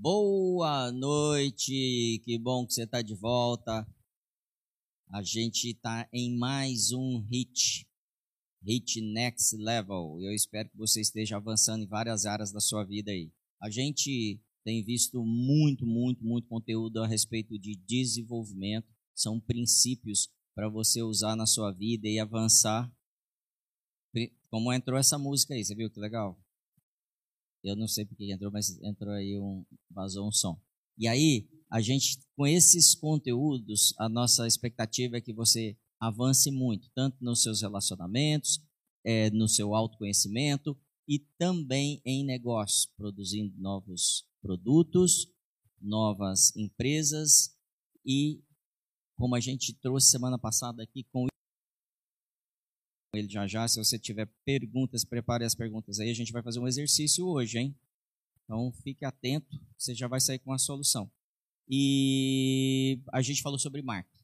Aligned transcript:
Boa 0.00 0.92
noite, 0.92 2.22
que 2.24 2.38
bom 2.38 2.64
que 2.64 2.72
você 2.72 2.84
está 2.84 3.02
de 3.02 3.16
volta. 3.16 3.84
A 5.12 5.24
gente 5.24 5.70
está 5.70 6.08
em 6.12 6.38
mais 6.38 6.92
um 6.92 7.18
hit, 7.28 7.84
hit 8.62 9.00
next 9.00 9.56
level. 9.56 10.20
Eu 10.20 10.32
espero 10.32 10.70
que 10.70 10.76
você 10.76 11.00
esteja 11.00 11.36
avançando 11.36 11.82
em 11.82 11.88
várias 11.88 12.26
áreas 12.26 12.52
da 12.52 12.60
sua 12.60 12.84
vida 12.84 13.10
aí. 13.10 13.32
A 13.60 13.68
gente 13.70 14.40
tem 14.64 14.84
visto 14.84 15.20
muito, 15.24 15.84
muito, 15.84 16.24
muito 16.24 16.46
conteúdo 16.46 17.02
a 17.02 17.08
respeito 17.08 17.58
de 17.58 17.74
desenvolvimento. 17.74 18.86
São 19.16 19.40
princípios 19.40 20.28
para 20.54 20.68
você 20.68 21.02
usar 21.02 21.34
na 21.34 21.44
sua 21.44 21.72
vida 21.72 22.06
e 22.06 22.20
avançar. 22.20 22.88
Como 24.48 24.72
entrou 24.72 24.96
essa 24.96 25.18
música 25.18 25.54
aí, 25.54 25.64
você 25.64 25.74
viu 25.74 25.90
que 25.90 25.98
legal? 25.98 26.40
Eu 27.62 27.76
não 27.76 27.88
sei 27.88 28.04
porque 28.04 28.32
entrou, 28.32 28.50
mas 28.50 28.80
entrou 28.82 29.12
aí 29.12 29.38
um 29.38 29.64
vazou 29.90 30.26
um 30.26 30.32
som. 30.32 30.60
E 30.96 31.06
aí, 31.06 31.48
a 31.70 31.80
gente 31.80 32.18
com 32.36 32.46
esses 32.46 32.94
conteúdos, 32.94 33.94
a 33.98 34.08
nossa 34.08 34.46
expectativa 34.46 35.16
é 35.16 35.20
que 35.20 35.32
você 35.32 35.76
avance 36.00 36.50
muito, 36.50 36.88
tanto 36.94 37.16
nos 37.20 37.42
seus 37.42 37.62
relacionamentos, 37.62 38.60
é, 39.04 39.30
no 39.30 39.48
seu 39.48 39.74
autoconhecimento 39.74 40.76
e 41.08 41.18
também 41.38 42.00
em 42.04 42.24
negócios, 42.24 42.86
produzindo 42.96 43.54
novos 43.58 44.24
produtos, 44.40 45.26
novas 45.80 46.54
empresas 46.56 47.56
e 48.04 48.42
como 49.16 49.34
a 49.34 49.40
gente 49.40 49.72
trouxe 49.74 50.10
semana 50.10 50.38
passada 50.38 50.82
aqui 50.82 51.04
com 51.12 51.27
ele 53.14 53.28
já 53.28 53.46
já. 53.46 53.66
Se 53.66 53.78
você 53.78 53.98
tiver 53.98 54.28
perguntas, 54.44 55.04
prepare 55.04 55.44
as 55.44 55.54
perguntas 55.54 55.98
aí. 55.98 56.10
A 56.10 56.14
gente 56.14 56.32
vai 56.32 56.42
fazer 56.42 56.58
um 56.58 56.68
exercício 56.68 57.26
hoje, 57.26 57.58
hein? 57.58 57.76
Então 58.44 58.72
fique 58.82 59.04
atento, 59.04 59.60
você 59.76 59.94
já 59.94 60.08
vai 60.08 60.20
sair 60.20 60.38
com 60.38 60.52
a 60.52 60.58
solução. 60.58 61.10
E 61.68 63.00
a 63.12 63.20
gente 63.20 63.42
falou 63.42 63.58
sobre 63.58 63.82
marca. 63.82 64.18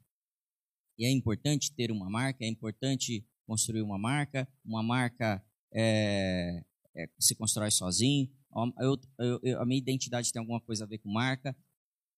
E 0.98 1.04
é 1.04 1.10
importante 1.10 1.72
ter 1.74 1.90
uma 1.90 2.08
marca, 2.08 2.44
é 2.44 2.48
importante 2.48 3.26
construir 3.46 3.82
uma 3.82 3.98
marca. 3.98 4.48
Uma 4.64 4.82
marca 4.82 5.44
é, 5.72 6.64
é, 6.94 7.08
se 7.18 7.34
constrói 7.34 7.70
sozinho. 7.70 8.30
Eu, 8.78 9.00
eu, 9.18 9.40
eu, 9.42 9.60
a 9.60 9.66
minha 9.66 9.78
identidade 9.78 10.32
tem 10.32 10.40
alguma 10.40 10.60
coisa 10.60 10.84
a 10.84 10.86
ver 10.86 10.98
com 10.98 11.10
marca. 11.10 11.54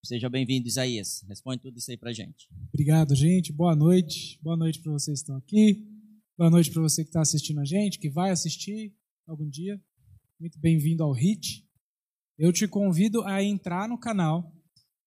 Seja 0.05 0.29
bem-vindo, 0.29 0.69
Isaías. 0.69 1.25
Responde 1.27 1.63
tudo 1.63 1.79
isso 1.79 1.91
aí 1.91 1.97
pra 1.97 2.13
gente. 2.13 2.49
Obrigado, 2.69 3.17
gente. 3.17 3.53
Boa 3.53 3.75
noite. 3.75 4.39
Boa 4.41 4.57
noite 4.57 4.81
para 4.81 4.93
vocês 4.93 5.19
que 5.19 5.23
estão 5.23 5.37
aqui. 5.37 5.96
Boa 6.39 6.51
noite 6.51 6.71
para 6.71 6.83
você 6.83 7.03
que 7.03 7.09
está 7.09 7.23
assistindo 7.23 7.61
a 7.61 7.65
gente, 7.65 7.99
que 7.99 8.11
vai 8.11 8.31
assistir 8.31 8.95
algum 9.27 9.49
dia. 9.49 9.83
Muito 10.39 10.59
bem-vindo 10.59 11.03
ao 11.03 11.13
HIT. 11.13 11.67
Eu 12.37 12.53
te 12.53 12.69
convido 12.69 13.23
a 13.23 13.43
entrar 13.43 13.89
no 13.89 13.99
canal 13.99 14.55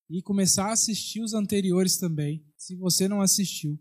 e 0.09 0.23
começar 0.23 0.69
a 0.69 0.71
assistir 0.71 1.21
os 1.21 1.35
anteriores 1.35 1.99
também, 1.99 2.43
se 2.57 2.75
você 2.75 3.07
não 3.07 3.21
assistiu. 3.21 3.79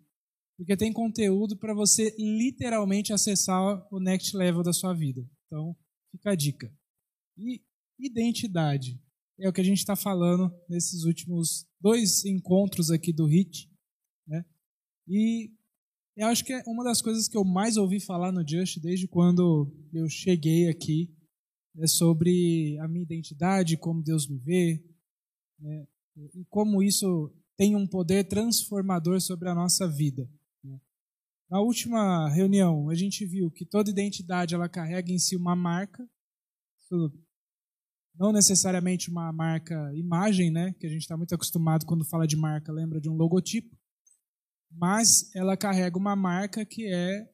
Porque 0.58 0.76
tem 0.76 0.92
conteúdo 0.92 1.56
para 1.56 1.72
você 1.72 2.14
literalmente 2.18 3.14
acessar 3.14 3.82
o 3.90 3.98
next 3.98 4.36
level 4.36 4.62
da 4.62 4.74
sua 4.74 4.92
vida. 4.92 5.26
Então, 5.46 5.74
fica 6.12 6.32
a 6.32 6.36
dica. 6.36 6.70
E 7.38 7.62
identidade 7.98 9.02
é 9.40 9.48
o 9.48 9.54
que 9.54 9.62
a 9.62 9.64
gente 9.64 9.78
está 9.78 9.96
falando 9.96 10.54
nesses 10.68 11.04
últimos 11.04 11.66
dois 11.80 12.26
encontros 12.26 12.90
aqui 12.90 13.10
do 13.10 13.24
HIT. 13.24 13.72
Né? 14.26 14.44
E 15.08 15.57
eu 16.18 16.26
acho 16.26 16.44
que 16.44 16.52
é 16.52 16.62
uma 16.66 16.82
das 16.82 17.00
coisas 17.00 17.28
que 17.28 17.36
eu 17.36 17.44
mais 17.44 17.76
ouvi 17.76 18.00
falar 18.00 18.32
no 18.32 18.46
Just 18.46 18.80
desde 18.80 19.06
quando 19.06 19.72
eu 19.92 20.08
cheguei 20.08 20.68
aqui 20.68 21.08
é 21.78 21.86
sobre 21.86 22.76
a 22.80 22.88
minha 22.88 23.04
identidade, 23.04 23.76
como 23.76 24.02
Deus 24.02 24.28
me 24.28 24.36
vê, 24.38 24.84
né? 25.60 25.86
e 26.34 26.44
como 26.50 26.82
isso 26.82 27.32
tem 27.56 27.76
um 27.76 27.86
poder 27.86 28.24
transformador 28.24 29.20
sobre 29.20 29.48
a 29.48 29.54
nossa 29.54 29.86
vida. 29.86 30.28
Né? 30.64 30.80
Na 31.48 31.60
última 31.60 32.28
reunião, 32.30 32.90
a 32.90 32.96
gente 32.96 33.24
viu 33.24 33.48
que 33.48 33.64
toda 33.64 33.90
identidade 33.90 34.56
ela 34.56 34.68
carrega 34.68 35.12
em 35.12 35.20
si 35.20 35.36
uma 35.36 35.54
marca, 35.54 36.04
não 38.18 38.32
necessariamente 38.32 39.08
uma 39.08 39.32
marca 39.32 39.94
imagem, 39.94 40.50
né? 40.50 40.74
Que 40.80 40.86
a 40.86 40.90
gente 40.90 41.02
está 41.02 41.16
muito 41.16 41.34
acostumado 41.34 41.86
quando 41.86 42.04
fala 42.04 42.26
de 42.26 42.36
marca, 42.36 42.72
lembra 42.72 43.00
de 43.00 43.08
um 43.08 43.14
logotipo, 43.14 43.77
mas 44.70 45.34
ela 45.34 45.56
carrega 45.56 45.98
uma 45.98 46.14
marca 46.14 46.64
que 46.64 46.86
é, 46.86 47.28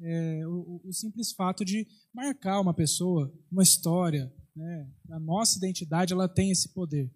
é 0.00 0.46
o, 0.46 0.80
o, 0.84 0.92
simples 0.92 1.32
fato 1.32 1.64
de 1.64 1.86
marcar 2.12 2.60
uma 2.60 2.74
pessoa, 2.74 3.32
uma 3.50 3.62
história, 3.62 4.32
né? 4.54 4.90
A 5.10 5.18
nossa 5.18 5.58
identidade 5.58 6.12
ela 6.12 6.28
tem 6.28 6.50
esse 6.50 6.68
poder. 6.70 7.12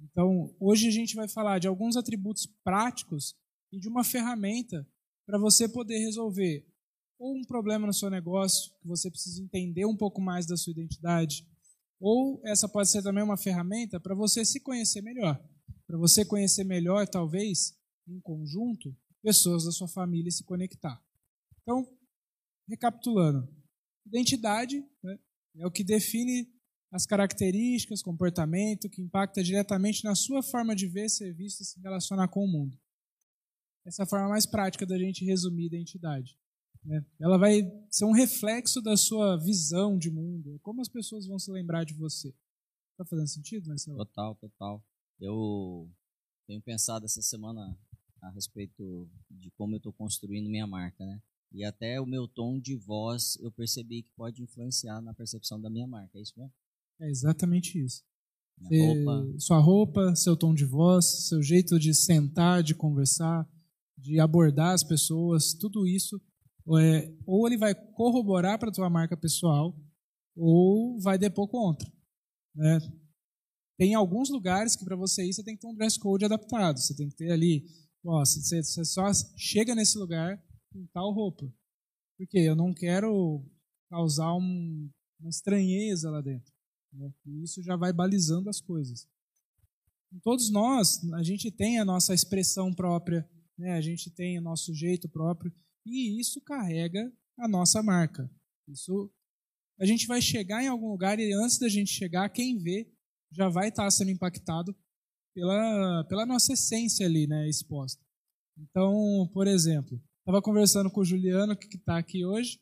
Então, 0.00 0.54
hoje 0.60 0.88
a 0.88 0.90
gente 0.90 1.14
vai 1.14 1.28
falar 1.28 1.58
de 1.58 1.68
alguns 1.68 1.96
atributos 1.96 2.46
práticos 2.62 3.34
e 3.72 3.78
de 3.78 3.88
uma 3.88 4.04
ferramenta 4.04 4.86
para 5.26 5.38
você 5.38 5.68
poder 5.68 5.98
resolver 5.98 6.66
ou 7.18 7.36
um 7.36 7.44
problema 7.44 7.86
no 7.86 7.92
seu 7.92 8.10
negócio, 8.10 8.72
que 8.80 8.88
você 8.88 9.10
precisa 9.10 9.42
entender 9.42 9.86
um 9.86 9.96
pouco 9.96 10.20
mais 10.20 10.46
da 10.46 10.56
sua 10.56 10.72
identidade, 10.72 11.46
ou 12.00 12.40
essa 12.44 12.68
pode 12.68 12.90
ser 12.90 13.02
também 13.02 13.22
uma 13.22 13.36
ferramenta 13.36 13.98
para 13.98 14.14
você 14.14 14.44
se 14.44 14.60
conhecer 14.60 15.00
melhor. 15.00 15.42
Para 15.86 15.96
você 15.96 16.24
conhecer 16.24 16.64
melhor, 16.64 17.06
talvez, 17.08 17.74
em 18.06 18.20
conjunto, 18.20 18.96
pessoas 19.22 19.64
da 19.64 19.72
sua 19.72 19.88
família 19.88 20.30
se 20.30 20.44
conectar. 20.44 21.02
Então, 21.62 21.86
recapitulando, 22.68 23.48
identidade 24.06 24.84
né, 25.02 25.18
é 25.56 25.66
o 25.66 25.70
que 25.70 25.82
define 25.82 26.52
as 26.92 27.06
características, 27.06 28.02
comportamento 28.02 28.88
que 28.88 29.02
impacta 29.02 29.42
diretamente 29.42 30.04
na 30.04 30.14
sua 30.14 30.42
forma 30.42 30.76
de 30.76 30.86
ver, 30.86 31.08
ser 31.08 31.32
visto 31.34 31.60
e 31.60 31.64
se 31.64 31.80
relacionar 31.80 32.28
com 32.28 32.44
o 32.44 32.48
mundo. 32.48 32.78
Essa 33.84 34.02
é 34.02 34.04
a 34.04 34.06
forma 34.08 34.28
mais 34.28 34.46
prática 34.46 34.86
da 34.86 34.96
gente 34.96 35.24
resumir 35.24 35.66
identidade. 35.66 36.38
Né? 36.84 37.04
Ela 37.18 37.38
vai 37.38 37.62
ser 37.90 38.04
um 38.04 38.12
reflexo 38.12 38.80
da 38.80 38.96
sua 38.96 39.36
visão 39.36 39.98
de 39.98 40.10
mundo, 40.10 40.58
como 40.62 40.80
as 40.80 40.88
pessoas 40.88 41.26
vão 41.26 41.38
se 41.38 41.50
lembrar 41.50 41.84
de 41.84 41.94
você. 41.94 42.28
Está 42.92 43.04
fazendo 43.04 43.28
sentido, 43.28 43.68
Marcelo? 43.68 43.98
Total, 43.98 44.36
total. 44.36 44.84
Eu 45.18 45.90
tenho 46.46 46.62
pensado 46.62 47.06
essa 47.06 47.22
semana 47.22 47.76
a 48.24 48.30
respeito 48.30 49.08
de 49.30 49.50
como 49.52 49.74
eu 49.74 49.78
estou 49.78 49.92
construindo 49.92 50.48
minha 50.48 50.66
marca, 50.66 51.04
né? 51.04 51.20
E 51.52 51.64
até 51.64 52.00
o 52.00 52.06
meu 52.06 52.26
tom 52.26 52.58
de 52.58 52.74
voz 52.74 53.36
eu 53.40 53.52
percebi 53.52 54.02
que 54.02 54.10
pode 54.16 54.42
influenciar 54.42 55.00
na 55.00 55.14
percepção 55.14 55.60
da 55.60 55.70
minha 55.70 55.86
marca, 55.86 56.18
é 56.18 56.22
isso 56.22 56.34
mesmo? 56.36 56.52
É 57.00 57.08
exatamente 57.08 57.78
isso. 57.78 58.02
Roupa. 58.60 59.38
Sua 59.38 59.58
roupa, 59.58 60.16
seu 60.16 60.36
tom 60.36 60.54
de 60.54 60.64
voz, 60.64 61.28
seu 61.28 61.42
jeito 61.42 61.78
de 61.78 61.92
sentar, 61.92 62.62
de 62.62 62.74
conversar, 62.74 63.48
de 63.98 64.20
abordar 64.20 64.74
as 64.74 64.84
pessoas, 64.84 65.54
tudo 65.54 65.86
isso 65.86 66.20
é, 66.80 67.12
ou 67.26 67.46
ele 67.46 67.58
vai 67.58 67.74
corroborar 67.74 68.58
para 68.58 68.70
a 68.70 68.72
tua 68.72 68.88
marca 68.88 69.16
pessoal 69.16 69.76
ou 70.36 70.98
vai 71.00 71.18
depor 71.18 71.48
contra. 71.48 71.90
Né? 72.54 72.78
Tem 73.76 73.94
alguns 73.94 74.30
lugares 74.30 74.76
que 74.76 74.84
para 74.84 74.96
você 74.96 75.24
ir 75.24 75.32
você 75.32 75.42
tem 75.42 75.56
que 75.56 75.62
ter 75.62 75.66
um 75.66 75.74
dress 75.74 75.98
code 75.98 76.24
adaptado. 76.24 76.78
Você 76.78 76.94
tem 76.94 77.08
que 77.08 77.16
ter 77.16 77.30
ali, 77.30 77.64
você, 78.04 78.62
você 78.62 78.84
só 78.84 79.10
chega 79.36 79.74
nesse 79.74 79.96
lugar 79.96 80.38
com 80.70 80.86
tal 80.92 81.10
roupa. 81.10 81.50
Porque 82.18 82.38
eu 82.38 82.54
não 82.54 82.74
quero 82.74 83.42
causar 83.88 84.34
um, 84.34 84.90
uma 85.18 85.30
estranheza 85.30 86.10
lá 86.10 86.20
dentro. 86.20 86.52
Né? 86.92 87.12
E 87.24 87.42
isso 87.42 87.62
já 87.62 87.76
vai 87.76 87.92
balizando 87.92 88.50
as 88.50 88.60
coisas. 88.60 89.08
Todos 90.22 90.50
nós, 90.50 91.02
a 91.14 91.22
gente 91.22 91.50
tem 91.50 91.80
a 91.80 91.84
nossa 91.84 92.14
expressão 92.14 92.72
própria, 92.72 93.28
né? 93.58 93.72
a 93.72 93.80
gente 93.80 94.10
tem 94.10 94.38
o 94.38 94.42
nosso 94.42 94.72
jeito 94.74 95.08
próprio 95.08 95.52
e 95.84 96.20
isso 96.20 96.40
carrega 96.40 97.12
a 97.38 97.48
nossa 97.48 97.82
marca. 97.82 98.30
Isso 98.68 99.10
a 99.78 99.86
gente 99.86 100.06
vai 100.06 100.22
chegar 100.22 100.62
em 100.62 100.68
algum 100.68 100.88
lugar 100.88 101.18
e 101.18 101.32
antes 101.32 101.58
da 101.58 101.68
gente 101.68 101.90
chegar, 101.90 102.28
quem 102.28 102.58
vê 102.58 102.88
já 103.32 103.48
vai 103.48 103.68
estar 103.68 103.90
sendo 103.90 104.10
impactado 104.10 104.76
pela, 105.34 106.04
pela 106.04 106.26
nossa 106.26 106.52
essência 106.52 107.04
ali, 107.04 107.26
né, 107.26 107.48
exposta. 107.48 108.02
Então, 108.56 109.28
por 109.32 109.46
exemplo, 109.46 110.00
estava 110.20 110.40
conversando 110.40 110.90
com 110.90 111.00
o 111.00 111.04
Juliano, 111.04 111.56
que 111.56 111.76
está 111.76 111.98
aqui 111.98 112.24
hoje, 112.24 112.60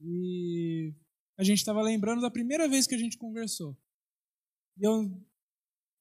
e 0.00 0.92
a 1.38 1.44
gente 1.44 1.58
estava 1.58 1.80
lembrando 1.82 2.20
da 2.20 2.30
primeira 2.30 2.68
vez 2.68 2.86
que 2.86 2.94
a 2.94 2.98
gente 2.98 3.16
conversou. 3.16 3.76
E 4.76 4.86
eu, 4.86 5.08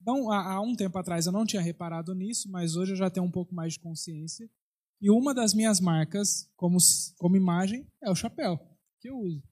não, 0.02 0.32
há, 0.32 0.54
há 0.54 0.62
um 0.62 0.76
tempo 0.76 0.98
atrás 0.98 1.26
eu 1.26 1.32
não 1.32 1.46
tinha 1.46 1.62
reparado 1.62 2.14
nisso, 2.14 2.50
mas 2.50 2.76
hoje 2.76 2.94
eu 2.94 2.98
já 2.98 3.10
tenho 3.10 3.26
um 3.26 3.32
pouco 3.32 3.54
mais 3.54 3.74
de 3.74 3.80
consciência 3.80 4.50
e 5.00 5.12
uma 5.12 5.34
das 5.34 5.54
minhas 5.54 5.80
marcas, 5.80 6.52
como, 6.56 6.78
como 7.18 7.38
imagem, 7.38 7.88
é 8.02 8.10
o 8.10 8.16
chapéu 8.16 8.58
que 9.00 9.10
eu 9.10 9.18
uso. 9.18 9.44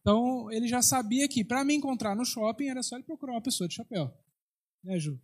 Então, 0.00 0.50
ele 0.50 0.66
já 0.66 0.82
sabia 0.82 1.28
que 1.28 1.44
para 1.44 1.64
me 1.64 1.74
encontrar 1.74 2.16
no 2.16 2.24
shopping 2.24 2.68
era 2.68 2.82
só 2.82 2.96
ele 2.96 3.04
procurar 3.04 3.34
uma 3.34 3.42
pessoa 3.42 3.68
de 3.68 3.74
chapéu. 3.74 4.12
Né, 4.82 4.98
Ju? 4.98 5.20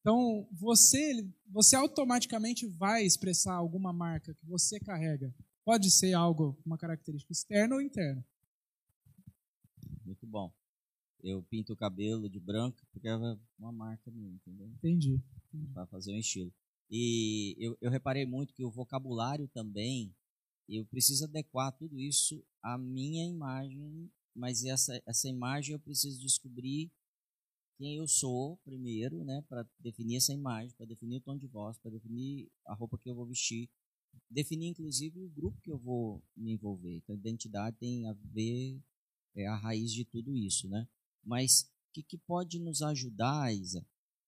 Então, 0.00 0.48
você, 0.52 1.26
você 1.48 1.76
automaticamente 1.76 2.66
vai 2.66 3.04
expressar 3.04 3.54
alguma 3.54 3.92
marca 3.92 4.34
que 4.34 4.46
você 4.46 4.78
carrega. 4.78 5.34
Pode 5.64 5.90
ser 5.90 6.14
algo, 6.14 6.58
uma 6.64 6.78
característica 6.78 7.32
externa 7.32 7.74
ou 7.74 7.82
interna. 7.82 8.24
Muito 10.04 10.26
bom. 10.26 10.50
eu 11.22 11.42
pinto 11.42 11.72
o 11.72 11.76
cabelo 11.76 12.30
de 12.30 12.40
branco 12.40 12.80
porque 12.92 13.08
é 13.08 13.14
uma 13.58 13.72
marca 13.72 14.10
minha, 14.10 14.32
entendeu? 14.32 14.66
Entendi. 14.68 15.20
Para 15.74 15.86
fazer 15.86 16.12
um 16.12 16.18
estilo. 16.18 16.52
E 16.90 17.54
eu, 17.58 17.76
eu 17.80 17.90
reparei 17.90 18.24
muito 18.24 18.54
que 18.54 18.64
o 18.64 18.70
vocabulário 18.70 19.46
também, 19.48 20.14
eu 20.68 20.86
preciso 20.86 21.24
adequar 21.24 21.76
tudo 21.76 21.98
isso 21.98 22.42
à 22.62 22.78
minha 22.78 23.26
imagem, 23.26 24.10
mas 24.34 24.64
essa, 24.64 25.02
essa 25.04 25.28
imagem 25.28 25.74
eu 25.74 25.80
preciso 25.80 26.20
descobrir 26.20 26.90
quem 27.78 27.96
eu 27.96 28.08
sou 28.08 28.56
primeiro, 28.64 29.24
né, 29.24 29.40
para 29.48 29.64
definir 29.78 30.16
essa 30.16 30.32
imagem, 30.32 30.74
para 30.76 30.84
definir 30.84 31.18
o 31.18 31.20
tom 31.20 31.38
de 31.38 31.46
voz, 31.46 31.78
para 31.78 31.92
definir 31.92 32.50
a 32.66 32.74
roupa 32.74 32.98
que 32.98 33.08
eu 33.08 33.14
vou 33.14 33.24
vestir, 33.24 33.70
definir 34.28 34.66
inclusive 34.66 35.22
o 35.22 35.30
grupo 35.30 35.60
que 35.62 35.70
eu 35.70 35.78
vou 35.78 36.20
me 36.36 36.52
envolver. 36.52 36.96
Então, 36.96 37.14
identidade 37.14 37.76
tem 37.78 38.06
a 38.06 38.12
ver 38.12 38.82
é 39.36 39.46
a 39.46 39.54
raiz 39.54 39.92
de 39.92 40.04
tudo 40.04 40.34
isso, 40.34 40.68
né? 40.68 40.88
Mas 41.22 41.62
o 41.62 41.92
que, 41.94 42.02
que 42.02 42.18
pode 42.18 42.58
nos 42.58 42.82
ajudar, 42.82 43.54
Isa, 43.54 43.86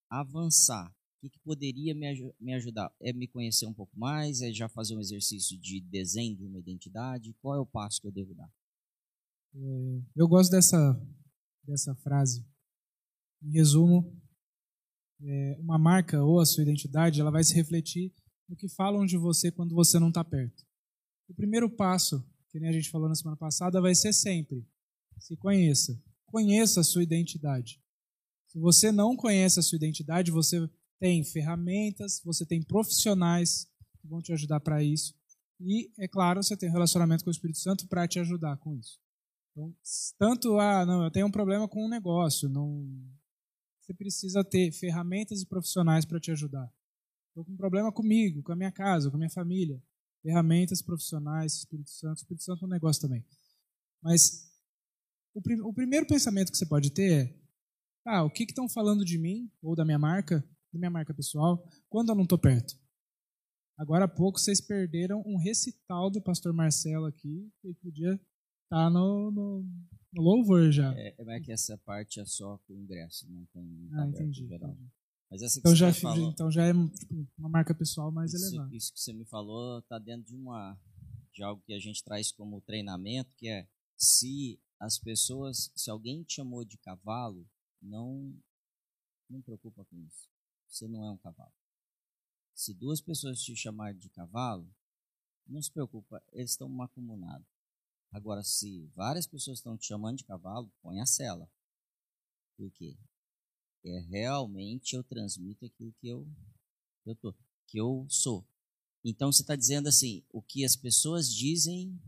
a 0.09 0.21
avançar? 0.21 0.89
O 0.89 1.21
que, 1.21 1.31
que 1.31 1.41
poderia 1.41 1.95
me, 1.95 2.35
me 2.39 2.55
ajudar? 2.55 2.95
É 3.01 3.13
me 3.13 3.27
conhecer 3.27 3.67
um 3.67 3.75
pouco 3.75 3.99
mais? 3.99 4.41
É 4.41 4.53
já 4.53 4.69
fazer 4.69 4.95
um 4.95 5.01
exercício 5.01 5.59
de 5.59 5.81
desenho 5.81 6.37
de 6.37 6.45
uma 6.45 6.59
identidade? 6.61 7.35
Qual 7.43 7.57
é 7.57 7.59
o 7.59 7.67
passo 7.67 8.01
que 8.01 8.07
eu 8.07 8.13
devo 8.13 8.35
dar? 8.35 8.51
É, 9.55 10.03
eu 10.15 10.29
gosto 10.29 10.53
dessa, 10.53 10.95
dessa 11.65 11.95
frase 11.97 12.45
em 13.43 13.51
resumo, 13.53 14.17
é, 15.23 15.57
uma 15.61 15.79
marca 15.79 16.23
ou 16.23 16.41
a 16.41 16.47
sua 16.47 16.63
identidade, 16.63 17.21
ela 17.21 17.31
vai 17.31 17.45
se 17.45 17.55
refletir 17.55 18.13
no 18.49 18.57
que 18.57 18.69
falam 18.69 19.05
de 19.05 19.17
você 19.17 19.51
quando 19.51 19.75
você 19.75 19.99
não 19.99 20.09
está 20.09 20.25
perto. 20.25 20.65
O 21.29 21.35
primeiro 21.35 21.71
passo, 21.71 22.25
que 22.51 22.59
nem 22.59 22.69
a 22.69 22.73
gente 22.73 22.91
falou 22.91 23.09
na 23.09 23.15
semana 23.15 23.37
passada, 23.37 23.81
vai 23.81 23.95
ser 23.95 24.13
sempre 24.13 24.67
se 25.21 25.37
conheça. 25.37 26.01
Conheça 26.27 26.81
a 26.81 26.85
sua 26.85 27.03
identidade. 27.03 27.81
Se 28.49 28.59
você 28.59 28.91
não 28.91 29.17
conhece 29.17 29.61
a 29.61 29.63
sua 29.63 29.77
identidade, 29.77 30.31
você 30.31 30.69
tem 30.99 31.23
ferramentas, 31.23 32.21
você 32.25 32.45
tem 32.45 32.63
profissionais 32.63 33.69
que 34.01 34.09
vão 34.09 34.21
te 34.21 34.33
ajudar 34.33 34.61
para 34.61 34.83
isso. 34.83 35.15
E, 35.61 35.91
é 35.99 36.09
claro, 36.09 36.43
você 36.43 36.57
tem 36.57 36.71
relacionamento 36.71 37.23
com 37.23 37.31
o 37.31 37.33
Espírito 37.33 37.59
Santo 37.59 37.87
para 37.87 38.09
te 38.09 38.19
ajudar 38.19 38.57
com 38.57 38.75
isso. 38.75 38.99
Então, 39.53 39.75
tanto, 40.19 40.59
ah, 40.59 40.87
não, 40.87 41.05
eu 41.05 41.11
tenho 41.11 41.27
um 41.27 41.31
problema 41.31 41.69
com 41.69 41.85
um 41.85 41.89
negócio, 41.89 42.49
não, 42.49 42.89
você 43.91 43.95
precisa 43.95 44.45
ter 44.45 44.71
ferramentas 44.73 45.43
e 45.43 45.47
profissionais 45.47 46.05
para 46.05 46.21
te 46.21 46.31
ajudar. 46.31 46.73
Estou 47.29 47.45
com 47.45 47.53
um 47.53 47.57
problema 47.57 47.93
comigo, 47.93 48.43
com 48.43 48.53
a 48.53 48.57
minha 48.57 48.71
casa, 48.71 49.11
com 49.11 49.17
a 49.17 49.19
minha 49.19 49.31
família. 49.31 49.83
Ferramentas 50.23 50.81
profissionais, 50.81 51.55
Espírito 51.55 51.91
Santo. 51.91 52.19
Espírito 52.19 52.45
Santo 52.45 52.65
é 52.65 52.67
um 52.67 52.71
negócio 52.71 53.03
também. 53.03 53.25
Mas 54.03 54.49
o, 55.35 55.43
prim 55.43 55.61
o 55.61 55.73
primeiro 55.73 56.07
pensamento 56.07 56.53
que 56.53 56.59
você 56.59 56.67
pode 56.67 56.91
ter 56.91 57.13
é: 57.13 57.41
ah, 58.07 58.23
o 58.23 58.31
que 58.31 58.45
estão 58.45 58.69
falando 58.69 59.05
de 59.05 59.19
mim 59.19 59.51
ou 59.63 59.75
da 59.75 59.85
minha 59.85 59.99
marca, 59.99 60.41
da 60.73 60.79
minha 60.79 60.91
marca 60.91 61.15
pessoal, 61.15 61.67
quando 61.89 62.11
eu 62.11 62.15
não 62.15 62.25
estou 62.25 62.39
perto? 62.39 62.79
Agora 63.77 64.05
há 64.05 64.09
pouco 64.09 64.39
vocês 64.39 64.61
perderam 64.61 65.23
um 65.27 65.39
recital 65.39 66.11
do 66.11 66.21
pastor 66.21 66.53
Marcelo 66.53 67.07
aqui, 67.07 67.51
que 67.63 67.73
podia 67.75 68.13
estar 68.13 68.21
tá 68.71 68.91
no, 68.91 69.31
no, 69.31 69.67
louvor 70.17 70.71
já. 70.71 70.93
É, 70.97 71.15
é 71.19 71.41
que 71.41 71.53
essa 71.53 71.77
parte 71.79 72.21
é 72.21 72.25
só 72.25 72.59
com 72.67 72.75
ingresso, 72.75 73.31
não 73.31 73.45
tem 73.47 73.89
ah, 73.93 74.07
entendi, 74.07 74.47
geral. 74.47 74.71
Entendi. 74.71 74.91
Mas 75.31 75.43
essa 75.43 75.61
então, 75.61 75.77
já, 75.77 75.93
falou, 75.93 76.31
então 76.31 76.51
já 76.51 76.65
é 76.65 76.73
tipo, 76.73 77.27
uma 77.39 77.49
marca 77.49 77.73
pessoal 77.73 78.11
mais 78.11 78.35
isso, 78.35 78.47
elevada. 78.47 78.75
Isso 78.75 78.93
que 78.93 78.99
você 79.01 79.13
me 79.13 79.25
falou 79.25 79.79
está 79.79 79.99
dentro 79.99 80.27
de 80.27 80.35
uma 80.35 80.77
de 81.33 81.45
algo 81.45 81.63
que 81.65 81.73
a 81.73 81.79
gente 81.79 82.03
traz 82.03 82.33
como 82.33 82.61
treinamento, 82.61 83.33
que 83.37 83.49
é 83.49 83.69
se 83.97 84.61
as 84.81 84.99
pessoas, 84.99 85.71
se 85.77 85.89
alguém 85.89 86.25
te 86.25 86.35
chamou 86.35 86.65
de 86.65 86.77
cavalo, 86.79 87.49
não 87.81 88.37
não 89.29 89.41
preocupa 89.41 89.85
com 89.85 89.97
isso. 90.01 90.29
Você 90.67 90.89
não 90.89 91.05
é 91.05 91.11
um 91.11 91.19
cavalo. 91.19 91.53
Se 92.53 92.75
duas 92.75 93.01
pessoas 93.01 93.41
te 93.41 93.55
chamarem 93.55 93.99
de 93.99 94.09
cavalo, 94.11 94.69
não 95.47 95.63
se 95.63 95.71
preocupa, 95.71 96.23
eles 96.33 96.51
estão 96.51 96.69
macunados. 96.69 97.47
Agora, 98.13 98.43
se 98.43 98.91
várias 98.95 99.27
pessoas 99.27 99.59
estão 99.59 99.77
te 99.77 99.87
chamando 99.87 100.19
de 100.19 100.25
cavalo, 100.25 100.71
põe 100.83 101.01
a 101.01 101.07
cela. 101.07 101.49
Por 102.57 102.71
quê? 102.73 102.97
É 103.85 104.01
realmente 104.01 104.95
eu 104.95 105.03
transmito 105.05 105.65
aquilo 105.65 105.95
que 106.01 106.09
eu, 106.09 106.29
eu 107.07 107.15
tô, 107.15 107.35
que 107.67 107.79
eu 107.79 108.07
sou. 108.09 108.47
Então 109.05 109.33
você 109.33 109.43
está 109.43 109.57
dizendo 109.57 109.89
assim, 109.89 110.23
o 110.31 110.43
que 110.43 110.65
as 110.65 110.77
pessoas 110.77 111.33
dizem 111.33 111.99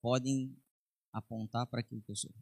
podem 0.00 0.56
apontar 1.12 1.66
para 1.66 1.80
aquilo 1.80 2.02
que 2.02 2.10
eu 2.10 2.16
sou? 2.16 2.32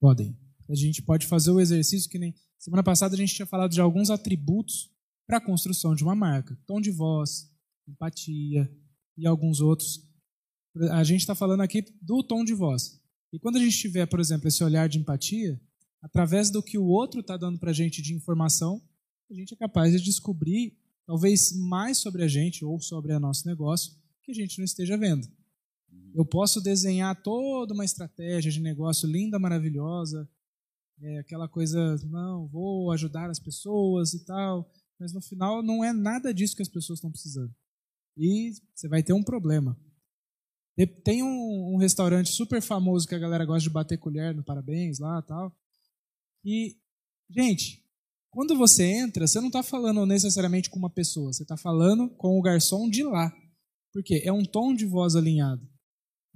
Podem. 0.00 0.36
A 0.68 0.74
gente 0.74 1.02
pode 1.02 1.26
fazer 1.26 1.50
o 1.50 1.60
exercício 1.60 2.10
que 2.10 2.18
nem. 2.18 2.34
Semana 2.58 2.82
passada 2.82 3.14
a 3.14 3.18
gente 3.18 3.34
tinha 3.34 3.46
falado 3.46 3.70
de 3.70 3.80
alguns 3.80 4.10
atributos 4.10 4.90
para 5.26 5.38
a 5.38 5.40
construção 5.40 5.94
de 5.94 6.02
uma 6.02 6.14
marca: 6.14 6.58
tom 6.66 6.80
de 6.80 6.90
voz, 6.90 7.50
empatia 7.86 8.70
e 9.16 9.26
alguns 9.26 9.60
outros. 9.60 10.09
A 10.92 11.02
gente 11.04 11.20
está 11.20 11.34
falando 11.34 11.62
aqui 11.62 11.84
do 12.00 12.22
tom 12.22 12.44
de 12.44 12.54
voz. 12.54 13.00
E 13.32 13.38
quando 13.38 13.56
a 13.56 13.60
gente 13.60 13.76
tiver, 13.76 14.06
por 14.06 14.20
exemplo, 14.20 14.48
esse 14.48 14.62
olhar 14.62 14.88
de 14.88 14.98
empatia, 14.98 15.60
através 16.02 16.50
do 16.50 16.62
que 16.62 16.78
o 16.78 16.84
outro 16.84 17.20
está 17.20 17.36
dando 17.36 17.58
para 17.58 17.70
a 17.70 17.74
gente 17.74 18.00
de 18.02 18.14
informação, 18.14 18.82
a 19.30 19.34
gente 19.34 19.54
é 19.54 19.56
capaz 19.56 19.92
de 19.92 20.00
descobrir 20.00 20.76
talvez 21.06 21.52
mais 21.52 21.98
sobre 21.98 22.22
a 22.24 22.28
gente 22.28 22.64
ou 22.64 22.80
sobre 22.80 23.12
o 23.12 23.20
nosso 23.20 23.46
negócio 23.46 23.92
que 24.22 24.30
a 24.30 24.34
gente 24.34 24.58
não 24.58 24.64
esteja 24.64 24.96
vendo. 24.96 25.28
Eu 26.14 26.24
posso 26.24 26.60
desenhar 26.60 27.20
toda 27.22 27.74
uma 27.74 27.84
estratégia 27.84 28.50
de 28.50 28.60
negócio 28.60 29.08
linda, 29.08 29.38
maravilhosa, 29.38 30.28
é, 31.00 31.18
aquela 31.18 31.48
coisa, 31.48 31.96
não, 32.06 32.46
vou 32.48 32.90
ajudar 32.92 33.30
as 33.30 33.38
pessoas 33.38 34.12
e 34.12 34.24
tal, 34.24 34.70
mas 34.98 35.12
no 35.12 35.20
final 35.20 35.62
não 35.62 35.84
é 35.84 35.92
nada 35.92 36.34
disso 36.34 36.54
que 36.54 36.62
as 36.62 36.68
pessoas 36.68 36.98
estão 36.98 37.10
precisando. 37.10 37.54
E 38.16 38.52
você 38.74 38.86
vai 38.86 39.02
ter 39.02 39.12
um 39.12 39.22
problema. 39.22 39.78
Tem 41.04 41.22
um, 41.22 41.74
um, 41.74 41.76
restaurante 41.76 42.30
super 42.30 42.62
famoso 42.62 43.06
que 43.06 43.14
a 43.14 43.18
galera 43.18 43.44
gosta 43.44 43.62
de 43.62 43.70
bater 43.70 43.98
colher 43.98 44.34
no 44.34 44.42
parabéns 44.42 44.98
lá 44.98 45.20
tal. 45.22 45.54
E, 46.44 46.76
gente, 47.28 47.84
quando 48.30 48.56
você 48.56 48.84
entra, 48.84 49.26
você 49.26 49.40
não 49.40 49.48
está 49.48 49.62
falando 49.62 50.06
necessariamente 50.06 50.70
com 50.70 50.78
uma 50.78 50.88
pessoa, 50.88 51.32
você 51.32 51.42
está 51.42 51.56
falando 51.56 52.08
com 52.10 52.38
o 52.38 52.42
garçom 52.42 52.88
de 52.88 53.02
lá. 53.02 53.30
Porque 53.92 54.22
é 54.24 54.32
um 54.32 54.44
tom 54.44 54.72
de 54.72 54.86
voz 54.86 55.16
alinhado. 55.16 55.68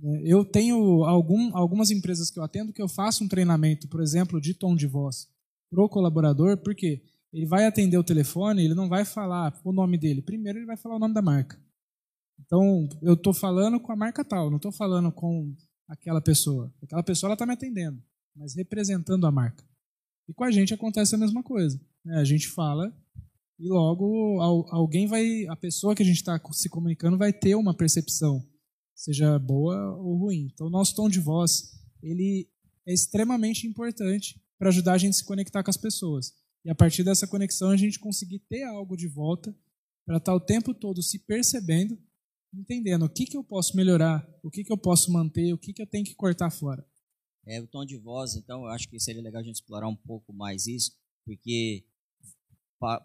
É, 0.03 0.23
eu 0.25 0.45
tenho 0.45 1.05
algum, 1.05 1.57
algumas 1.57 1.91
empresas 1.91 2.31
que 2.31 2.39
eu 2.39 2.43
atendo 2.43 2.73
que 2.73 2.83
eu 2.83 2.89
faço 2.89 3.25
um 3.25 3.29
treinamento, 3.29 3.89
por 3.89 4.03
exemplo, 4.03 4.41
de 4.41 4.55
tom 4.55 4.75
de 4.75 4.87
voz 4.87 5.29
para 5.71 5.83
o 5.83 5.89
colaborador, 5.89 6.59
porque 6.59 7.03
ele 7.33 7.47
vai 7.47 7.67
atender 7.67 7.97
o 7.97 8.05
telefone, 8.05 8.65
ele 8.65 8.75
não 8.75 8.88
vai 8.88 9.05
falar 9.05 9.59
o 9.64 9.73
nome 9.73 9.99
dele. 9.99 10.23
Primeiro 10.23 10.59
ele 10.59 10.67
vai 10.67 10.76
falar 10.76 10.97
o 10.97 11.00
nome 11.00 11.14
da 11.14 11.23
marca. 11.23 11.61
Então, 12.41 12.88
eu 13.03 13.14
estou 13.14 13.33
falando 13.33 13.81
com 13.81 13.93
a 13.93 13.97
marca 13.97 14.25
tal, 14.25 14.50
não 14.50 14.57
estou 14.57 14.73
falando 14.73 15.11
com 15.11 15.55
aquela 15.88 16.21
pessoa. 16.21 16.73
Aquela 16.83 17.03
pessoa 17.03 17.33
está 17.33 17.47
me 17.47 17.53
atendendo, 17.53 18.03
mas 18.37 18.55
representando 18.55 19.26
a 19.26 19.33
marca. 19.33 19.64
E 20.29 20.33
com 20.33 20.45
a 20.45 20.50
gente 20.50 20.75
acontece 20.75 21.14
a 21.14 21.19
mesma 21.19 21.43
coisa. 21.43 21.81
Né? 22.05 22.17
A 22.17 22.25
gente 22.25 22.49
fala 22.49 22.95
e 23.59 23.69
logo 23.69 24.41
alguém 24.71 25.07
vai, 25.07 25.47
a 25.47 25.57
pessoa 25.57 25.95
que 25.95 26.03
a 26.03 26.07
gente 26.07 26.17
está 26.17 26.41
se 26.53 26.69
comunicando 26.69 27.17
vai 27.17 27.33
ter 27.33 27.55
uma 27.55 27.75
percepção 27.75 28.45
seja 28.95 29.38
boa 29.38 29.97
ou 29.97 30.17
ruim. 30.17 30.49
Então, 30.53 30.69
o 30.69 30.71
nosso 30.71 30.95
tom 30.95 31.09
de 31.09 31.21
voz 31.21 31.73
ele 32.03 32.49
é 32.87 32.93
extremamente 32.93 33.67
importante 33.67 34.41
para 34.59 34.69
ajudar 34.69 34.95
a 34.95 34.99
gente 34.99 35.11
a 35.11 35.14
se 35.14 35.25
conectar 35.25 35.62
com 35.62 35.71
as 35.71 35.76
pessoas. 35.76 36.33
E 36.64 36.71
a 36.71 36.75
partir 36.75 37.03
dessa 37.03 37.26
conexão, 37.26 37.71
a 37.71 37.76
gente 37.76 37.99
conseguir 37.99 38.38
ter 38.38 38.62
algo 38.62 38.97
de 38.97 39.09
volta 39.09 39.55
para 40.07 40.19
estar 40.19 40.33
tá 40.33 40.37
o 40.37 40.41
tempo 40.41 40.73
todo 40.73 41.03
se 41.03 41.19
percebendo, 41.19 41.99
entendendo 42.58 43.04
o 43.04 43.08
que, 43.08 43.26
que 43.26 43.37
eu 43.37 43.44
posso 43.44 43.76
melhorar, 43.76 44.26
o 44.42 44.50
que, 44.50 44.64
que 44.64 44.73
eu 44.73 44.78
posso 44.78 45.12
manter, 45.12 45.52
o 45.52 45.58
que, 45.58 45.73
que 45.73 45.82
eu 45.82 45.87
tenho 45.87 46.04
que 46.04 46.14
cortar 46.14 46.50
fora. 46.50 46.87
É, 47.46 47.61
o 47.61 47.66
tom 47.66 47.84
de 47.84 47.96
voz, 47.96 48.37
então, 48.37 48.62
eu 48.62 48.68
acho 48.68 48.88
que 48.88 48.99
seria 48.99 49.23
legal 49.23 49.40
a 49.40 49.44
gente 49.44 49.56
explorar 49.56 49.88
um 49.88 49.96
pouco 49.96 50.32
mais 50.32 50.66
isso, 50.66 50.92
porque 51.25 51.84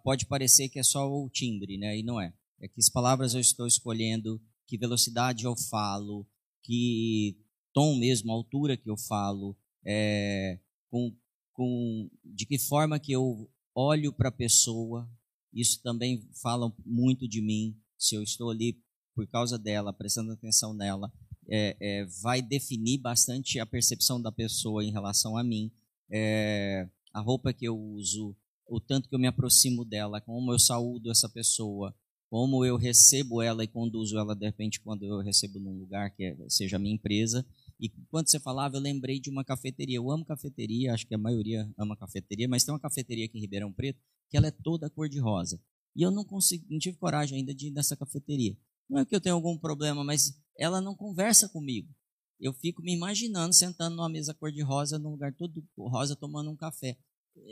pode 0.03 0.25
parecer 0.25 0.69
que 0.69 0.79
é 0.79 0.83
só 0.83 1.09
o 1.09 1.29
timbre, 1.29 1.77
né? 1.77 1.97
E 1.97 2.03
não 2.03 2.19
é. 2.19 2.33
É 2.59 2.67
que 2.67 2.79
as 2.79 2.89
palavras 2.89 3.33
eu 3.33 3.39
estou 3.39 3.67
escolhendo, 3.67 4.41
que 4.67 4.77
velocidade 4.77 5.45
eu 5.45 5.55
falo, 5.69 6.27
que 6.63 7.37
tom 7.73 7.97
mesmo, 7.97 8.31
altura 8.31 8.77
que 8.77 8.89
eu 8.89 8.97
falo, 8.97 9.57
é, 9.85 10.59
com, 10.89 11.15
com, 11.53 12.09
de 12.23 12.45
que 12.45 12.57
forma 12.57 12.99
que 12.99 13.11
eu 13.11 13.49
olho 13.73 14.11
para 14.11 14.29
a 14.29 14.33
pessoa. 14.33 15.09
Isso 15.53 15.81
também 15.81 16.27
fala 16.41 16.73
muito 16.85 17.27
de 17.27 17.41
mim. 17.41 17.77
Se 17.97 18.15
eu 18.15 18.21
estou 18.21 18.49
ali 18.49 18.81
por 19.19 19.27
causa 19.27 19.59
dela, 19.59 19.91
prestando 19.91 20.31
atenção 20.31 20.73
nela, 20.73 21.11
é, 21.49 21.75
é, 21.81 22.05
vai 22.21 22.41
definir 22.41 22.99
bastante 22.99 23.59
a 23.59 23.65
percepção 23.65 24.21
da 24.21 24.31
pessoa 24.31 24.81
em 24.81 24.91
relação 24.91 25.35
a 25.35 25.43
mim. 25.43 25.69
É, 26.09 26.87
a 27.13 27.19
roupa 27.19 27.51
que 27.51 27.65
eu 27.65 27.77
uso, 27.77 28.33
o 28.65 28.79
tanto 28.79 29.09
que 29.09 29.15
eu 29.15 29.19
me 29.19 29.27
aproximo 29.27 29.83
dela, 29.83 30.21
como 30.21 30.53
eu 30.53 30.57
saúdo 30.57 31.11
essa 31.11 31.27
pessoa, 31.27 31.93
como 32.29 32.63
eu 32.63 32.77
recebo 32.77 33.41
ela 33.41 33.61
e 33.61 33.67
conduzo 33.67 34.17
ela 34.17 34.33
de 34.33 34.45
repente 34.45 34.79
quando 34.79 35.03
eu 35.03 35.19
recebo 35.19 35.59
num 35.59 35.77
lugar 35.77 36.15
que 36.15 36.23
é, 36.23 36.37
seja 36.47 36.77
a 36.77 36.79
minha 36.79 36.95
empresa, 36.95 37.45
E 37.77 37.89
quando 38.09 38.29
você 38.29 38.39
falava, 38.39 38.77
eu 38.77 38.81
lembrei 38.81 39.19
de 39.19 39.29
uma 39.29 39.43
cafeteria. 39.43 39.97
Eu 39.97 40.09
amo 40.09 40.23
cafeteria, 40.23 40.93
acho 40.93 41.05
que 41.05 41.15
a 41.15 41.17
maioria 41.17 41.69
ama 41.77 41.97
cafeteria, 41.97 42.47
mas 42.47 42.63
tem 42.63 42.73
uma 42.73 42.79
cafeteria 42.79 43.25
aqui 43.25 43.37
em 43.37 43.41
Ribeirão 43.41 43.73
Preto 43.73 43.99
que 44.29 44.37
ela 44.37 44.47
é 44.47 44.51
toda 44.51 44.89
cor 44.89 45.09
de 45.09 45.19
rosa. 45.19 45.59
E 45.95 46.01
eu 46.01 46.11
não 46.11 46.23
consegui, 46.23 46.65
não 46.69 46.79
tive 46.79 46.97
coragem 46.97 47.39
ainda 47.39 47.53
de 47.53 47.67
ir 47.67 47.71
nessa 47.71 47.95
cafeteria. 47.95 48.55
Não 48.89 48.99
é 48.99 49.05
que 49.05 49.15
eu 49.15 49.21
tenho 49.21 49.35
algum 49.35 49.57
problema, 49.57 50.03
mas 50.03 50.33
ela 50.57 50.81
não 50.81 50.95
conversa 50.95 51.47
comigo. 51.47 51.93
Eu 52.39 52.53
fico 52.53 52.81
me 52.81 52.93
imaginando 52.93 53.53
sentando 53.53 53.95
numa 53.95 54.09
mesa 54.09 54.33
cor 54.33 54.51
de 54.51 54.61
rosa, 54.61 54.97
num 54.97 55.11
lugar 55.11 55.33
todo 55.33 55.63
rosa, 55.77 56.15
tomando 56.15 56.49
um 56.49 56.55
café. 56.55 56.97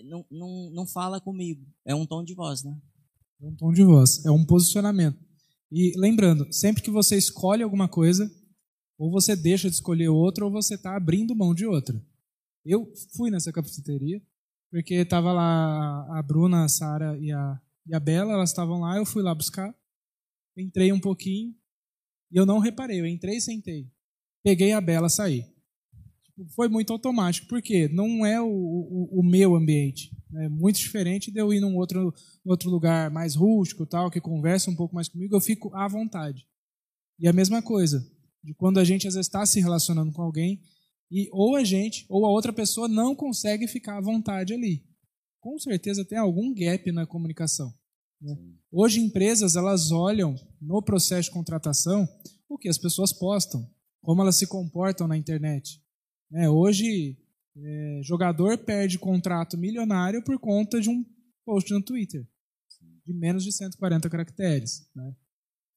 Não, 0.06 0.26
não, 0.32 0.70
não 0.72 0.88
fala 0.88 1.20
comigo. 1.20 1.66
É 1.86 1.94
um 1.94 2.06
tom 2.06 2.24
de 2.24 2.34
voz, 2.34 2.64
né? 2.64 2.76
É 3.42 3.46
um 3.46 3.56
tom 3.56 3.72
de 3.72 3.84
voz, 3.84 4.26
é 4.26 4.32
um 4.32 4.46
posicionamento. 4.46 5.20
E 5.72 5.94
lembrando, 5.98 6.52
sempre 6.52 6.82
que 6.82 6.90
você 6.90 7.18
escolhe 7.18 7.62
alguma 7.62 7.88
coisa, 7.88 8.32
ou 8.98 9.12
você 9.12 9.36
deixa 9.36 9.70
de 9.70 9.76
escolher 9.76 10.10
outra, 10.10 10.46
ou 10.46 10.52
você 10.52 10.76
está 10.76 10.96
abrindo 10.96 11.36
mão 11.36 11.54
de 11.54 11.66
outra. 11.66 12.02
Eu 12.66 12.92
fui 13.16 13.30
nessa 13.30 13.52
cafeteria, 13.52 14.22
porque 14.72 14.96
estava 14.96 15.32
lá 15.32 16.08
a 16.18 16.22
Bruna, 16.24 16.64
a 16.64 16.70
Sara 16.70 17.18
e 17.20 17.32
a, 17.32 17.62
e 17.86 17.94
a 17.94 18.00
Bela, 18.00 18.34
elas 18.34 18.50
estavam 18.50 18.80
lá, 18.80 18.98
eu 18.98 19.06
fui 19.06 19.22
lá 19.22 19.36
buscar, 19.36 19.74
entrei 20.58 20.92
um 20.92 21.00
pouquinho, 21.00 21.54
e 22.32 22.38
eu 22.38 22.46
não 22.46 22.60
reparei, 22.60 23.00
eu 23.00 23.06
entrei 23.06 23.38
e 23.38 23.42
sentei. 23.42 23.90
Peguei 24.44 24.72
a 24.74 24.82
Bela, 24.82 25.10
saí. 25.10 25.44
Tipo, 26.24 26.46
foi 26.54 26.68
muito 26.68 26.92
automático, 26.94 27.48
porque 27.48 27.88
não 27.88 28.26
é 28.26 28.42
o, 28.42 28.48
o, 28.48 29.20
o 29.20 29.24
meu 29.24 29.56
ambiente. 29.56 30.12
É 30.36 30.50
muito 30.50 30.78
diferente 30.78 31.32
de 31.32 31.40
eu 31.40 31.54
ir 31.54 31.60
num 31.60 31.76
outro, 31.78 32.14
outro 32.46 32.70
lugar 32.70 33.10
mais 33.10 33.36
rústico, 33.36 33.86
tal, 33.86 34.12
que 34.12 34.20
conversa 34.20 34.70
um 34.70 34.76
pouco 34.76 34.94
mais 34.94 35.08
comigo, 35.08 35.36
eu 35.36 35.42
fico 35.42 35.74
à 35.76 35.88
vontade. 35.88 36.46
E 37.20 37.28
a 37.28 37.34
mesma 37.34 37.62
coisa, 37.62 38.06
de 38.44 38.54
quando 38.54 38.80
a 38.80 38.84
gente 38.84 39.08
às 39.08 39.16
vezes 39.16 39.28
está 39.28 39.46
se 39.46 39.60
relacionando 39.60 40.12
com 40.14 40.22
alguém 40.22 40.62
e 41.12 41.28
ou 41.32 41.56
a 41.56 41.64
gente 41.64 42.06
ou 42.08 42.26
a 42.26 42.30
outra 42.30 42.54
pessoa 42.54 42.88
não 42.88 43.16
consegue 43.16 43.68
ficar 43.68 43.98
à 43.98 44.02
vontade 44.02 44.54
ali. 44.54 44.86
Com 45.40 45.58
certeza 45.58 46.06
tem 46.06 46.18
algum 46.18 46.54
gap 46.54 46.92
na 46.92 47.06
comunicação. 47.06 47.74
Né? 48.22 48.36
Hoje 48.72 49.00
empresas 49.00 49.56
elas 49.56 49.92
olham 49.92 50.36
no 50.62 50.82
processo 50.82 51.30
de 51.30 51.34
contratação 51.34 52.08
o 52.50 52.58
que 52.58 52.70
as 52.70 52.78
pessoas 52.78 53.12
postam, 53.12 53.70
como 54.02 54.22
elas 54.22 54.36
se 54.36 54.48
comportam 54.48 55.08
na 55.08 55.18
internet. 55.18 55.82
É, 56.34 56.50
hoje 56.50 57.18
é, 57.56 58.02
jogador 58.04 58.58
perde 58.58 59.00
contrato 59.00 59.58
milionário 59.58 60.24
por 60.24 60.40
conta 60.40 60.80
de 60.80 60.90
um 60.90 61.06
post 61.46 61.72
no 61.74 61.82
Twitter 61.82 62.28
de 63.08 63.14
menos 63.14 63.44
de 63.44 63.54
140 63.54 64.10
caracteres. 64.10 64.86
Né? 64.94 65.16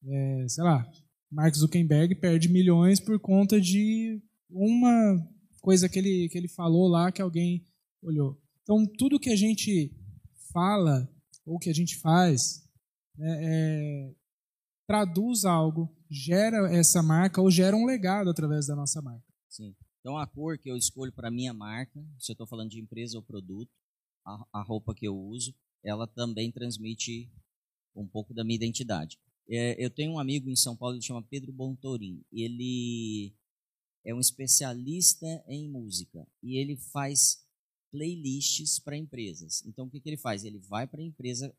É, 0.04 0.48
sei 0.48 0.64
lá, 0.64 0.90
Mark 1.30 1.54
Zuckerberg 1.54 2.16
perde 2.16 2.48
milhões 2.48 2.98
por 2.98 3.20
conta 3.20 3.60
de 3.60 4.20
uma 4.50 5.16
coisa 5.60 5.88
que 5.88 5.98
ele, 5.98 6.28
que 6.28 6.36
ele 6.36 6.48
falou 6.48 6.88
lá 6.88 7.12
que 7.12 7.22
alguém 7.22 7.64
olhou. 8.02 8.36
Então, 8.62 8.84
tudo 8.98 9.20
que 9.20 9.30
a 9.30 9.36
gente 9.36 9.94
fala 10.52 11.08
ou 11.44 11.58
que 11.58 11.70
a 11.70 11.74
gente 11.74 11.96
faz 11.98 12.66
né, 13.16 13.38
é, 13.42 14.14
traduz 14.86 15.44
algo, 15.44 15.94
gera 16.10 16.74
essa 16.74 17.02
marca 17.02 17.40
ou 17.40 17.50
gera 17.50 17.76
um 17.76 17.84
legado 17.84 18.30
através 18.30 18.66
da 18.66 18.74
nossa 18.74 19.00
marca. 19.00 19.24
Sim. 19.48 19.74
Então, 20.00 20.16
a 20.16 20.26
cor 20.26 20.58
que 20.58 20.70
eu 20.70 20.76
escolho 20.76 21.12
para 21.12 21.30
minha 21.30 21.52
marca, 21.52 22.02
se 22.18 22.32
eu 22.32 22.34
estou 22.34 22.46
falando 22.46 22.70
de 22.70 22.80
empresa 22.80 23.16
ou 23.16 23.22
produto, 23.22 23.70
a, 24.26 24.46
a, 24.52 24.62
roupa 24.62 24.94
que 24.94 25.06
eu 25.06 25.16
uso, 25.16 25.54
ela 25.84 26.06
também 26.06 26.50
transmite 26.50 27.30
um 27.94 28.06
pouco 28.06 28.32
da 28.32 28.42
minha 28.42 28.56
identidade. 28.56 29.18
É, 29.48 29.84
eu 29.84 29.90
tenho 29.90 30.12
um 30.12 30.18
amigo 30.18 30.48
em 30.48 30.56
São 30.56 30.76
Paulo, 30.76 30.94
ele 30.94 31.02
chama 31.02 31.22
Pedro 31.22 31.52
Bontorim. 31.52 32.24
Ele 32.32 33.34
é 34.04 34.14
um 34.14 34.20
especialista 34.20 35.26
em 35.46 35.68
música 35.68 36.26
e 36.42 36.56
ele 36.56 36.76
faz 36.76 37.44
playlists 37.90 38.78
para 38.78 38.96
empresas. 38.96 39.62
Então, 39.66 39.86
o 39.86 39.90
que, 39.90 40.00
que 40.00 40.08
ele 40.08 40.16
faz? 40.16 40.44
Ele 40.44 40.58
vai 40.58 40.86
para 40.86 41.00
a 41.00 41.04
empresa 41.04 41.54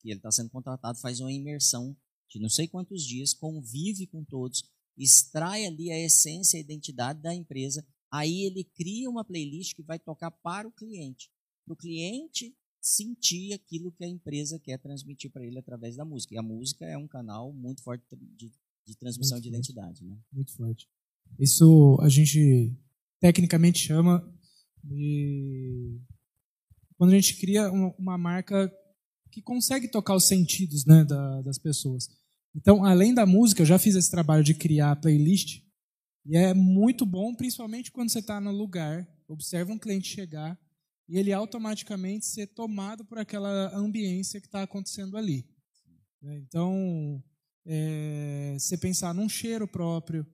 que 0.00 0.08
ele 0.08 0.18
está 0.18 0.30
sendo 0.30 0.50
contratado, 0.50 0.98
faz 0.98 1.20
uma 1.20 1.32
imersão 1.32 1.96
de 2.28 2.38
não 2.38 2.48
sei 2.48 2.66
quantos 2.66 3.04
dias, 3.04 3.34
convive 3.34 4.06
com 4.06 4.24
todos, 4.24 4.64
extrai 4.96 5.66
ali 5.66 5.90
a 5.90 5.98
essência 5.98 6.56
a 6.56 6.60
identidade 6.60 7.20
da 7.20 7.34
empresa, 7.34 7.84
aí 8.10 8.42
ele 8.44 8.64
cria 8.64 9.10
uma 9.10 9.24
playlist 9.24 9.74
que 9.74 9.82
vai 9.82 9.98
tocar 9.98 10.30
para 10.30 10.66
o 10.66 10.72
cliente. 10.72 11.30
Para 11.64 11.74
o 11.74 11.76
cliente 11.76 12.54
sentir 12.80 13.52
aquilo 13.52 13.92
que 13.92 14.04
a 14.04 14.08
empresa 14.08 14.58
quer 14.58 14.78
transmitir 14.78 15.30
para 15.30 15.44
ele 15.44 15.58
através 15.58 15.96
da 15.96 16.04
música. 16.04 16.34
E 16.34 16.38
a 16.38 16.42
música 16.42 16.86
é 16.86 16.96
um 16.96 17.06
canal 17.06 17.52
muito 17.52 17.82
forte 17.82 18.04
de, 18.36 18.50
de 18.86 18.96
transmissão 18.96 19.36
muito 19.36 19.44
de 19.44 19.50
forte. 19.50 19.70
identidade. 19.70 20.04
Né? 20.04 20.16
Muito 20.32 20.52
forte. 20.52 20.88
Isso 21.38 21.98
a 22.00 22.08
gente 22.08 22.74
tecnicamente 23.20 23.78
chama 23.78 24.26
Quando 26.96 27.12
a 27.12 27.14
gente 27.14 27.38
cria 27.38 27.70
uma, 27.70 27.94
uma 27.98 28.18
marca 28.18 28.70
que 29.30 29.40
consegue 29.40 29.88
tocar 29.88 30.14
os 30.14 30.26
sentidos 30.26 30.84
né, 30.84 31.04
da, 31.04 31.42
das 31.42 31.58
pessoas. 31.58 32.08
Então, 32.54 32.84
além 32.84 33.14
da 33.14 33.24
música, 33.24 33.62
eu 33.62 33.66
já 33.66 33.78
fiz 33.78 33.94
esse 33.94 34.10
trabalho 34.10 34.42
de 34.42 34.54
criar 34.54 34.96
playlist. 34.96 35.62
E 36.26 36.36
é 36.36 36.52
muito 36.52 37.06
bom, 37.06 37.34
principalmente 37.34 37.92
quando 37.92 38.10
você 38.10 38.18
está 38.18 38.40
no 38.40 38.50
lugar, 38.50 39.08
observa 39.28 39.72
um 39.72 39.78
cliente 39.78 40.08
chegar 40.08 40.58
e 41.08 41.16
ele 41.16 41.32
automaticamente 41.32 42.26
ser 42.26 42.48
tomado 42.48 43.04
por 43.04 43.18
aquela 43.18 43.74
ambiência 43.76 44.40
que 44.40 44.46
está 44.46 44.62
acontecendo 44.62 45.16
ali. 45.16 45.48
Né? 46.20 46.38
Então, 46.38 47.22
é, 47.66 48.56
você 48.58 48.76
pensar 48.76 49.14
num 49.14 49.28
cheiro 49.28 49.66
próprio 49.66 50.26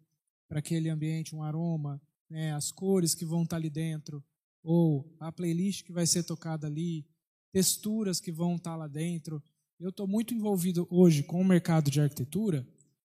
para 0.49 0.59
aquele 0.59 0.88
ambiente, 0.88 1.35
um 1.35 1.43
aroma, 1.43 2.00
né, 2.29 2.53
as 2.53 2.71
cores 2.71 3.15
que 3.15 3.25
vão 3.25 3.43
estar 3.43 3.57
tá 3.57 3.57
ali 3.57 3.71
dentro, 3.71 4.25
ou 4.66 5.16
a 5.20 5.30
playlist 5.30 5.85
que 5.85 5.92
vai 5.92 6.04
ser 6.04 6.25
tocada 6.25 6.66
ali, 6.66 7.06
texturas 7.52 8.18
que 8.18 8.32
vão 8.32 8.56
estar 8.56 8.73
tá 8.73 8.76
lá 8.76 8.88
dentro. 8.88 9.40
Eu 9.78 9.90
estou 9.90 10.08
muito 10.08 10.35
envolvido 10.35 10.88
hoje 10.90 11.23
com 11.23 11.40
o 11.40 11.44
mercado 11.44 11.88
de 11.88 12.00
arquitetura 12.00 12.66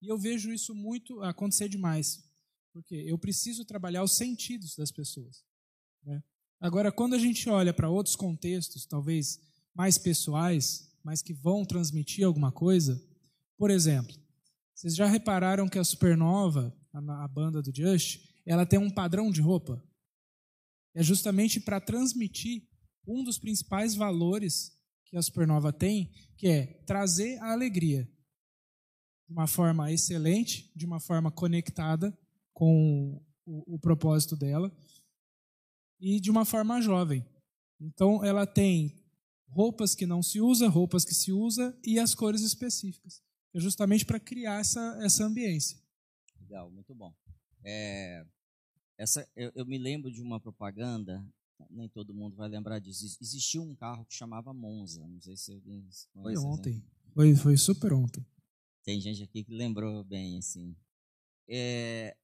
e 0.02 0.08
eu 0.08 0.18
vejo 0.18 0.52
isso 0.52 0.74
muito 0.74 1.22
acontecer 1.22 1.70
demais, 1.70 2.22
porque 2.70 2.94
eu 2.94 3.16
preciso 3.16 3.64
trabalhar 3.64 4.02
os 4.02 4.14
sentidos 4.14 4.76
das 4.76 4.92
pessoas. 4.92 5.42
Né? 6.04 6.22
Agora, 6.60 6.92
quando 6.92 7.14
a 7.14 7.18
gente 7.18 7.48
olha 7.48 7.72
para 7.72 7.88
outros 7.88 8.14
contextos, 8.14 8.84
talvez 8.84 9.40
mais 9.74 9.96
pessoais, 9.96 10.92
mas 11.02 11.22
que 11.22 11.32
vão 11.32 11.64
transmitir 11.64 12.26
alguma 12.26 12.52
coisa, 12.52 13.02
por 13.56 13.70
exemplo, 13.70 14.14
vocês 14.74 14.94
já 14.94 15.06
repararam 15.06 15.66
que 15.66 15.78
a 15.78 15.84
Supernova, 15.84 16.76
a, 16.92 17.26
banda 17.28 17.62
do 17.62 17.74
Just, 17.74 18.20
ela 18.44 18.66
tem 18.66 18.78
um 18.78 18.90
padrão 18.90 19.30
de 19.30 19.40
roupa? 19.40 19.82
É 20.98 21.02
justamente 21.04 21.60
para 21.60 21.80
transmitir 21.80 22.66
um 23.06 23.22
dos 23.22 23.38
principais 23.38 23.94
valores 23.94 24.72
que 25.04 25.16
a 25.16 25.22
Supernova 25.22 25.72
tem, 25.72 26.12
que 26.36 26.48
é 26.48 26.66
trazer 26.86 27.38
a 27.38 27.52
alegria 27.52 28.02
de 29.24 29.32
uma 29.32 29.46
forma 29.46 29.92
excelente, 29.92 30.72
de 30.74 30.84
uma 30.84 30.98
forma 30.98 31.30
conectada 31.30 32.18
com 32.52 33.24
o, 33.46 33.76
o 33.76 33.78
propósito 33.78 34.34
dela 34.34 34.76
e 36.00 36.18
de 36.18 36.32
uma 36.32 36.44
forma 36.44 36.82
jovem. 36.82 37.24
Então 37.80 38.24
ela 38.24 38.44
tem 38.44 39.00
roupas 39.46 39.94
que 39.94 40.04
não 40.04 40.20
se 40.20 40.40
usa, 40.40 40.66
roupas 40.66 41.04
que 41.04 41.14
se 41.14 41.30
usa 41.30 41.78
e 41.84 42.00
as 42.00 42.12
cores 42.12 42.40
específicas. 42.40 43.22
É 43.54 43.60
justamente 43.60 44.04
para 44.04 44.18
criar 44.18 44.58
essa, 44.58 44.98
essa 45.00 45.24
ambiência. 45.24 45.78
Legal, 46.40 46.68
muito 46.72 46.92
bom. 46.92 47.14
É, 47.64 48.26
essa, 48.98 49.26
eu, 49.36 49.52
eu, 49.54 49.64
me 49.64 49.78
lembro 49.78 50.10
de 50.10 50.20
uma 50.20 50.40
propaganda 50.40 51.24
nem 51.70 51.88
todo 51.88 52.14
mundo 52.14 52.36
vai 52.36 52.48
lembrar 52.48 52.78
disso. 52.78 53.04
Existiu 53.20 53.62
um 53.62 53.74
carro 53.74 54.04
que 54.04 54.14
chamava 54.14 54.52
Monza. 54.52 55.06
Não 55.06 55.20
sei 55.20 55.36
se 55.36 55.52
alguém 55.52 55.80
conhece. 55.80 56.08
Foi 56.12 56.36
ontem. 56.36 56.84
Foi, 57.14 57.34
foi 57.34 57.56
super 57.56 57.92
ontem. 57.92 58.24
Tem 58.84 59.00
gente 59.00 59.22
aqui 59.22 59.42
que 59.42 59.52
lembrou 59.52 60.04
bem, 60.04 60.38
assim. 60.38 60.76
É, 61.48 62.16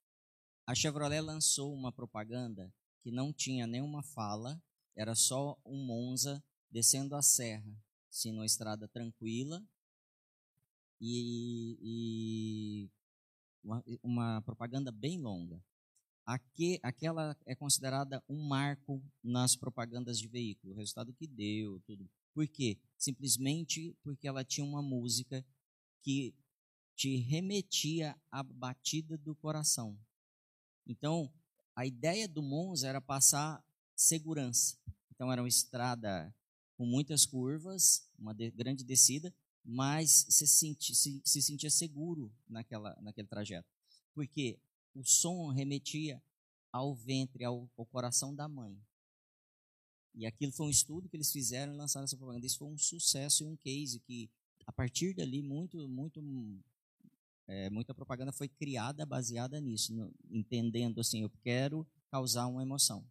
a 0.66 0.74
Chevrolet 0.74 1.20
lançou 1.20 1.74
uma 1.74 1.92
propaganda 1.92 2.72
que 3.02 3.10
não 3.10 3.32
tinha 3.32 3.66
nenhuma 3.66 4.02
fala, 4.02 4.62
era 4.96 5.14
só 5.14 5.58
um 5.64 5.84
Monza 5.84 6.42
descendo 6.70 7.14
a 7.14 7.22
serra, 7.22 7.76
assim, 8.10 8.32
numa 8.32 8.46
estrada 8.46 8.88
tranquila, 8.88 9.62
e, 11.00 11.76
e 11.82 12.90
uma, 13.62 13.84
uma 14.02 14.42
propaganda 14.42 14.90
bem 14.90 15.18
longa. 15.18 15.62
Aqui, 16.26 16.80
aquela 16.82 17.36
é 17.44 17.54
considerada 17.54 18.22
um 18.28 18.42
marco 18.42 19.02
nas 19.22 19.54
propagandas 19.54 20.18
de 20.18 20.26
veículo, 20.26 20.72
o 20.72 20.76
resultado 20.76 21.12
que 21.12 21.26
deu, 21.26 21.80
tudo. 21.80 22.08
Por 22.32 22.48
quê? 22.48 22.78
Simplesmente 22.96 23.94
porque 24.02 24.26
ela 24.26 24.44
tinha 24.44 24.64
uma 24.64 24.82
música 24.82 25.44
que 26.02 26.34
te 26.96 27.16
remetia 27.16 28.16
à 28.30 28.42
batida 28.42 29.18
do 29.18 29.34
coração. 29.34 29.98
Então, 30.86 31.32
a 31.76 31.84
ideia 31.84 32.26
do 32.26 32.42
Monza 32.42 32.88
era 32.88 33.00
passar 33.00 33.62
segurança. 33.94 34.78
Então, 35.10 35.30
era 35.30 35.42
uma 35.42 35.48
estrada 35.48 36.34
com 36.76 36.86
muitas 36.86 37.26
curvas, 37.26 38.08
uma 38.18 38.32
de, 38.32 38.50
grande 38.50 38.82
descida, 38.82 39.34
mas 39.64 40.26
se, 40.28 40.46
senti, 40.46 40.94
se, 40.94 41.20
se 41.24 41.42
sentia 41.42 41.70
seguro 41.70 42.32
naquela, 42.48 42.96
naquele 43.00 43.28
trajeto. 43.28 43.68
Porque 44.12 44.58
o 44.94 45.04
som 45.04 45.48
remetia 45.48 46.22
ao 46.72 46.94
ventre, 46.94 47.44
ao, 47.44 47.70
ao 47.76 47.86
coração 47.86 48.34
da 48.34 48.48
mãe. 48.48 48.76
E 50.14 50.26
aquilo 50.26 50.52
foi 50.52 50.66
um 50.66 50.70
estudo 50.70 51.08
que 51.08 51.16
eles 51.16 51.32
fizeram 51.32 51.74
e 51.74 51.76
lançaram 51.76 52.04
essa 52.04 52.16
propaganda. 52.16 52.46
Isso 52.46 52.58
foi 52.58 52.68
um 52.68 52.78
sucesso 52.78 53.42
e 53.42 53.46
um 53.46 53.56
case 53.56 53.98
que, 54.00 54.30
a 54.66 54.72
partir 54.72 55.14
dali, 55.14 55.42
muito, 55.42 55.88
muito, 55.88 56.22
é, 57.48 57.68
muita 57.68 57.92
propaganda 57.92 58.32
foi 58.32 58.48
criada 58.48 59.04
baseada 59.04 59.60
nisso, 59.60 59.92
no, 59.92 60.14
entendendo 60.30 61.00
assim, 61.00 61.22
eu 61.22 61.30
quero 61.42 61.86
causar 62.10 62.46
uma 62.46 62.62
emoção. 62.62 63.04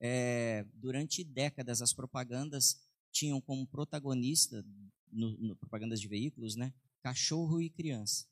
É, 0.00 0.64
durante 0.74 1.24
décadas, 1.24 1.82
as 1.82 1.92
propagandas 1.92 2.80
tinham 3.10 3.40
como 3.40 3.66
protagonista, 3.66 4.64
no, 5.10 5.36
no, 5.38 5.56
propagandas 5.56 6.00
de 6.00 6.06
veículos, 6.06 6.54
né, 6.54 6.72
cachorro 7.02 7.60
e 7.60 7.68
criança. 7.68 8.26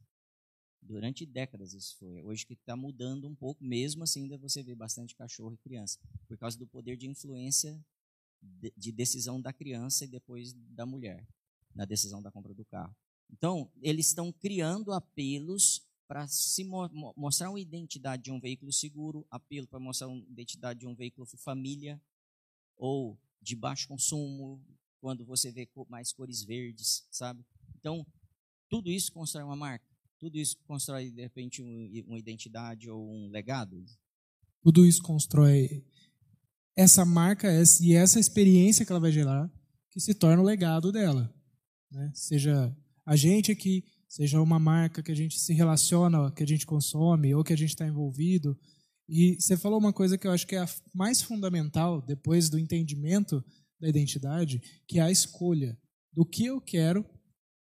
Durante 0.86 1.26
décadas 1.26 1.74
isso 1.74 1.96
foi. 1.98 2.22
Hoje 2.22 2.46
que 2.46 2.54
está 2.54 2.76
mudando 2.76 3.26
um 3.26 3.34
pouco, 3.34 3.62
mesmo 3.64 4.04
assim 4.04 4.22
ainda 4.22 4.38
você 4.38 4.62
vê 4.62 4.74
bastante 4.74 5.16
cachorro 5.16 5.54
e 5.54 5.58
criança, 5.58 5.98
por 6.28 6.38
causa 6.38 6.56
do 6.56 6.66
poder 6.66 6.96
de 6.96 7.08
influência 7.08 7.84
de, 8.40 8.72
de 8.76 8.92
decisão 8.92 9.40
da 9.40 9.52
criança 9.52 10.04
e 10.04 10.08
depois 10.08 10.52
da 10.52 10.86
mulher, 10.86 11.26
na 11.74 11.84
decisão 11.84 12.22
da 12.22 12.30
compra 12.30 12.54
do 12.54 12.64
carro. 12.64 12.94
Então, 13.28 13.68
eles 13.82 14.08
estão 14.08 14.32
criando 14.32 14.92
apelos 14.92 15.84
para 16.06 16.28
se 16.28 16.62
mo 16.62 16.88
mostrar 17.16 17.50
uma 17.50 17.58
identidade 17.58 18.22
de 18.22 18.30
um 18.30 18.38
veículo 18.38 18.72
seguro, 18.72 19.26
apelo 19.28 19.66
para 19.66 19.80
mostrar 19.80 20.06
uma 20.06 20.24
identidade 20.28 20.80
de 20.80 20.86
um 20.86 20.94
veículo 20.94 21.26
família 21.36 22.00
ou 22.76 23.18
de 23.42 23.56
baixo 23.56 23.88
consumo, 23.88 24.64
quando 25.00 25.24
você 25.24 25.50
vê 25.50 25.68
mais 25.88 26.12
cores 26.12 26.44
verdes, 26.44 27.06
sabe? 27.10 27.44
Então, 27.76 28.06
tudo 28.68 28.90
isso 28.90 29.12
constrói 29.12 29.44
uma 29.44 29.56
marca. 29.56 29.95
Tudo 30.26 30.38
isso 30.38 30.56
constrói, 30.66 31.08
de 31.08 31.22
repente, 31.22 31.62
uma 32.04 32.18
identidade 32.18 32.90
ou 32.90 33.08
um 33.08 33.30
legado? 33.30 33.80
Tudo 34.60 34.84
isso 34.84 35.00
constrói 35.00 35.84
essa 36.76 37.04
marca 37.04 37.48
e 37.80 37.94
essa 37.94 38.18
experiência 38.18 38.84
que 38.84 38.90
ela 38.90 38.98
vai 38.98 39.12
gerar, 39.12 39.48
que 39.88 40.00
se 40.00 40.12
torna 40.14 40.42
o 40.42 40.44
legado 40.44 40.90
dela. 40.90 41.32
Né? 41.92 42.10
Seja 42.12 42.76
a 43.06 43.14
gente 43.14 43.52
aqui, 43.52 43.84
seja 44.08 44.42
uma 44.42 44.58
marca 44.58 45.00
que 45.00 45.12
a 45.12 45.14
gente 45.14 45.38
se 45.38 45.54
relaciona, 45.54 46.32
que 46.32 46.42
a 46.42 46.46
gente 46.46 46.66
consome, 46.66 47.32
ou 47.32 47.44
que 47.44 47.52
a 47.52 47.56
gente 47.56 47.70
está 47.70 47.86
envolvido. 47.86 48.58
E 49.08 49.40
você 49.40 49.56
falou 49.56 49.78
uma 49.78 49.92
coisa 49.92 50.18
que 50.18 50.26
eu 50.26 50.32
acho 50.32 50.44
que 50.44 50.56
é 50.56 50.60
a 50.60 50.68
mais 50.92 51.22
fundamental, 51.22 52.02
depois 52.02 52.50
do 52.50 52.58
entendimento 52.58 53.44
da 53.80 53.88
identidade, 53.88 54.60
que 54.88 54.98
é 54.98 55.02
a 55.02 55.10
escolha 55.12 55.78
do 56.12 56.26
que 56.26 56.46
eu 56.46 56.60
quero 56.60 57.08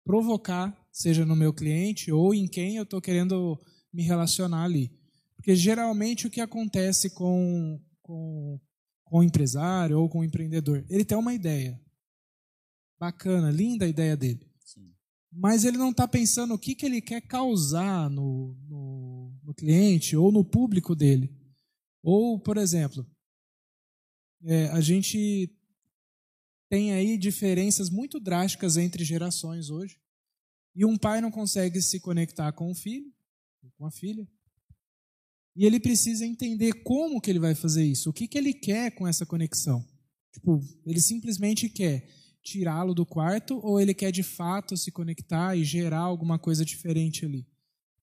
provocar 0.03 0.75
seja 0.95 1.25
no 1.25 1.35
meu 1.35 1.53
cliente 1.53 2.09
ou 2.09 2.33
em 2.33 2.47
quem 2.47 2.77
eu 2.77 2.83
estou 2.83 3.01
querendo 3.01 3.59
me 3.91 4.01
relacionar 4.01 4.63
ali. 4.63 4.97
Porque 5.35 5.53
geralmente 5.53 6.25
o 6.25 6.29
que 6.29 6.39
acontece 6.39 7.09
com, 7.09 7.81
com, 8.01 8.57
com 9.03 9.17
o 9.19 9.23
empresário 9.23 9.99
ou 9.99 10.07
com 10.07 10.19
o 10.19 10.23
empreendedor? 10.23 10.85
Ele 10.89 11.03
tem 11.03 11.17
uma 11.17 11.33
ideia. 11.33 11.77
Bacana, 12.97 13.51
linda 13.51 13.83
a 13.83 13.89
ideia 13.89 14.15
dele. 14.15 14.49
Sim. 14.63 14.95
Mas 15.33 15.65
ele 15.65 15.77
não 15.77 15.91
está 15.91 16.07
pensando 16.07 16.53
o 16.53 16.57
que, 16.57 16.73
que 16.73 16.85
ele 16.85 17.01
quer 17.01 17.19
causar 17.19 18.09
no, 18.09 18.57
no, 18.65 19.37
no 19.43 19.53
cliente 19.53 20.15
ou 20.15 20.31
no 20.31 20.45
público 20.45 20.95
dele. 20.95 21.29
Ou, 22.01 22.39
por 22.39 22.55
exemplo, 22.55 23.05
é, 24.45 24.67
a 24.67 24.79
gente 24.79 25.53
tem 26.69 26.93
aí 26.93 27.17
diferenças 27.17 27.89
muito 27.89 28.17
drásticas 28.17 28.77
entre 28.77 29.03
gerações 29.03 29.69
hoje. 29.69 29.99
E 30.75 30.85
um 30.85 30.97
pai 30.97 31.21
não 31.21 31.31
consegue 31.31 31.81
se 31.81 31.99
conectar 31.99 32.51
com 32.51 32.69
o 32.69 32.75
filho, 32.75 33.11
com 33.77 33.85
a 33.85 33.91
filha. 33.91 34.27
E 35.55 35.65
ele 35.65 35.79
precisa 35.79 36.25
entender 36.25 36.83
como 36.83 37.21
que 37.21 37.29
ele 37.29 37.39
vai 37.39 37.55
fazer 37.55 37.85
isso, 37.85 38.09
o 38.09 38.13
que, 38.13 38.27
que 38.27 38.37
ele 38.37 38.53
quer 38.53 38.91
com 38.91 39.07
essa 39.07 39.25
conexão. 39.25 39.85
Tipo, 40.33 40.61
ele 40.85 40.99
simplesmente 40.99 41.69
quer 41.69 42.05
tirá-lo 42.43 42.93
do 42.93 43.05
quarto 43.05 43.57
ou 43.63 43.79
ele 43.79 43.93
quer 43.93 44.11
de 44.11 44.21
fato 44.21 44.75
se 44.75 44.91
conectar 44.91 45.55
e 45.55 45.63
gerar 45.63 45.99
alguma 45.99 46.37
coisa 46.37 46.65
diferente 46.65 47.25
ali. 47.25 47.47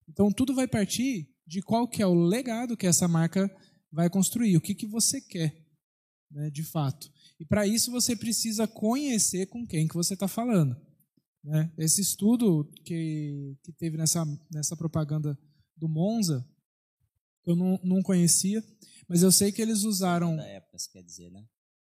Então 0.08 0.32
tudo 0.32 0.54
vai 0.54 0.66
partir 0.66 1.28
de 1.46 1.60
qual 1.60 1.86
que 1.86 2.02
é 2.02 2.06
o 2.06 2.14
legado 2.14 2.76
que 2.76 2.86
essa 2.86 3.06
marca 3.06 3.54
vai 3.90 4.08
construir, 4.08 4.56
o 4.56 4.60
que, 4.60 4.74
que 4.74 4.86
você 4.86 5.20
quer, 5.20 5.64
né, 6.30 6.50
de 6.50 6.64
fato. 6.64 7.12
E 7.38 7.44
para 7.44 7.66
isso 7.66 7.90
você 7.90 8.16
precisa 8.16 8.66
conhecer 8.66 9.46
com 9.46 9.66
quem 9.66 9.86
que 9.86 9.94
você 9.94 10.14
está 10.14 10.26
falando. 10.26 10.74
Né? 11.44 11.72
Esse 11.76 12.00
estudo 12.00 12.64
que, 12.84 13.56
que 13.62 13.72
teve 13.72 13.96
nessa, 13.96 14.24
nessa 14.50 14.76
propaganda 14.76 15.38
do 15.76 15.88
Monza, 15.88 16.46
eu 17.44 17.56
não, 17.56 17.78
não 17.82 18.02
conhecia, 18.02 18.62
mas 19.08 19.22
eu 19.22 19.32
sei 19.32 19.50
que 19.50 19.60
eles 19.60 19.82
usaram. 19.82 20.36
Da 20.36 20.46
época, 20.46 20.78
você 20.78 20.90
quer 20.90 21.02
dizer, 21.02 21.30
né? 21.30 21.44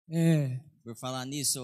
É. 0.10 0.60
Por 0.84 0.96
falar 0.96 1.26
nisso, 1.26 1.62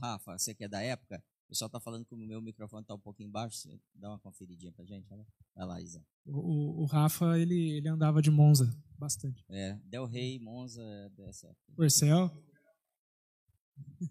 Rafa, 0.00 0.38
você 0.38 0.54
que 0.54 0.64
é 0.64 0.68
da 0.68 0.80
época, 0.80 1.22
o 1.46 1.48
pessoal 1.48 1.66
está 1.66 1.80
falando 1.80 2.04
que 2.06 2.14
o 2.14 2.18
meu 2.18 2.40
microfone 2.40 2.82
está 2.82 2.94
um 2.94 3.00
pouquinho 3.00 3.30
baixo. 3.30 3.58
Você 3.58 3.78
dá 3.94 4.08
uma 4.08 4.18
conferidinha 4.20 4.72
para 4.72 4.84
gente, 4.84 5.10
né? 5.10 5.24
Vai 5.54 5.66
lá, 5.66 5.80
Isa. 5.80 6.04
O, 6.24 6.82
o, 6.82 6.86
Rafa, 6.86 7.38
ele, 7.38 7.72
ele 7.72 7.88
andava 7.88 8.22
de 8.22 8.30
Monza 8.30 8.74
bastante. 8.98 9.44
É, 9.50 9.74
Del 9.84 10.06
Rey, 10.06 10.38
Monza, 10.38 10.82
dessa 11.16 11.48
época. 11.48 11.72
Porcel? 11.76 12.30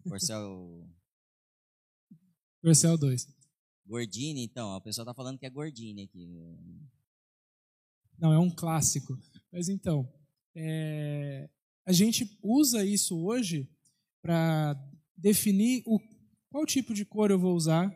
Porcel 0.07 0.88
Versel 2.63 2.97
2. 2.97 3.28
Gordini, 3.86 4.43
então, 4.43 4.73
a 4.73 4.82
pessoa 4.82 5.04
está 5.04 5.13
falando 5.13 5.38
que 5.38 5.45
é 5.45 5.49
Gordini 5.49 6.04
aqui. 6.04 6.26
Não, 8.17 8.32
é 8.32 8.39
um 8.39 8.49
clássico. 8.49 9.19
Mas 9.52 9.67
então, 9.67 10.10
é, 10.56 11.49
a 11.86 11.91
gente 11.91 12.39
usa 12.41 12.86
isso 12.86 13.19
hoje 13.19 13.69
para 14.21 14.82
definir 15.17 15.84
o, 15.86 15.99
qual 16.49 16.65
tipo 16.65 16.93
de 16.93 17.04
cor 17.04 17.30
eu 17.30 17.39
vou 17.39 17.54
usar 17.54 17.93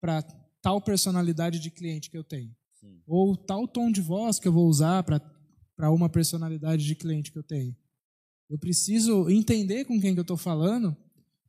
para 0.00 0.22
tal 0.60 0.80
personalidade 0.80 1.60
de 1.60 1.70
cliente 1.70 2.10
que 2.10 2.18
eu 2.18 2.24
tenho. 2.24 2.54
Sim. 2.74 3.00
Ou 3.06 3.36
tal 3.36 3.68
tom 3.68 3.92
de 3.92 4.00
voz 4.00 4.40
que 4.40 4.48
eu 4.48 4.52
vou 4.52 4.66
usar 4.66 5.04
para 5.04 5.90
uma 5.90 6.08
personalidade 6.08 6.84
de 6.84 6.96
cliente 6.96 7.30
que 7.30 7.38
eu 7.38 7.44
tenho. 7.44 7.76
Eu 8.48 8.58
preciso 8.58 9.30
entender 9.30 9.84
com 9.84 10.00
quem 10.00 10.12
que 10.12 10.18
eu 10.18 10.22
estou 10.22 10.36
falando 10.36 10.96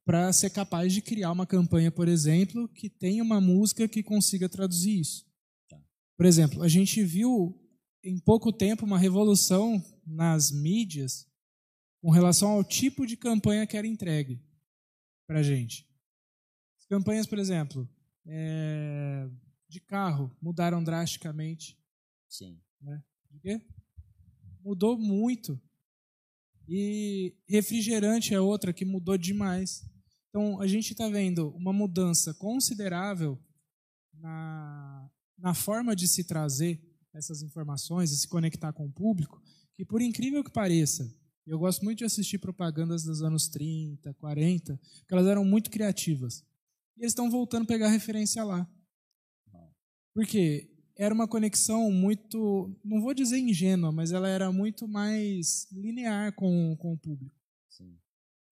para 0.05 0.31
ser 0.33 0.49
capaz 0.49 0.93
de 0.93 1.01
criar 1.01 1.31
uma 1.31 1.45
campanha, 1.45 1.91
por 1.91 2.07
exemplo, 2.07 2.67
que 2.69 2.89
tenha 2.89 3.23
uma 3.23 3.39
música 3.39 3.87
que 3.87 4.01
consiga 4.01 4.49
traduzir 4.49 4.99
isso. 4.99 5.25
Tá. 5.69 5.79
Por 6.17 6.25
exemplo, 6.25 6.63
a 6.63 6.67
gente 6.67 7.03
viu 7.03 7.57
em 8.03 8.17
pouco 8.19 8.51
tempo 8.51 8.85
uma 8.85 8.97
revolução 8.97 9.83
nas 10.05 10.51
mídias 10.51 11.27
com 12.01 12.09
relação 12.09 12.49
ao 12.49 12.63
tipo 12.63 13.05
de 13.05 13.15
campanha 13.15 13.67
que 13.67 13.77
era 13.77 13.85
entregue 13.87 14.41
para 15.27 15.39
a 15.39 15.43
gente. 15.43 15.87
As 16.79 16.85
campanhas, 16.85 17.27
por 17.27 17.37
exemplo, 17.37 17.87
é, 18.25 19.29
de 19.69 19.79
carro 19.79 20.35
mudaram 20.41 20.83
drasticamente. 20.83 21.77
Sim. 22.27 22.59
Né? 22.81 23.03
Mudou 24.63 24.97
muito. 24.97 25.61
E 26.67 27.35
refrigerante 27.47 28.33
é 28.33 28.39
outra 28.39 28.73
que 28.73 28.85
mudou 28.85 29.17
demais. 29.17 29.85
Então, 30.32 30.62
a 30.62 30.65
gente 30.65 30.94
está 30.94 31.10
vendo 31.10 31.50
uma 31.50 31.74
mudança 31.74 32.34
considerável 32.34 33.38
na, 34.13 35.12
na 35.38 35.54
forma 35.54 35.94
de 35.94 36.08
se 36.08 36.24
trazer 36.24 36.82
essas 37.13 37.41
informações 37.41 38.12
e 38.12 38.17
se 38.17 38.30
conectar 38.30 38.72
com 38.72 38.86
o 38.86 38.91
público, 38.91 39.41
que 39.74 39.84
por 39.84 40.02
incrível 40.02 40.41
que 40.41 40.50
pareça, 40.50 41.13
eu 41.46 41.60
gosto 41.60 41.84
muito 41.84 41.98
de 41.98 42.06
assistir 42.06 42.38
propagandas 42.38 43.04
dos 43.04 43.22
anos 43.22 43.50
30, 43.50 44.13
40, 44.13 44.80
porque 45.00 45.13
elas 45.13 45.28
eram 45.28 45.44
muito 45.44 45.70
criativas. 45.70 46.46
E 46.96 47.02
eles 47.02 47.12
estão 47.12 47.30
voltando 47.30 47.63
a 47.63 47.67
pegar 47.67 47.89
referência 47.89 48.41
lá. 48.41 48.65
Porque 50.13 50.70
era 50.96 51.13
uma 51.13 51.28
conexão 51.28 51.91
muito, 51.91 52.74
não 52.86 53.02
vou 53.02 53.13
dizer 53.13 53.38
ingênua, 53.38 53.91
mas 53.91 54.13
ela 54.13 54.30
era 54.30 54.50
muito 54.50 54.88
mais 54.88 55.67
linear 55.72 56.34
com, 56.36 56.76
com 56.78 56.94
o 56.94 56.98
público. 56.98 57.40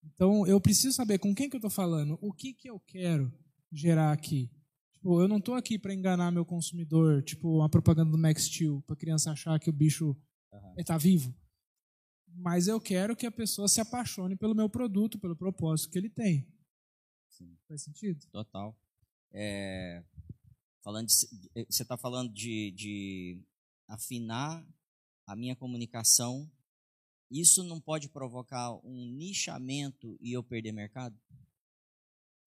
Então, 0.04 0.46
eu 0.48 0.60
preciso 0.60 0.96
saber 0.96 1.20
com 1.20 1.34
quem 1.34 1.50
que 1.50 1.56
eu 1.56 1.60
estou 1.60 1.70
falando, 1.70 2.18
o 2.22 2.34
que, 2.34 2.54
que 2.54 2.70
eu 2.70 2.80
quero 2.80 3.32
gerar 3.72 4.12
aqui. 4.12 4.52
Tipo, 4.94 5.22
eu 5.22 5.28
não 5.28 5.38
estou 5.38 5.56
aqui 5.56 5.80
para 5.80 5.94
enganar 5.94 6.32
meu 6.32 6.46
consumidor, 6.46 7.24
tipo 7.24 7.58
uma 7.58 7.70
propaganda 7.70 8.12
do 8.12 8.18
Max 8.18 8.44
Steel, 8.44 8.82
para 8.82 8.94
a 8.94 8.98
criança 8.98 9.32
achar 9.32 9.60
que 9.60 9.70
o 9.70 9.74
bicho 9.74 10.16
está 10.78 10.96
uhum. 10.96 11.00
vivo. 11.00 11.36
Mas 12.28 12.68
eu 12.68 12.80
quero 12.80 13.16
que 13.16 13.26
a 13.26 13.32
pessoa 13.32 13.68
se 13.68 13.82
apaixone 13.82 14.36
pelo 14.36 14.56
meu 14.56 14.70
produto, 14.70 15.20
pelo 15.20 15.36
propósito 15.36 15.90
que 15.90 15.98
ele 15.98 16.10
tem. 16.10 16.48
Sim. 17.30 17.58
Faz 17.68 17.84
sentido? 17.84 18.20
Total. 18.32 18.78
É, 19.32 20.04
falando 20.84 21.08
de, 21.08 21.14
você 21.14 21.84
está 21.84 21.98
falando 21.98 22.34
de, 22.34 22.72
de 22.72 23.42
afinar 23.88 24.66
a 25.26 25.36
minha 25.36 25.56
comunicação 25.56 26.50
isso 27.30 27.64
não 27.64 27.80
pode 27.80 28.10
provocar 28.10 28.74
um 28.86 29.06
nichamento 29.06 30.18
e 30.20 30.34
eu 30.34 30.44
perder 30.44 30.72
mercado? 30.72 31.20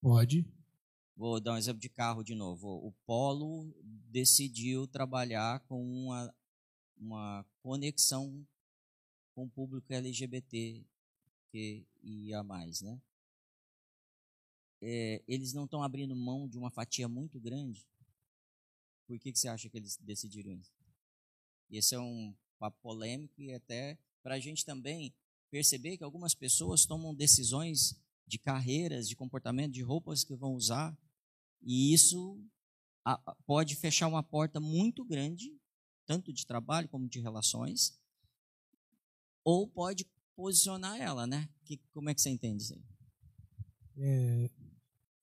Pode. 0.01 0.45
Vou 1.17 1.41
dar 1.41 1.53
um 1.55 1.57
exemplo 1.57 1.81
de 1.81 1.89
carro 1.89 2.25
de 2.25 2.35
novo. 2.35 2.69
O 2.69 2.93
Polo 3.07 3.73
decidiu 3.83 4.87
trabalhar 4.87 5.61
com 5.61 5.81
uma, 5.81 6.35
uma 6.97 7.47
conexão 7.63 8.45
com 9.35 9.45
o 9.45 9.51
público 9.51 9.93
LGBT 9.93 10.85
que 11.51 11.87
ia 12.03 12.43
mais, 12.43 12.81
né? 12.81 13.01
É, 14.81 15.23
eles 15.29 15.53
não 15.53 15.65
estão 15.65 15.83
abrindo 15.83 16.17
mão 16.17 16.49
de 16.49 16.59
uma 16.59 16.71
fatia 16.71 17.09
muito 17.09 17.39
grande. 17.39 17.87
Por 19.07 19.19
que, 19.19 19.31
que 19.31 19.39
você 19.39 19.47
acha 19.47 19.69
que 19.69 19.77
eles 19.77 19.97
decidiram 19.99 20.53
isso? 20.53 20.73
Esse 21.71 21.95
é 21.95 22.01
um 22.01 22.35
papo 22.59 22.79
polêmico 22.83 23.41
e 23.41 23.53
até 23.53 23.97
para 24.23 24.37
a 24.37 24.41
gente 24.41 24.65
também 24.65 25.15
perceber 25.51 25.97
que 25.97 26.05
algumas 26.05 26.35
pessoas 26.35 26.87
tomam 26.87 27.15
decisões 27.15 27.95
de 28.27 28.39
carreiras, 28.39 29.09
de 29.09 29.17
comportamento, 29.17 29.73
de 29.73 29.83
roupas 29.83 30.25
que 30.25 30.35
vão 30.35 30.55
usar, 30.55 30.97
e 31.63 31.93
isso 31.93 32.41
pode 33.45 33.77
fechar 33.77 34.09
uma 34.09 34.23
porta 34.23 34.61
muito 34.61 35.05
grande, 35.05 35.55
tanto 36.07 36.33
de 36.33 36.47
trabalho 36.47 36.89
como 36.89 37.09
de 37.09 37.21
relações, 37.21 37.99
ou 39.45 39.69
pode 39.69 40.07
posicionar 40.35 41.01
ela, 41.01 41.27
né? 41.27 41.49
Que, 41.65 41.79
como 41.93 42.09
é 42.09 42.15
que 42.15 42.21
você 42.21 42.31
entende 42.31 42.63
isso 42.63 42.75
aí? 42.75 42.83
É, 43.97 44.51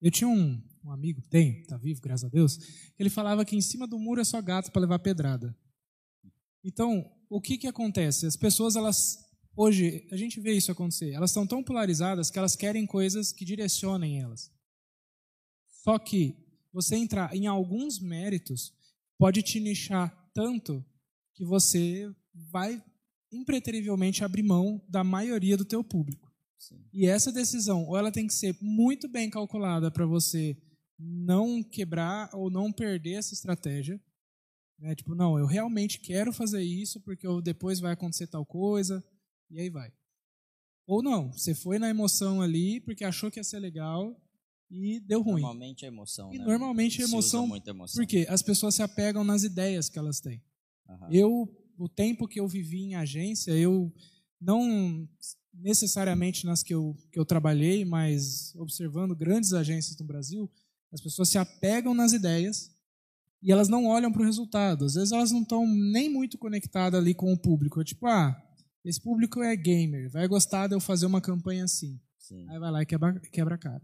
eu 0.02 0.12
tinha 0.12 0.28
um, 0.28 0.62
um 0.84 0.92
amigo, 0.92 1.22
tem, 1.30 1.64
tá 1.64 1.78
vivo, 1.78 2.02
graças 2.02 2.26
a 2.26 2.30
Deus, 2.30 2.58
ele 2.98 3.10
falava 3.10 3.44
que 3.44 3.56
em 3.56 3.62
cima 3.62 3.88
do 3.88 3.98
muro 3.98 4.22
é 4.22 4.26
só 4.26 4.42
gato 4.42 4.72
para 4.72 4.82
levar 4.82 5.00
pedrada. 5.00 5.58
Então, 6.64 7.10
o 7.30 7.40
que 7.40 7.58
que 7.58 7.68
acontece? 7.68 8.26
As 8.26 8.36
pessoas, 8.36 8.76
elas, 8.76 9.20
hoje, 9.56 10.08
a 10.12 10.18
gente 10.18 10.40
vê 10.40 10.54
isso 10.54 10.72
acontecer, 10.72 11.12
elas 11.12 11.30
estão 11.30 11.46
tão 11.46 11.64
polarizadas 11.64 12.30
que 12.30 12.40
elas 12.40 12.56
querem 12.56 12.86
coisas 12.86 13.32
que 13.32 13.46
direcionem 13.46 14.20
elas. 14.20 14.52
Só 15.84 15.98
que 16.00 16.36
você 16.74 16.96
entrar 16.96 17.36
em 17.36 17.48
alguns 17.48 18.00
méritos 18.00 18.74
pode 19.18 19.42
te 19.42 19.60
nichar 19.60 20.14
tanto 20.34 20.84
que 21.34 21.46
você 21.46 22.14
vai 22.34 22.82
impreterivelmente 23.32 24.24
abrir 24.24 24.44
mão 24.44 24.82
da 24.90 25.04
maioria 25.04 25.56
do 25.56 25.66
teu 25.66 25.84
público. 25.84 26.30
Sim. 26.58 26.84
E 26.92 27.06
essa 27.06 27.32
decisão, 27.32 27.86
ou 27.86 27.98
ela 27.98 28.12
tem 28.12 28.28
que 28.28 28.34
ser 28.34 28.58
muito 28.62 29.08
bem 29.08 29.30
calculada 29.30 29.90
para 29.90 30.06
você 30.06 30.58
não 30.98 31.64
quebrar 31.64 32.30
ou 32.34 32.50
não 32.50 32.72
perder 32.72 33.14
essa 33.14 33.34
estratégia. 33.34 34.00
Né? 34.80 34.96
Tipo, 34.96 35.14
não, 35.16 35.38
eu 35.38 35.46
realmente 35.46 36.00
quero 36.00 36.32
fazer 36.32 36.62
isso 36.62 37.00
porque 37.02 37.28
depois 37.44 37.80
vai 37.80 37.94
acontecer 37.94 38.28
tal 38.28 38.46
coisa, 38.46 39.04
e 39.50 39.60
aí 39.60 39.70
vai. 39.70 39.92
Ou 40.88 41.04
não, 41.04 41.32
você 41.32 41.54
foi 41.54 41.78
na 41.78 41.90
emoção 41.90 42.42
ali 42.42 42.80
porque 42.80 43.04
achou 43.04 43.30
que 43.30 43.40
ia 43.40 43.44
ser 43.44 43.60
legal 43.60 44.20
e 44.72 45.00
deu 45.00 45.22
ruim. 45.22 45.42
Normalmente 45.42 45.86
é 45.86 45.88
emoção. 45.88 46.34
E 46.34 46.38
né? 46.38 46.46
normalmente 46.46 47.02
é 47.02 47.06
emoção, 47.06 47.46
emoção, 47.46 47.96
porque 47.96 48.26
as 48.30 48.42
pessoas 48.42 48.76
se 48.76 48.82
apegam 48.82 49.24
nas 49.24 49.44
ideias 49.44 49.90
que 49.90 50.00
elas 50.00 50.20
têm. 50.20 50.42
Uhum. 50.88 51.12
Eu 51.12 51.56
o 51.80 51.88
tempo 51.88 52.28
que 52.28 52.40
eu 52.40 52.48
vivi 52.48 52.82
em 52.82 52.96
agência, 52.96 53.52
eu 53.52 53.92
não 54.40 55.08
necessariamente 55.54 56.46
nas 56.46 56.62
que 56.62 56.74
eu, 56.74 56.96
que 57.12 57.18
eu 57.18 57.26
trabalhei, 57.26 57.86
mas 57.86 58.54
observando 58.56 59.16
grandes 59.16 59.54
agências 59.54 59.98
no 59.98 60.06
Brasil, 60.06 60.52
as 60.92 61.02
pessoas 61.02 61.30
se 61.30 61.38
apegam 61.38 61.94
nas 61.94 62.12
ideias 62.12 62.76
e 63.42 63.52
elas 63.52 63.70
não 63.70 63.86
olham 63.86 64.12
para 64.12 64.22
o 64.22 64.26
resultado. 64.26 64.86
Às 64.86 64.94
vezes 64.94 65.12
elas 65.12 65.32
não 65.32 65.42
estão 65.42 65.66
nem 65.66 66.12
muito 66.12 66.38
conectadas 66.38 67.00
ali 67.00 67.14
com 67.14 67.32
o 67.32 67.38
público. 67.38 67.84
Tipo, 67.84 68.08
ah, 68.08 68.36
esse 68.84 69.02
público 69.02 69.42
é 69.42 69.56
gamer, 69.56 70.10
vai 70.10 70.28
gostar 70.28 70.68
de 70.68 70.76
eu 70.76 70.80
fazer 70.80 71.06
uma 71.06 71.22
campanha 71.22 71.64
assim. 71.64 72.00
Sim. 72.18 72.48
Aí 72.50 72.60
vai 72.60 72.72
lá 72.72 72.82
e 72.82 72.86
quebra, 72.86 73.20
quebra 73.32 73.56
a 73.56 73.58
cara. 73.58 73.82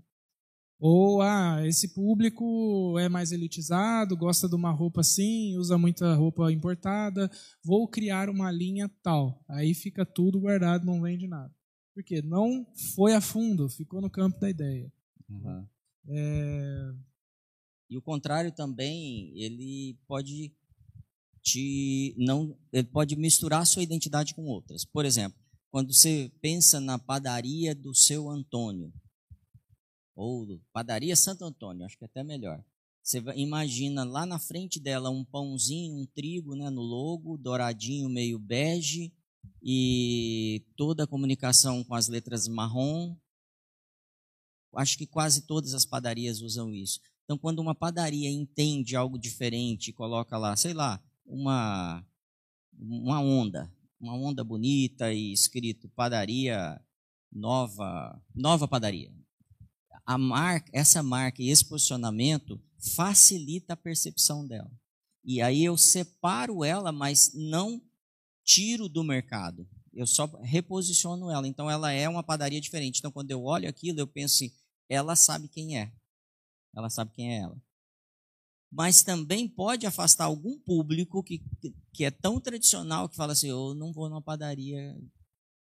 Ou, 0.78 1.22
ah, 1.22 1.66
esse 1.66 1.94
público 1.94 3.00
é 3.00 3.08
mais 3.08 3.32
elitizado, 3.32 4.18
gosta 4.18 4.48
de 4.48 4.56
uma 4.56 4.72
roupa 4.72 5.02
assim, 5.02 5.56
usa 5.58 5.78
muita 5.78 6.14
roupa 6.16 6.52
importada, 6.52 7.32
vou 7.64 7.88
criar 7.88 8.30
uma 8.30 8.52
linha 8.52 8.90
tal. 9.02 9.42
Aí 9.48 9.74
fica 9.74 10.06
tudo 10.06 10.40
guardado, 10.40 10.86
não 10.86 11.02
vende 11.02 11.28
nada. 11.28 11.54
Porque 11.94 12.22
não 12.22 12.68
foi 12.94 13.14
a 13.14 13.22
fundo, 13.22 13.70
ficou 13.70 14.02
no 14.02 14.10
campo 14.10 14.38
da 14.38 14.50
ideia. 14.50 14.92
Uhum. 15.30 15.66
É... 16.10 16.94
E 17.90 17.98
o 17.98 18.02
contrário 18.02 18.52
também, 18.52 19.32
ele 19.36 19.98
pode 20.08 20.54
te 21.42 22.16
não, 22.18 22.58
ele 22.74 22.88
pode 22.88 23.16
misturar 23.16 23.66
sua 23.66 23.84
identidade 23.84 24.34
com 24.34 24.46
outras. 24.46 24.84
Por 24.84 25.06
exemplo, 25.06 25.40
quando 25.70 25.94
você 25.94 26.32
pensa 26.42 26.80
na 26.80 26.98
padaria 26.98 27.76
do 27.76 27.94
seu 27.94 28.30
Antônio, 28.30 28.92
ou 30.16 30.60
padaria 30.72 31.16
Santo 31.16 31.46
Antônio, 31.46 31.86
acho 31.86 31.98
que 31.98 32.06
é 32.06 32.08
até 32.08 32.24
melhor. 32.24 32.64
Você 33.04 33.20
imagina 33.36 34.04
lá 34.04 34.26
na 34.26 34.40
frente 34.40 34.80
dela 34.80 35.12
um 35.12 35.24
pãozinho, 35.24 35.96
um 35.96 36.08
trigo 36.08 36.56
né, 36.56 36.72
no 36.72 36.82
logo, 36.82 37.38
douradinho, 37.38 38.10
meio 38.10 38.40
bege, 38.40 39.14
e 39.62 40.66
toda 40.76 41.04
a 41.04 41.08
comunicação 41.08 41.84
com 41.84 41.94
as 41.94 42.08
letras 42.08 42.48
marrom. 42.48 43.16
Acho 44.76 44.98
que 44.98 45.06
quase 45.06 45.46
todas 45.46 45.74
as 45.74 45.86
padarias 45.86 46.42
usam 46.42 46.74
isso. 46.74 47.00
Então, 47.26 47.38
quando 47.38 47.60
uma 47.60 47.74
padaria 47.76 48.30
entende 48.30 48.96
algo 48.96 49.18
diferente, 49.18 49.92
coloca 49.92 50.38
lá, 50.38 50.56
sei 50.56 50.74
lá, 50.74 51.04
uma, 51.26 52.06
uma 52.72 53.20
onda, 53.20 53.74
uma 54.00 54.14
onda 54.14 54.44
bonita 54.44 55.12
e 55.12 55.34
escrito 55.34 55.90
padaria 55.90 56.80
nova, 57.32 58.22
nova 58.34 58.68
padaria, 58.68 59.12
a 60.06 60.18
marca, 60.18 60.70
essa 60.72 61.02
marca 61.02 61.42
e 61.42 61.50
esse 61.50 61.66
posicionamento 61.66 62.62
facilita 62.96 63.74
a 63.74 63.78
percepção 63.78 64.46
dela. 64.46 64.72
E 65.24 65.42
aí 65.42 65.66
eu 65.66 65.76
separo 65.76 66.64
ela, 66.64 66.92
mas 66.92 67.32
não 67.34 67.82
tiro 68.44 68.88
do 68.88 69.04
mercado. 69.04 69.68
Eu 69.92 70.06
só 70.06 70.28
reposiciono 70.44 71.32
ela. 71.32 71.48
Então 71.48 71.70
ela 71.72 71.92
é 71.92 72.08
uma 72.08 72.22
padaria 72.22 72.62
diferente. 72.62 73.00
Então 73.00 73.12
quando 73.12 73.32
eu 73.32 73.44
olho 73.44 73.68
aquilo, 73.68 74.00
eu 74.00 74.06
penso 74.06 74.36
assim, 74.36 74.54
ela 74.88 75.16
sabe 75.16 75.48
quem 75.48 75.80
é. 75.80 75.92
Ela 76.76 76.90
sabe 76.90 77.12
quem 77.14 77.34
é 77.34 77.40
ela. 77.40 77.62
Mas 78.72 79.04
também 79.04 79.48
pode 79.48 79.86
afastar 79.86 80.26
algum 80.26 80.60
público 80.60 81.24
que, 81.24 81.42
que 81.94 82.04
é 82.04 82.12
tão 82.12 82.42
tradicional 82.42 83.08
que 83.08 83.16
fala 83.16 83.34
assim, 83.34 83.48
eu 83.48 83.74
não 83.74 83.94
vou 83.94 84.10
numa 84.10 84.22
padaria 84.22 84.98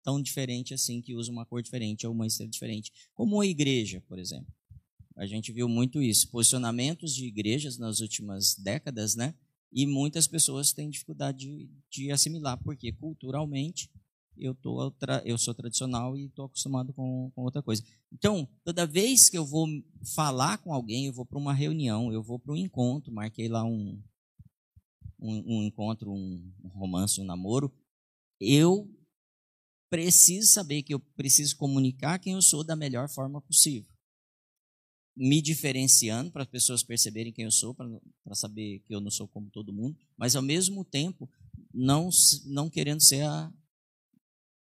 tão 0.03 0.21
diferente 0.21 0.75
assim, 0.75 1.01
que 1.01 1.15
usa 1.15 1.31
uma 1.31 1.47
cor 1.47 1.63
diferente 1.63 2.07
ou 2.07 2.13
uma 2.13 2.27
estrela 2.27 2.51
diferente. 2.51 2.93
Como 3.15 3.41
a 3.41 3.47
igreja, 3.47 4.03
por 4.09 4.19
exemplo. 4.19 4.53
A 5.17 5.27
gente 5.27 5.53
viu 5.53 5.69
muito 5.69 6.03
isso. 6.03 6.29
Posicionamentos 6.29 7.15
de 7.15 7.27
igrejas 7.27 7.79
nas 7.79 8.01
últimas 8.01 8.57
décadas, 8.57 9.15
né? 9.15 9.35
E 9.73 9.87
muitas 9.87 10.27
pessoas 10.27 10.73
têm 10.73 10.91
dificuldade 10.91 11.39
de, 11.39 11.71
de 11.91 12.11
assimilar, 12.11 12.61
porque 12.63 12.93
culturalmente 12.93 13.91
eu, 14.37 14.55
tô, 14.55 14.93
eu 15.25 15.39
sou 15.39 15.55
tradicional 15.55 16.17
e 16.17 16.27
estou 16.27 16.47
acostumado 16.47 16.93
com, 16.93 17.31
com 17.35 17.43
outra 17.43 17.63
coisa. 17.63 17.83
Então, 18.13 18.49
toda 18.65 18.87
vez 18.87 19.29
que 19.29 19.39
eu 19.39 19.45
vou 19.45 19.67
falar 20.15 20.59
com 20.59 20.73
alguém, 20.73 21.07
eu 21.07 21.13
vou 21.13 21.25
para 21.25 21.39
uma 21.39 21.55
reunião, 21.55 22.13
eu 22.13 22.23
vou 22.23 22.39
para 22.39 22.53
um 22.53 22.57
encontro, 22.57 23.13
marquei 23.13 23.49
lá 23.49 23.65
um, 23.65 24.03
um, 25.19 25.59
um 25.59 25.63
encontro, 25.63 26.13
um 26.13 26.53
romance, 26.75 27.21
um 27.21 27.25
namoro, 27.25 27.73
eu 28.41 28.91
preciso 29.89 30.51
saber 30.51 30.83
que 30.83 30.93
eu 30.93 30.99
preciso 30.99 31.57
comunicar 31.57 32.19
quem 32.19 32.33
eu 32.33 32.43
sou 32.43 32.65
da 32.65 32.75
melhor 32.75 33.09
forma 33.09 33.41
possível. 33.41 33.89
Me 35.17 35.41
diferenciando 35.41 36.33
para 36.33 36.43
as 36.43 36.49
pessoas 36.49 36.83
perceberem 36.83 37.33
quem 37.33 37.45
eu 37.45 37.53
sou, 37.53 37.73
para 37.75 38.35
saber 38.35 38.81
que 38.81 38.93
eu 38.93 39.01
não 39.01 39.11
sou 39.11 39.29
como 39.29 39.49
todo 39.51 39.73
mundo, 39.73 39.97
mas 40.17 40.35
ao 40.35 40.43
mesmo 40.43 40.85
tempo 40.85 41.31
não, 41.73 42.11
não 42.47 42.69
querendo 42.69 43.01
ser 43.01 43.23
a. 43.23 43.53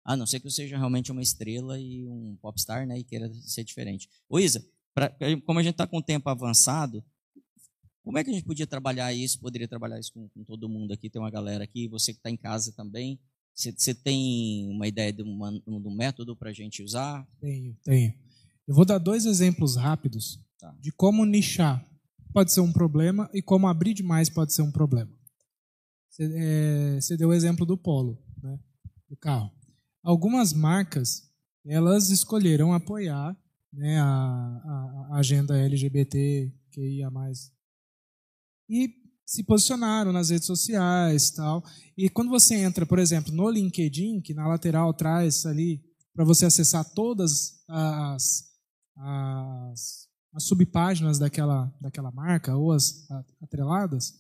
A 0.10 0.17
não 0.17 0.26
ser 0.26 0.39
que 0.39 0.48
eu 0.48 0.52
seja 0.52 0.76
realmente 0.76 1.12
uma 1.12 1.22
estrela 1.22 1.80
e 1.80 2.04
um 2.08 2.36
popstar, 2.41 2.88
né? 2.88 2.98
E 2.98 3.04
queira 3.04 3.32
ser 3.43 3.63
diferente. 3.63 4.10
Ô 4.28 4.39
Isa, 4.39 4.65
pra, 4.91 5.15
como 5.45 5.60
a 5.60 5.62
gente 5.62 5.74
está 5.74 5.86
com 5.86 6.00
o 6.00 6.02
tempo 6.02 6.28
avançado, 6.28 7.06
como 8.04 8.17
é 8.17 8.24
que 8.24 8.32
a 8.32 8.34
gente 8.34 8.43
podia 8.43 8.65
trabalhar 8.65 9.13
isso? 9.13 9.39
Poderia 9.39 9.67
trabalhar 9.67 10.00
isso 10.00 10.12
com, 10.12 10.28
com 10.30 10.43
todo 10.43 10.67
mundo 10.67 10.91
aqui? 10.91 11.12
Tem 11.12 11.22
uma 11.22 11.30
galera 11.30 11.63
aqui, 11.63 11.88
você 11.88 12.12
que 12.12 12.17
está 12.17 12.32
em 12.32 12.36
casa 12.36 12.72
também. 12.72 13.19
Você 13.54 13.93
tem 13.93 14.67
uma 14.72 14.88
ideia 14.88 15.13
de, 15.13 15.22
uma, 15.22 15.52
de 15.52 15.63
um 15.67 15.95
método 15.95 16.36
para 16.36 16.50
a 16.50 16.54
gente 16.54 16.82
usar? 16.82 17.24
Tenho, 17.39 17.78
tenho. 17.84 18.12
Eu 18.67 18.74
vou 18.74 18.86
dar 18.86 18.98
dois 18.98 19.28
exemplos 19.28 19.76
rápidos 19.76 20.39
tá. 20.58 20.76
de 20.82 20.91
como 20.91 21.24
nichar 21.24 21.88
pode 22.34 22.52
ser 22.52 22.62
um 22.62 22.74
problema 22.74 23.30
e 23.32 23.43
como 23.43 23.67
abrir 23.67 23.93
demais 23.93 24.28
pode 24.28 24.56
ser 24.56 24.63
um 24.63 24.72
problema. 24.72 25.12
Você, 26.10 26.24
é, 26.36 27.00
você 27.00 27.15
deu 27.15 27.30
o 27.30 27.34
exemplo 27.34 27.63
do 27.63 27.78
Polo, 27.78 28.17
né, 28.41 28.58
do 29.08 29.15
carro. 29.15 29.59
Algumas 30.04 30.54
marcas 30.54 31.30
elas 31.66 32.10
escolheram 32.10 32.74
apoiar 32.74 33.38
né, 33.72 34.00
a, 34.00 34.06
a, 34.06 35.18
agenda 35.18 35.58
LGBT 35.58 36.52
que 36.72 36.82
ia 36.82 37.10
mais 37.12 37.52
e 38.70 38.94
se 39.26 39.44
posicionaram 39.44 40.12
nas 40.12 40.30
redes 40.30 40.48
sociais 40.48 41.30
tal. 41.32 41.64
E 41.96 42.10
quando 42.10 42.30
você 42.30 42.56
entra, 42.56 42.86
por 42.86 42.98
exemplo, 42.98 43.32
no 43.34 43.50
LinkedIn, 43.50 44.22
que 44.22 44.34
na 44.34 44.48
lateral 44.48 44.94
traz 44.94 45.46
ali 45.46 45.84
para 46.14 46.26
você 46.26 46.46
acessar 46.46 46.84
todas 46.84 47.64
as, 47.68 48.46
as, 48.98 50.08
as, 50.34 50.44
subpáginas 50.44 51.20
daquela, 51.20 51.72
daquela 51.80 52.12
marca 52.12 52.56
ou 52.56 52.72
as 52.72 53.08
atreladas, 53.42 54.20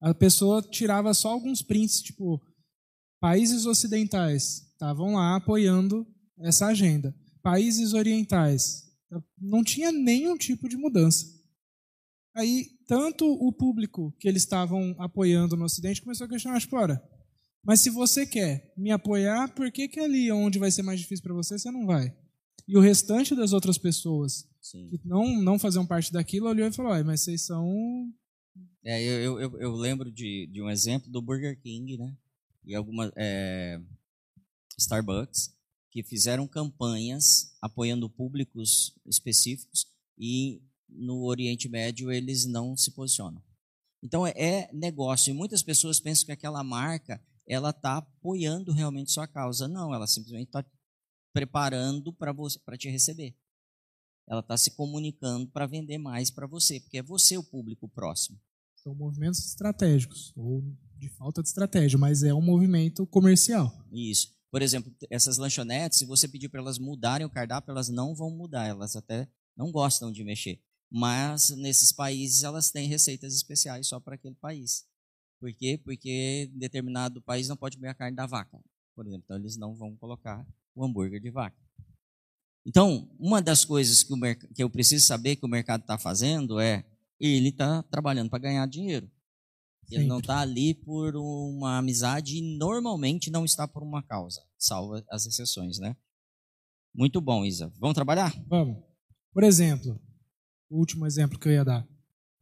a 0.00 0.12
pessoa 0.12 0.60
tirava 0.60 1.14
só 1.14 1.30
alguns 1.30 1.62
prints, 1.62 2.02
tipo, 2.02 2.42
países 3.20 3.66
ocidentais, 3.66 4.71
estavam 4.82 5.14
lá 5.14 5.36
apoiando 5.36 6.04
essa 6.40 6.66
agenda. 6.66 7.14
Países 7.40 7.92
orientais, 7.92 8.82
não 9.38 9.62
tinha 9.62 9.92
nenhum 9.92 10.36
tipo 10.36 10.68
de 10.68 10.76
mudança. 10.76 11.24
Aí, 12.34 12.66
tanto 12.88 13.24
o 13.24 13.52
público 13.52 14.12
que 14.18 14.26
eles 14.26 14.42
estavam 14.42 14.94
apoiando 14.98 15.56
no 15.56 15.64
Ocidente 15.64 16.02
começou 16.02 16.24
a 16.24 16.28
questionar, 16.28 16.60
tipo, 16.60 16.76
ora, 16.76 17.00
mas 17.64 17.80
se 17.80 17.90
você 17.90 18.26
quer 18.26 18.72
me 18.76 18.90
apoiar, 18.90 19.54
por 19.54 19.70
que, 19.70 19.86
que 19.86 20.00
ali 20.00 20.32
onde 20.32 20.58
vai 20.58 20.70
ser 20.70 20.82
mais 20.82 20.98
difícil 20.98 21.22
para 21.22 21.34
você, 21.34 21.58
você 21.58 21.70
não 21.70 21.86
vai? 21.86 22.12
E 22.66 22.76
o 22.76 22.80
restante 22.80 23.36
das 23.36 23.52
outras 23.52 23.78
pessoas 23.78 24.48
Sim. 24.60 24.88
que 24.88 25.00
não, 25.04 25.40
não 25.42 25.58
faziam 25.58 25.86
parte 25.86 26.12
daquilo 26.12 26.48
olhou 26.48 26.66
e 26.66 26.72
falou, 26.72 27.04
mas 27.04 27.20
vocês 27.20 27.42
são... 27.42 28.10
É, 28.84 29.00
eu, 29.00 29.38
eu, 29.38 29.60
eu 29.60 29.72
lembro 29.74 30.10
de, 30.10 30.48
de 30.50 30.60
um 30.60 30.68
exemplo 30.68 31.10
do 31.10 31.22
Burger 31.22 31.60
King, 31.60 31.96
né? 31.96 32.16
E 32.64 32.74
algumas... 32.74 33.12
É, 33.16 33.80
Starbucks, 34.82 35.54
que 35.90 36.02
fizeram 36.02 36.48
campanhas 36.48 37.56
apoiando 37.60 38.08
públicos 38.08 38.94
específicos 39.06 39.86
e 40.18 40.62
no 40.88 41.24
Oriente 41.24 41.68
Médio 41.68 42.10
eles 42.10 42.46
não 42.46 42.76
se 42.76 42.90
posicionam. 42.92 43.42
Então 44.02 44.26
é, 44.26 44.32
é 44.36 44.70
negócio 44.72 45.30
e 45.30 45.34
muitas 45.34 45.62
pessoas 45.62 46.00
pensam 46.00 46.26
que 46.26 46.32
aquela 46.32 46.64
marca 46.64 47.22
ela 47.46 47.70
está 47.70 47.98
apoiando 47.98 48.72
realmente 48.72 49.12
sua 49.12 49.26
causa. 49.26 49.68
Não, 49.68 49.94
ela 49.94 50.06
simplesmente 50.06 50.48
está 50.48 50.64
preparando 51.32 52.12
para 52.12 52.32
você 52.32 52.58
para 52.58 52.76
te 52.76 52.88
receber. 52.88 53.36
Ela 54.28 54.40
está 54.40 54.56
se 54.56 54.70
comunicando 54.72 55.48
para 55.48 55.66
vender 55.66 55.98
mais 55.98 56.30
para 56.30 56.46
você, 56.46 56.80
porque 56.80 56.98
é 56.98 57.02
você 57.02 57.36
o 57.36 57.42
público 57.42 57.88
próximo. 57.88 58.40
São 58.76 58.94
movimentos 58.94 59.44
estratégicos 59.44 60.32
ou 60.36 60.62
de 60.96 61.08
falta 61.10 61.42
de 61.42 61.48
estratégia, 61.48 61.98
mas 61.98 62.22
é 62.22 62.32
um 62.32 62.42
movimento 62.42 63.06
comercial. 63.06 63.72
Isso. 63.92 64.32
Por 64.52 64.60
exemplo, 64.60 64.94
essas 65.08 65.38
lanchonetes, 65.38 65.98
se 65.98 66.04
você 66.04 66.28
pedir 66.28 66.50
para 66.50 66.60
elas 66.60 66.78
mudarem 66.78 67.26
o 67.26 67.30
cardápio, 67.30 67.70
elas 67.70 67.88
não 67.88 68.14
vão 68.14 68.30
mudar, 68.30 68.66
elas 68.66 68.94
até 68.94 69.26
não 69.56 69.72
gostam 69.72 70.12
de 70.12 70.22
mexer. 70.22 70.60
Mas 70.90 71.48
nesses 71.56 71.90
países 71.90 72.42
elas 72.42 72.70
têm 72.70 72.86
receitas 72.86 73.34
especiais 73.34 73.88
só 73.88 73.98
para 73.98 74.14
aquele 74.14 74.34
país. 74.34 74.86
Por 75.40 75.50
quê? 75.54 75.80
Porque 75.82 76.50
determinado 76.52 77.22
país 77.22 77.48
não 77.48 77.56
pode 77.56 77.78
comer 77.78 77.88
a 77.88 77.94
carne 77.94 78.14
da 78.14 78.26
vaca, 78.26 78.62
por 78.94 79.06
exemplo. 79.06 79.24
Então 79.24 79.38
eles 79.38 79.56
não 79.56 79.74
vão 79.74 79.96
colocar 79.96 80.46
o 80.74 80.84
hambúrguer 80.84 81.18
de 81.18 81.30
vaca. 81.30 81.56
Então, 82.66 83.10
uma 83.18 83.40
das 83.40 83.64
coisas 83.64 84.02
que, 84.02 84.14
que 84.54 84.62
eu 84.62 84.68
preciso 84.68 85.06
saber 85.06 85.36
que 85.36 85.46
o 85.46 85.48
mercado 85.48 85.80
está 85.80 85.98
fazendo 85.98 86.60
é 86.60 86.84
ele 87.18 87.48
está 87.48 87.82
trabalhando 87.84 88.28
para 88.28 88.38
ganhar 88.38 88.66
dinheiro. 88.68 89.10
Ele 89.94 90.06
não 90.06 90.18
está 90.18 90.40
ali 90.40 90.74
por 90.74 91.16
uma 91.16 91.78
amizade 91.78 92.38
e 92.38 92.56
normalmente 92.58 93.30
não 93.30 93.44
está 93.44 93.66
por 93.66 93.82
uma 93.82 94.02
causa, 94.02 94.42
salvo 94.58 95.02
as 95.10 95.26
exceções, 95.26 95.78
né? 95.78 95.96
Muito 96.94 97.20
bom, 97.20 97.44
Isa. 97.44 97.72
Vamos 97.78 97.94
trabalhar? 97.94 98.34
Vamos. 98.46 98.82
Por 99.32 99.42
exemplo, 99.44 100.00
o 100.68 100.78
último 100.78 101.06
exemplo 101.06 101.38
que 101.38 101.48
eu 101.48 101.52
ia 101.52 101.64
dar. 101.64 101.86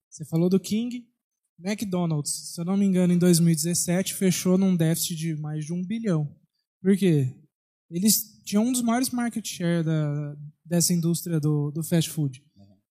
Você 0.08 0.24
falou 0.24 0.48
do 0.48 0.58
King. 0.58 1.06
McDonald's, 1.62 2.54
se 2.54 2.60
eu 2.60 2.64
não 2.64 2.76
me 2.76 2.86
engano, 2.86 3.12
em 3.12 3.18
2017 3.18 4.14
fechou 4.14 4.56
num 4.56 4.74
déficit 4.74 5.14
de 5.14 5.36
mais 5.36 5.66
de 5.66 5.74
um 5.74 5.84
bilhão. 5.84 6.34
Por 6.80 6.96
quê? 6.96 7.36
Eles 7.90 8.42
tinham 8.44 8.64
um 8.64 8.72
dos 8.72 8.80
maiores 8.80 9.10
market 9.10 9.46
share 9.46 9.84
da, 9.84 10.36
dessa 10.64 10.94
indústria 10.94 11.38
do, 11.38 11.70
do 11.70 11.82
fast 11.82 12.10
food. 12.10 12.42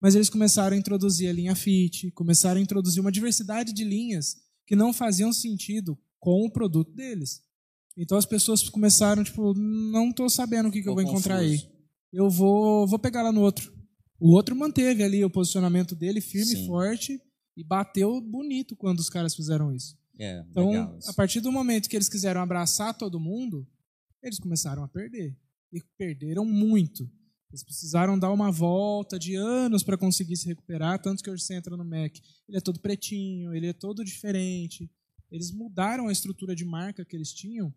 Mas 0.02 0.16
eles 0.16 0.30
começaram 0.30 0.76
a 0.76 0.80
introduzir 0.80 1.30
a 1.30 1.34
linha 1.34 1.56
Fit, 1.56 2.10
começaram 2.12 2.60
a 2.60 2.64
introduzir 2.64 3.02
uma 3.02 3.12
diversidade 3.12 3.74
de 3.74 3.84
linhas 3.84 4.38
que 4.70 4.76
não 4.76 4.94
faziam 4.94 5.34
sentido 5.34 5.98
com 6.20 6.46
o 6.46 6.52
produto 6.52 6.94
deles. 6.94 7.42
Então 7.98 8.20
as 8.20 8.26
pessoas 8.26 8.70
começaram, 8.70 9.24
tipo, 9.24 9.56
não 9.56 10.12
estou 10.12 10.30
sabendo 10.30 10.70
o 10.70 10.72
que, 10.72 10.84
que 10.84 10.88
eu 10.88 10.94
vou 10.94 11.02
encontrar 11.02 11.38
aí. 11.38 11.60
Eu 12.14 12.30
vou, 12.30 12.86
vou 12.86 13.00
pegar 13.00 13.24
lá 13.24 13.32
no 13.32 13.42
outro. 13.42 13.74
O 14.20 14.32
outro 14.36 14.56
manteve 14.56 15.02
ali 15.02 15.26
o 15.26 15.30
posicionamento 15.30 15.96
dele 15.96 16.22
firme 16.22 16.54
e 16.54 16.68
forte 16.68 17.20
e 17.58 17.64
bateu 17.64 18.22
bonito 18.22 18.76
quando 18.76 19.00
os 19.00 19.10
caras 19.10 19.34
fizeram 19.34 19.74
isso. 19.74 19.98
É, 20.20 20.46
então, 20.52 21.00
a 21.08 21.14
partir 21.14 21.42
do 21.42 21.52
momento 21.52 21.90
que 21.90 21.98
eles 21.98 22.08
quiseram 22.08 22.40
abraçar 22.40 22.96
todo 22.96 23.20
mundo, 23.20 23.68
eles 24.22 24.38
começaram 24.38 24.84
a 24.84 24.88
perder. 24.88 25.36
E 25.74 25.82
perderam 25.98 26.46
muito. 26.46 27.10
Eles 27.52 27.64
precisaram 27.64 28.18
dar 28.18 28.32
uma 28.32 28.52
volta 28.52 29.18
de 29.18 29.36
anos 29.36 29.82
para 29.82 29.98
conseguir 29.98 30.38
se 30.38 30.46
recuperar, 30.46 31.02
tanto 31.02 31.24
que 31.24 31.30
hoje 31.30 31.44
você 31.44 31.56
entra 31.56 31.76
no 31.76 31.84
Mac, 31.84 32.16
ele 32.48 32.58
é 32.58 32.62
todo 32.62 32.80
pretinho, 32.80 33.56
ele 33.56 33.68
é 33.68 33.74
todo 33.74 34.06
diferente. 34.06 34.90
Eles 35.32 35.52
mudaram 35.52 36.08
a 36.08 36.12
estrutura 36.12 36.56
de 36.56 36.64
marca 36.64 37.04
que 37.04 37.16
eles 37.16 37.34
tinham 37.34 37.74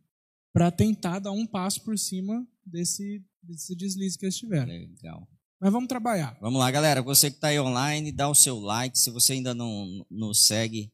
para 0.52 0.70
tentar 0.70 1.18
dar 1.18 1.32
um 1.32 1.46
passo 1.46 1.82
por 1.82 1.98
cima 1.98 2.46
desse, 2.64 3.24
desse 3.42 3.74
deslize 3.74 4.18
que 4.18 4.26
eles 4.26 4.37
tiveram. 4.37 4.66
Legal. 4.66 5.26
Mas 5.58 5.72
vamos 5.72 5.88
trabalhar. 5.88 6.37
Vamos 6.40 6.58
lá, 6.58 6.70
galera. 6.70 7.00
Você 7.02 7.30
que 7.30 7.37
está 7.37 7.48
aí 7.48 7.61
online, 7.61 8.12
dá 8.12 8.28
o 8.28 8.35
seu 8.35 8.58
like. 8.58 8.98
Se 8.98 9.11
você 9.11 9.35
ainda 9.35 9.54
não 9.54 10.04
nos 10.11 10.46
segue, 10.46 10.92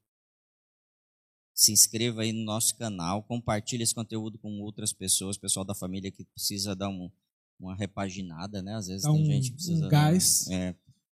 se 1.55 1.73
inscreva 1.73 2.23
aí 2.23 2.33
no 2.33 2.45
nosso 2.45 2.77
canal, 2.77 3.23
compartilhe 3.25 3.83
esse 3.83 3.95
conteúdo 3.95 4.39
com 4.39 4.61
outras 4.61 4.93
pessoas, 4.93 5.37
pessoal 5.37 5.65
da 5.65 5.75
família 5.75 6.13
que 6.13 6.25
precisa 6.25 6.77
dar 6.77 6.89
um, 6.89 7.11
uma 7.59 7.75
repaginada, 7.75 8.63
né? 8.63 8.75
Às 8.75 8.87
vezes 8.87 9.03
Dá 9.03 9.13
tem 9.13 9.23
um, 9.23 9.25
gente 9.25 9.51
que 9.51 9.57
precisa 9.57 9.87
um 9.87 9.89
gás. 9.89 10.47
É, 10.49 10.75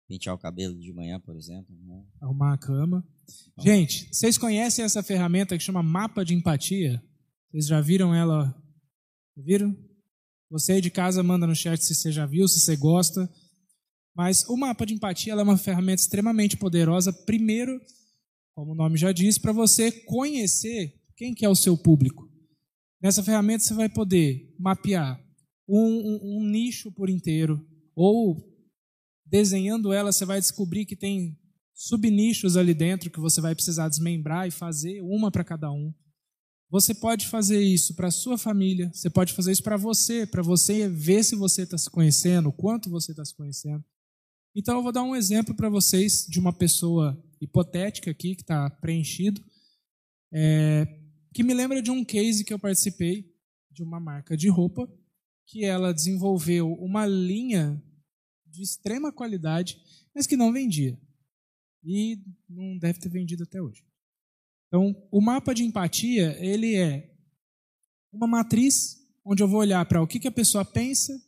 pentear 0.09 0.35
o 0.35 0.39
cabelo 0.39 0.79
de 0.79 0.93
manhã, 0.93 1.21
por 1.21 1.37
exemplo. 1.37 1.77
Né? 1.85 2.05
Arrumar 2.21 2.55
a 2.55 2.59
cama. 2.59 3.07
Então, 3.53 3.65
gente, 3.65 4.09
vocês 4.13 4.39
conhecem 4.39 4.85
essa 4.85 5.03
ferramenta 5.03 5.57
que 5.57 5.63
chama 5.63 5.83
Mapa 5.83 6.25
de 6.25 6.35
Empatia? 6.35 7.03
Vocês 7.51 7.67
já 7.67 7.81
viram 7.81 8.15
ela? 8.15 8.55
Viram? 9.37 9.77
Você 10.51 10.73
aí 10.73 10.81
de 10.81 10.91
casa 10.91 11.23
manda 11.23 11.47
no 11.47 11.55
chat 11.55 11.83
se 11.83 11.95
você 11.95 12.11
já 12.11 12.25
viu, 12.25 12.49
se 12.49 12.61
você 12.61 12.77
gosta. 12.77 13.29
Mas 14.17 14.45
o 14.49 14.57
mapa 14.57 14.85
de 14.85 14.95
empatia 14.95 15.35
é 15.35 15.43
uma 15.43 15.57
ferramenta 15.57 16.03
extremamente 16.03 16.57
poderosa. 16.57 17.13
Primeiro, 17.13 17.81
como 18.55 18.73
o 18.73 18.75
nome 18.75 18.97
já 18.97 19.13
diz, 19.13 19.39
para 19.39 19.53
você 19.53 19.93
conhecer 19.93 20.95
quem 21.17 21.35
que 21.35 21.45
é 21.45 21.49
o 21.49 21.55
seu 21.55 21.77
público. 21.77 22.29
Nessa 23.01 23.23
ferramenta 23.23 23.63
você 23.63 23.75
vai 23.75 23.89
poder 23.89 24.53
mapear 24.59 25.23
um, 25.69 25.79
um, 25.79 26.39
um 26.39 26.45
nicho 26.49 26.91
por 26.91 27.11
inteiro, 27.11 27.65
ou 27.95 28.43
desenhando 29.27 29.93
ela, 29.93 30.11
você 30.11 30.25
vai 30.25 30.41
descobrir 30.41 30.87
que 30.87 30.97
tem 30.97 31.39
subnichos 31.75 32.57
ali 32.57 32.75
dentro 32.75 33.11
que 33.11 33.21
você 33.21 33.41
vai 33.41 33.55
precisar 33.55 33.89
desmembrar 33.89 34.49
e 34.49 34.51
fazer 34.51 35.01
uma 35.03 35.31
para 35.31 35.45
cada 35.45 35.71
um. 35.71 35.93
Você 36.71 36.95
pode 36.95 37.27
fazer 37.29 37.61
isso 37.61 37.95
para 37.95 38.09
a 38.09 38.11
sua 38.11 38.37
família, 38.37 38.91
você 38.93 39.09
pode 39.09 39.33
fazer 39.33 39.53
isso 39.53 39.63
para 39.63 39.77
você, 39.77 40.27
para 40.27 40.43
você 40.43 40.89
ver 40.89 41.23
se 41.25 41.37
você 41.37 41.63
está 41.63 41.79
se 41.79 41.89
conhecendo, 41.89 42.53
quanto 42.53 42.91
você 42.91 43.13
está 43.13 43.25
se 43.25 43.35
conhecendo. 43.35 43.85
Então 44.55 44.77
eu 44.77 44.83
vou 44.83 44.93
dar 44.93 45.03
um 45.03 45.15
exemplo 45.15 45.55
para 45.55 45.69
vocês 45.69 46.27
de 46.29 46.41
uma 46.41 46.53
pessoa 46.53 47.17
hipotética 47.41 48.11
aqui 48.11 48.35
que 48.35 48.43
está 48.43 48.69
preenchido, 48.69 49.43
é, 50.33 50.87
que 51.33 51.43
me 51.43 51.55
lembra 51.55 51.81
de 51.81 51.91
um 51.91 52.05
case 52.05 52.45
que 52.45 52.53
eu 52.53 52.59
participei 52.59 53.33
de 53.71 53.83
uma 53.83 54.01
marca 54.01 54.37
de 54.37 54.49
roupa 54.49 54.91
que 55.49 55.65
ela 55.65 55.95
desenvolveu 55.95 56.73
uma 56.75 57.07
linha 57.07 57.83
de 58.47 58.63
extrema 58.63 59.11
qualidade, 59.11 59.81
mas 60.15 60.27
que 60.27 60.37
não 60.37 60.53
vendia. 60.53 60.99
E 61.83 62.23
não 62.49 62.79
deve 62.79 62.99
ter 62.99 63.09
vendido 63.09 63.45
até 63.45 63.61
hoje. 63.61 63.83
Então, 64.67 64.95
o 65.11 65.21
mapa 65.21 65.55
de 65.55 65.65
empatia, 65.65 66.37
ele 66.39 66.77
é 66.77 67.11
uma 68.13 68.27
matriz 68.27 68.99
onde 69.25 69.43
eu 69.43 69.49
vou 69.49 69.61
olhar 69.61 69.85
para 69.87 70.03
o 70.03 70.07
que, 70.07 70.21
que 70.21 70.29
a 70.29 70.33
pessoa 70.33 70.65
pensa, 70.65 71.19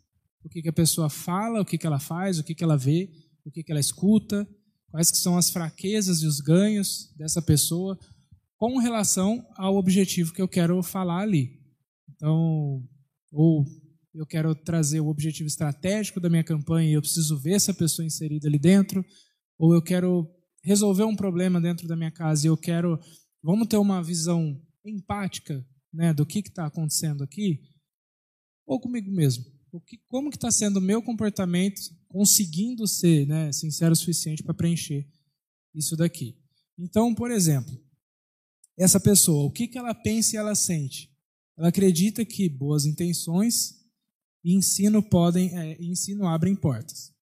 o 0.44 0.48
que, 0.48 0.60
que 0.60 0.68
a 0.68 0.72
pessoa 0.72 1.08
fala, 1.08 1.62
o 1.62 1.64
que, 1.64 1.78
que 1.78 1.86
ela 1.86 1.98
faz, 1.98 2.38
o 2.38 2.44
que, 2.44 2.54
que 2.54 2.64
ela 2.64 2.76
vê, 2.76 3.10
o 3.44 3.50
que, 3.50 3.62
que 3.62 3.72
ela 3.72 3.80
escuta, 3.80 4.46
quais 4.90 5.10
que 5.10 5.16
são 5.16 5.38
as 5.38 5.48
fraquezas 5.48 6.20
e 6.20 6.26
os 6.26 6.40
ganhos 6.40 7.10
dessa 7.16 7.40
pessoa 7.40 7.98
com 8.58 8.76
relação 8.76 9.46
ao 9.56 9.76
objetivo 9.76 10.34
que 10.34 10.42
eu 10.42 10.48
quero 10.48 10.82
falar 10.82 11.22
ali. 11.22 11.58
Então, 12.10 12.86
ou 13.32 13.64
eu 14.14 14.26
quero 14.26 14.54
trazer 14.54 15.00
o 15.00 15.08
objetivo 15.08 15.46
estratégico 15.46 16.20
da 16.20 16.28
minha 16.28 16.44
campanha 16.44 16.90
e 16.90 16.92
eu 16.94 17.00
preciso 17.00 17.38
ver 17.38 17.52
essa 17.52 17.72
pessoa 17.72 18.04
inserida 18.04 18.48
ali 18.48 18.58
dentro, 18.58 19.04
ou 19.58 19.74
eu 19.74 19.82
quero 19.82 20.28
resolver 20.62 21.04
um 21.04 21.16
problema 21.16 21.60
dentro 21.60 21.86
da 21.86 21.96
minha 21.96 22.10
casa 22.10 22.46
e 22.46 22.48
eu 22.48 22.56
quero, 22.56 22.98
vamos 23.42 23.68
ter 23.68 23.76
uma 23.76 24.02
visão 24.02 24.60
empática 24.84 25.64
né, 25.92 26.12
do 26.12 26.26
que 26.26 26.40
está 26.40 26.66
acontecendo 26.66 27.22
aqui, 27.22 27.60
ou 28.66 28.80
comigo 28.80 29.10
mesmo. 29.10 29.44
O 29.72 29.80
que, 29.80 29.98
como 30.08 30.30
que 30.30 30.36
está 30.36 30.50
sendo 30.50 30.78
o 30.78 30.82
meu 30.82 31.00
comportamento 31.00 31.80
conseguindo 32.08 32.86
ser 32.88 33.26
né, 33.26 33.52
sincero 33.52 33.92
o 33.92 33.96
suficiente 33.96 34.42
para 34.42 34.52
preencher 34.52 35.08
isso 35.74 35.96
daqui. 35.96 36.36
Então, 36.76 37.14
por 37.14 37.30
exemplo, 37.30 37.72
essa 38.76 38.98
pessoa, 38.98 39.44
o 39.44 39.50
que, 39.50 39.68
que 39.68 39.78
ela 39.78 39.94
pensa 39.94 40.34
e 40.34 40.38
ela 40.38 40.54
sente? 40.54 41.08
Ela 41.56 41.68
acredita 41.68 42.24
que 42.24 42.48
boas 42.48 42.84
intenções 42.84 43.79
e 44.44 44.54
ensino 44.54 45.02
podem, 45.02 45.56
é, 45.58 45.82
ensino 45.82 46.26
abrem 46.26 46.54
portas. 46.54 47.12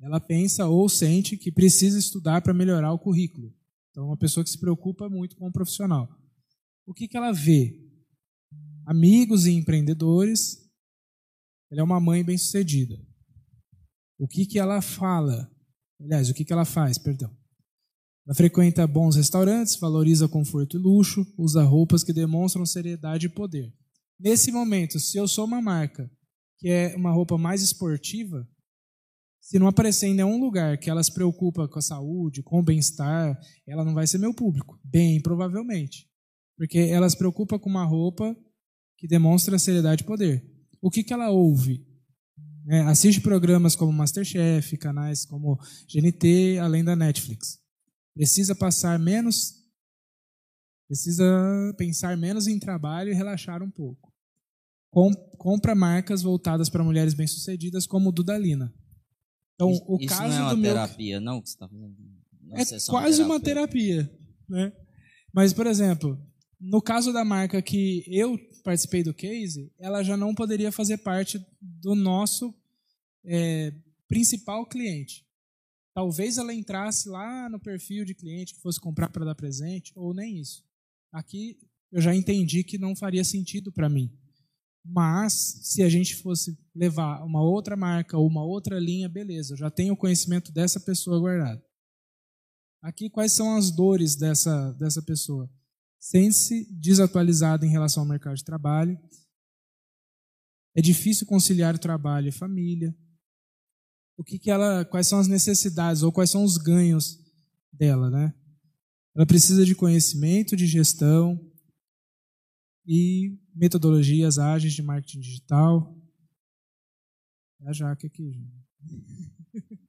Ela 0.00 0.20
pensa 0.20 0.66
ou 0.66 0.88
sente 0.88 1.36
que 1.36 1.50
precisa 1.50 1.98
estudar 1.98 2.42
para 2.42 2.52
melhorar 2.52 2.92
o 2.92 2.98
currículo. 2.98 3.54
Então, 3.90 4.06
uma 4.06 4.16
pessoa 4.16 4.44
que 4.44 4.50
se 4.50 4.58
preocupa 4.58 5.08
muito 5.08 5.36
com 5.36 5.46
o 5.46 5.52
profissional. 5.52 6.08
O 6.86 6.92
que, 6.92 7.08
que 7.08 7.16
ela 7.16 7.32
vê? 7.32 7.84
amigos 8.86 9.46
e 9.46 9.52
empreendedores. 9.52 10.58
Ela 11.70 11.80
é 11.80 11.84
uma 11.84 12.00
mãe 12.00 12.22
bem-sucedida. 12.22 12.98
O 14.18 14.28
que, 14.28 14.46
que 14.46 14.58
ela 14.58 14.80
fala? 14.80 15.50
Aliás, 16.00 16.28
o 16.28 16.34
que, 16.34 16.44
que 16.44 16.52
ela 16.52 16.64
faz, 16.64 16.98
perdão. 16.98 17.30
Ela 18.26 18.34
frequenta 18.34 18.86
bons 18.86 19.16
restaurantes, 19.16 19.76
valoriza 19.76 20.28
conforto 20.28 20.76
e 20.76 20.80
luxo, 20.80 21.26
usa 21.36 21.62
roupas 21.62 22.04
que 22.04 22.12
demonstram 22.12 22.64
seriedade 22.64 23.26
e 23.26 23.28
poder. 23.30 23.72
Nesse 24.18 24.52
momento, 24.52 24.98
se 24.98 25.18
eu 25.18 25.26
sou 25.26 25.44
uma 25.44 25.60
marca 25.60 26.10
que 26.58 26.68
é 26.68 26.94
uma 26.96 27.12
roupa 27.12 27.36
mais 27.36 27.62
esportiva, 27.62 28.48
se 29.40 29.58
não 29.58 29.66
aparecer 29.66 30.06
em 30.06 30.14
nenhum 30.14 30.40
lugar 30.40 30.78
que 30.78 30.88
ela 30.88 31.02
se 31.02 31.12
preocupa 31.12 31.68
com 31.68 31.78
a 31.78 31.82
saúde, 31.82 32.42
com 32.42 32.60
o 32.60 32.62
bem-estar, 32.62 33.38
ela 33.66 33.84
não 33.84 33.92
vai 33.92 34.06
ser 34.06 34.16
meu 34.16 34.32
público. 34.32 34.80
Bem, 34.82 35.20
provavelmente. 35.20 36.08
Porque 36.56 36.78
ela 36.78 37.08
se 37.10 37.18
preocupa 37.18 37.58
com 37.58 37.68
uma 37.68 37.84
roupa 37.84 38.34
que 38.96 39.06
demonstra 39.06 39.58
seriedade 39.58 40.02
e 40.02 40.06
poder. 40.06 40.42
O 40.80 40.90
que, 40.90 41.04
que 41.04 41.12
ela 41.12 41.30
ouve? 41.30 41.84
É, 42.68 42.80
assiste 42.82 43.20
programas 43.20 43.76
como 43.76 43.92
Masterchef, 43.92 44.78
canais 44.78 45.26
como 45.26 45.58
GNT, 45.92 46.58
além 46.58 46.82
da 46.82 46.96
Netflix. 46.96 47.58
Precisa 48.14 48.54
passar 48.54 48.98
menos, 48.98 49.52
precisa 50.86 51.24
pensar 51.76 52.16
menos 52.16 52.46
em 52.46 52.58
trabalho 52.58 53.10
e 53.10 53.14
relaxar 53.14 53.62
um 53.62 53.70
pouco. 53.70 54.12
Com, 54.90 55.12
compra 55.38 55.74
marcas 55.74 56.22
voltadas 56.22 56.68
para 56.68 56.84
mulheres 56.84 57.14
bem-sucedidas, 57.14 57.86
como 57.86 58.12
Dudalina. 58.12 58.72
Então, 59.54 59.70
isso, 59.70 59.84
o 59.86 60.06
caso 60.06 60.28
não 60.28 60.36
é 60.36 60.42
uma 60.42 60.56
do 60.56 60.62
terapia, 60.62 61.20
meu... 61.20 61.32
não, 61.32 61.40
que 61.40 61.48
você 61.48 61.54
está 61.54 61.68
fazendo? 61.68 61.96
Uma 62.42 62.60
é 62.60 62.64
quase 62.88 63.22
uma 63.22 63.40
terapia, 63.40 64.10
né? 64.48 64.72
Mas, 65.32 65.52
por 65.52 65.66
exemplo, 65.66 66.18
no 66.60 66.80
caso 66.80 67.12
da 67.12 67.24
marca 67.24 67.60
que 67.60 68.04
eu 68.06 68.38
participei 68.62 69.02
do 69.02 69.12
case, 69.12 69.72
ela 69.78 70.02
já 70.02 70.16
não 70.16 70.34
poderia 70.34 70.72
fazer 70.72 70.98
parte 70.98 71.44
do 71.60 71.94
nosso 71.94 72.54
é, 73.24 73.72
principal 74.08 74.66
cliente. 74.66 75.24
Talvez 75.94 76.38
ela 76.38 76.54
entrasse 76.54 77.08
lá 77.08 77.48
no 77.48 77.60
perfil 77.60 78.04
de 78.04 78.14
cliente 78.14 78.54
que 78.54 78.60
fosse 78.60 78.80
comprar 78.80 79.08
para 79.10 79.24
dar 79.24 79.34
presente, 79.34 79.92
ou 79.94 80.14
nem 80.14 80.38
isso. 80.38 80.63
Aqui 81.14 81.56
eu 81.92 82.02
já 82.02 82.12
entendi 82.12 82.64
que 82.64 82.76
não 82.76 82.96
faria 82.96 83.22
sentido 83.22 83.70
para 83.70 83.88
mim. 83.88 84.12
Mas, 84.84 85.60
se 85.62 85.82
a 85.82 85.88
gente 85.88 86.16
fosse 86.16 86.58
levar 86.74 87.24
uma 87.24 87.40
outra 87.40 87.76
marca 87.76 88.18
ou 88.18 88.26
uma 88.26 88.44
outra 88.44 88.80
linha, 88.80 89.08
beleza, 89.08 89.54
eu 89.54 89.56
já 89.56 89.70
tenho 89.70 89.94
o 89.94 89.96
conhecimento 89.96 90.52
dessa 90.52 90.80
pessoa 90.80 91.20
guardado. 91.20 91.62
Aqui, 92.82 93.08
quais 93.08 93.32
são 93.32 93.56
as 93.56 93.70
dores 93.70 94.16
dessa, 94.16 94.72
dessa 94.72 95.00
pessoa? 95.00 95.48
Sente-se 96.00 96.66
desatualizada 96.70 97.64
em 97.64 97.70
relação 97.70 98.02
ao 98.02 98.08
mercado 98.08 98.36
de 98.36 98.44
trabalho. 98.44 98.98
É 100.74 100.82
difícil 100.82 101.26
conciliar 101.26 101.76
o 101.76 101.78
trabalho 101.78 102.28
e 102.28 102.32
família. 102.32 102.94
O 104.18 104.24
que, 104.24 104.38
que 104.38 104.50
ela, 104.50 104.84
quais 104.84 105.06
são 105.06 105.20
as 105.20 105.28
necessidades 105.28 106.02
ou 106.02 106.12
quais 106.12 106.28
são 106.28 106.42
os 106.42 106.58
ganhos 106.58 107.18
dela, 107.72 108.10
né? 108.10 108.34
Ela 109.16 109.26
precisa 109.26 109.64
de 109.64 109.74
conhecimento, 109.74 110.56
de 110.56 110.66
gestão, 110.66 111.38
e 112.86 113.38
metodologias 113.54 114.38
ágeis 114.38 114.74
de 114.74 114.82
marketing 114.82 115.20
digital. 115.20 115.96
É 117.62 117.68
a 117.68 117.72
Jaque 117.72 118.06
aqui. 118.06 118.32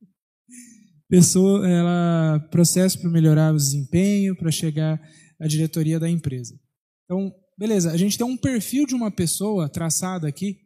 Pessoa, 1.08 1.68
ela 1.68 2.40
processo 2.50 3.00
para 3.00 3.10
melhorar 3.10 3.54
o 3.54 3.58
desempenho, 3.58 4.36
para 4.36 4.50
chegar 4.50 5.00
à 5.40 5.48
diretoria 5.48 6.00
da 6.00 6.10
empresa. 6.10 6.60
Então, 7.04 7.34
beleza, 7.58 7.92
a 7.92 7.98
gente 7.98 8.18
tem 8.18 8.26
um 8.26 8.38
perfil 8.38 8.88
de 8.88 8.96
uma 8.96 9.12
pessoa 9.12 9.70
traçada 9.70 10.28
aqui 10.28 10.60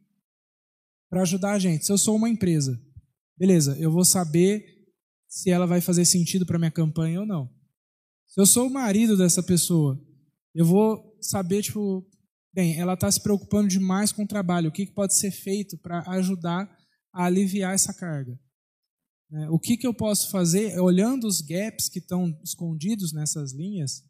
para 1.10 1.24
ajudar 1.24 1.54
a 1.54 1.60
gente. 1.60 1.86
Se 1.86 1.92
eu 1.92 1.98
sou 1.98 2.16
uma 2.16 2.30
empresa, 2.30 2.80
beleza, 3.38 3.78
eu 3.80 3.92
vou 3.92 4.06
saber 4.06 4.64
se 5.28 5.50
ela 5.50 5.66
vai 5.66 5.82
fazer 5.82 6.06
sentido 6.06 6.46
para 6.46 6.58
minha 6.58 6.72
campanha 6.72 7.20
ou 7.20 7.26
não. 7.26 7.54
Se 8.30 8.40
eu 8.40 8.46
sou 8.46 8.68
o 8.68 8.74
marido 8.74 9.18
dessa 9.18 9.44
pessoa, 9.44 10.00
eu 10.56 10.66
vou 10.66 11.18
saber, 11.22 11.62
tipo, 11.62 12.08
Bem, 12.52 12.80
ela 12.80 12.94
está 12.94 13.10
se 13.12 13.22
preocupando 13.22 13.68
demais 13.68 14.12
com 14.12 14.24
o 14.24 14.28
trabalho. 14.28 14.70
O 14.70 14.72
que 14.72 14.88
pode 14.88 15.16
ser 15.16 15.32
feito 15.32 15.78
para 15.78 16.04
ajudar 16.12 16.70
a 17.14 17.26
aliviar 17.26 17.74
essa 17.74 17.94
carga? 17.94 18.40
Né, 19.30 19.48
o 19.50 19.60
que, 19.60 19.78
que 19.78 19.86
eu 19.86 19.94
posso 19.94 20.32
fazer, 20.32 20.80
olhando 20.80 21.28
os 21.28 21.42
gaps 21.42 21.88
que 21.88 22.00
estão 22.00 22.38
escondidos 22.44 23.14
nessas 23.14 23.54
linhas, 23.54 24.04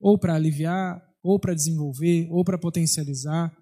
ou 0.00 0.18
para 0.18 0.34
aliviar, 0.34 1.00
ou 1.22 1.38
para 1.38 1.54
desenvolver, 1.54 2.26
ou 2.30 2.42
para 2.42 2.58
potencializar? 2.58 3.54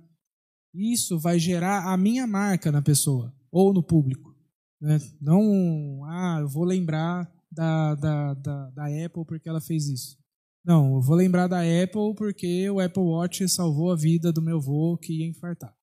Isso 0.73 1.19
vai 1.19 1.38
gerar 1.38 1.93
a 1.93 1.97
minha 1.97 2.27
marca 2.27 2.71
na 2.71 2.81
pessoa, 2.81 3.35
ou 3.51 3.75
no 3.75 3.83
público. 3.83 4.35
Né? 4.81 5.01
Não, 5.21 6.05
ah, 6.05 6.38
eu 6.41 6.49
vou 6.49 6.65
lembrar 6.65 7.31
da, 7.53 7.95
da, 7.95 8.35
da, 8.35 8.71
da 8.71 8.85
Apple 8.87 9.25
porque 9.27 9.49
ela 9.49 9.61
fez 9.61 9.88
isso. 9.88 10.19
Não, 10.65 10.95
eu 10.95 11.01
vou 11.01 11.17
lembrar 11.17 11.49
da 11.49 11.61
Apple 11.61 12.15
porque 12.17 12.71
o 12.71 12.81
Apple 12.81 13.03
Watch 13.03 13.49
salvou 13.49 13.93
a 13.93 13.97
vida 13.97 14.33
do 14.33 14.41
meu 14.41 14.59
avô 14.59 14.97
que 14.97 15.21
ia 15.21 15.27
infartar. 15.27 15.75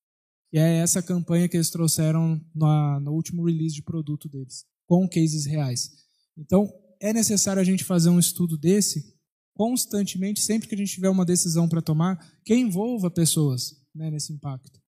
E 0.52 0.58
é 0.58 0.78
essa 0.78 1.04
campanha 1.04 1.48
que 1.48 1.58
eles 1.58 1.70
trouxeram 1.70 2.42
na, 2.56 3.00
no 3.00 3.12
último 3.12 3.46
release 3.46 3.76
de 3.76 3.84
produto 3.84 4.28
deles, 4.28 4.66
com 4.88 5.08
cases 5.08 5.46
reais. 5.46 5.92
Então, 6.38 6.68
é 7.00 7.14
necessário 7.14 7.62
a 7.62 7.66
gente 7.66 7.84
fazer 7.84 8.10
um 8.10 8.20
estudo 8.20 8.58
desse 8.58 9.18
constantemente, 9.54 10.42
sempre 10.42 10.70
que 10.70 10.76
a 10.76 10.78
gente 10.78 10.94
tiver 10.94 11.10
uma 11.10 11.26
decisão 11.26 11.68
para 11.68 11.82
tomar, 11.82 12.18
que 12.46 12.56
envolva 12.56 13.12
pessoas 13.12 13.76
né, 13.94 14.10
nesse 14.10 14.32
impacto. 14.32 14.80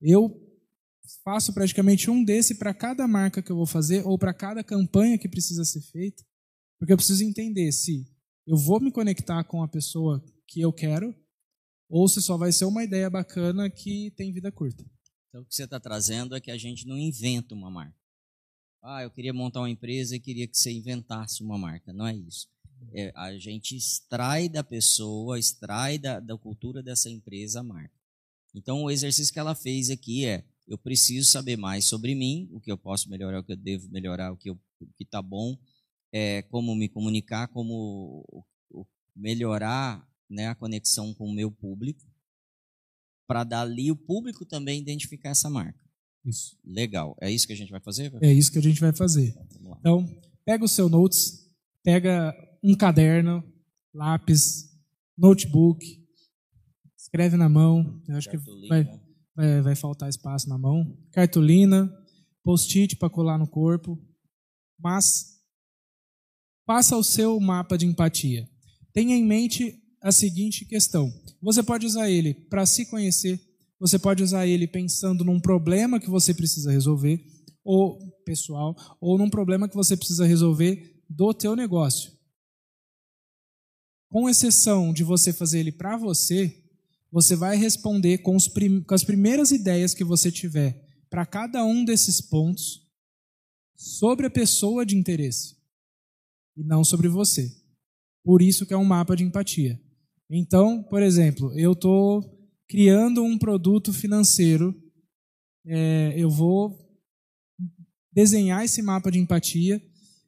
Eu 0.00 0.30
faço 1.24 1.52
praticamente 1.52 2.10
um 2.10 2.24
desse 2.24 2.54
para 2.56 2.74
cada 2.74 3.06
marca 3.06 3.42
que 3.42 3.50
eu 3.50 3.56
vou 3.56 3.66
fazer 3.66 4.06
ou 4.06 4.18
para 4.18 4.34
cada 4.34 4.62
campanha 4.64 5.18
que 5.18 5.28
precisa 5.28 5.64
ser 5.64 5.80
feita, 5.80 6.24
porque 6.78 6.92
eu 6.92 6.96
preciso 6.96 7.24
entender 7.24 7.70
se 7.72 8.06
eu 8.46 8.56
vou 8.56 8.80
me 8.80 8.90
conectar 8.90 9.44
com 9.44 9.62
a 9.62 9.68
pessoa 9.68 10.24
que 10.46 10.60
eu 10.60 10.72
quero, 10.72 11.14
ou 11.88 12.08
se 12.08 12.22
só 12.22 12.36
vai 12.36 12.52
ser 12.52 12.64
uma 12.64 12.84
ideia 12.84 13.10
bacana 13.10 13.68
que 13.68 14.12
tem 14.16 14.32
vida 14.32 14.50
curta. 14.50 14.84
Então, 15.28 15.42
o 15.42 15.44
que 15.44 15.54
você 15.54 15.64
está 15.64 15.78
trazendo 15.78 16.34
é 16.34 16.40
que 16.40 16.50
a 16.50 16.58
gente 16.58 16.86
não 16.86 16.96
inventa 16.96 17.54
uma 17.54 17.70
marca. 17.70 17.96
Ah, 18.82 19.02
eu 19.02 19.10
queria 19.10 19.32
montar 19.32 19.60
uma 19.60 19.70
empresa 19.70 20.16
e 20.16 20.20
queria 20.20 20.48
que 20.48 20.56
você 20.56 20.72
inventasse 20.72 21.42
uma 21.42 21.58
marca. 21.58 21.92
Não 21.92 22.06
é 22.06 22.16
isso. 22.16 22.48
É, 22.94 23.12
a 23.14 23.36
gente 23.36 23.76
extrai 23.76 24.48
da 24.48 24.64
pessoa, 24.64 25.38
extrai 25.38 25.98
da, 25.98 26.18
da 26.18 26.36
cultura 26.36 26.82
dessa 26.82 27.10
empresa 27.10 27.60
a 27.60 27.62
marca. 27.62 27.94
Então, 28.54 28.82
o 28.82 28.90
exercício 28.90 29.32
que 29.32 29.38
ela 29.38 29.54
fez 29.54 29.90
aqui 29.90 30.24
é: 30.24 30.44
eu 30.70 30.78
preciso 30.78 31.28
saber 31.28 31.56
mais 31.56 31.86
sobre 31.86 32.14
mim, 32.14 32.48
o 32.52 32.60
que 32.60 32.70
eu 32.70 32.78
posso 32.78 33.10
melhorar, 33.10 33.40
o 33.40 33.44
que 33.44 33.52
eu 33.52 33.56
devo 33.56 33.90
melhorar, 33.90 34.32
o 34.32 34.36
que 34.36 34.54
está 35.00 35.20
bom, 35.20 35.58
é, 36.12 36.42
como 36.42 36.76
me 36.76 36.88
comunicar, 36.88 37.48
como 37.48 38.24
melhorar 39.14 40.08
né, 40.30 40.46
a 40.46 40.54
conexão 40.54 41.12
com 41.12 41.26
o 41.26 41.34
meu 41.34 41.50
público, 41.50 42.06
para 43.26 43.42
dali 43.42 43.90
o 43.90 43.96
público 43.96 44.46
também 44.46 44.80
identificar 44.80 45.30
essa 45.30 45.50
marca. 45.50 45.78
Isso. 46.24 46.56
Legal. 46.64 47.16
É 47.20 47.28
isso 47.30 47.48
que 47.48 47.52
a 47.52 47.56
gente 47.56 47.70
vai 47.70 47.80
fazer? 47.80 48.12
É 48.22 48.32
isso 48.32 48.52
que 48.52 48.58
a 48.58 48.62
gente 48.62 48.80
vai 48.80 48.92
fazer. 48.92 49.36
Então, 49.50 49.76
então 49.78 50.20
pega 50.44 50.64
o 50.64 50.68
seu 50.68 50.88
notes, 50.88 51.50
pega 51.82 52.32
um 52.62 52.76
caderno, 52.76 53.42
lápis, 53.92 54.70
notebook, 55.18 56.00
escreve 56.96 57.36
na 57.36 57.48
mão. 57.48 58.00
Eu 58.06 58.16
acho 58.16 58.30
que 58.30 58.36
vai, 58.68 58.84
vai, 59.40 59.60
vai 59.62 59.76
faltar 59.76 60.08
espaço 60.08 60.48
na 60.48 60.58
mão. 60.58 60.96
Cartolina, 61.12 61.90
post-it 62.42 62.96
para 62.96 63.10
colar 63.10 63.38
no 63.38 63.46
corpo. 63.46 63.98
Mas 64.78 65.40
Faça 66.70 66.96
o 66.96 67.02
seu 67.02 67.40
mapa 67.40 67.76
de 67.76 67.84
empatia. 67.84 68.48
Tenha 68.92 69.16
em 69.16 69.24
mente 69.24 69.74
a 70.00 70.12
seguinte 70.12 70.64
questão: 70.64 71.12
você 71.42 71.64
pode 71.64 71.84
usar 71.84 72.08
ele 72.08 72.32
para 72.32 72.64
se 72.64 72.86
conhecer, 72.86 73.40
você 73.76 73.98
pode 73.98 74.22
usar 74.22 74.46
ele 74.46 74.68
pensando 74.68 75.24
num 75.24 75.40
problema 75.40 75.98
que 75.98 76.08
você 76.08 76.32
precisa 76.32 76.70
resolver, 76.70 77.20
ou 77.64 77.98
pessoal, 78.24 78.76
ou 79.00 79.18
num 79.18 79.28
problema 79.28 79.68
que 79.68 79.74
você 79.74 79.96
precisa 79.96 80.24
resolver 80.24 81.02
do 81.10 81.34
teu 81.34 81.56
negócio. 81.56 82.12
Com 84.08 84.28
exceção 84.28 84.92
de 84.92 85.02
você 85.02 85.32
fazer 85.32 85.58
ele 85.58 85.72
para 85.72 85.96
você, 85.96 86.59
você 87.12 87.34
vai 87.34 87.56
responder 87.56 88.18
com, 88.18 88.36
com 88.86 88.94
as 88.94 89.04
primeiras 89.04 89.50
ideias 89.50 89.94
que 89.94 90.04
você 90.04 90.30
tiver 90.30 90.86
para 91.08 91.26
cada 91.26 91.64
um 91.64 91.84
desses 91.84 92.20
pontos 92.20 92.88
sobre 93.76 94.26
a 94.26 94.30
pessoa 94.30 94.86
de 94.86 94.96
interesse 94.96 95.56
e 96.56 96.62
não 96.62 96.84
sobre 96.84 97.08
você. 97.08 97.50
Por 98.22 98.42
isso 98.42 98.66
que 98.66 98.74
é 98.74 98.76
um 98.76 98.84
mapa 98.84 99.16
de 99.16 99.24
empatia. 99.24 99.80
Então, 100.30 100.82
por 100.84 101.02
exemplo, 101.02 101.52
eu 101.58 101.72
estou 101.72 102.22
criando 102.68 103.24
um 103.24 103.36
produto 103.36 103.92
financeiro, 103.92 104.72
é, 105.66 106.14
eu 106.16 106.30
vou 106.30 106.78
desenhar 108.12 108.64
esse 108.64 108.82
mapa 108.82 109.10
de 109.10 109.18
empatia 109.18 109.82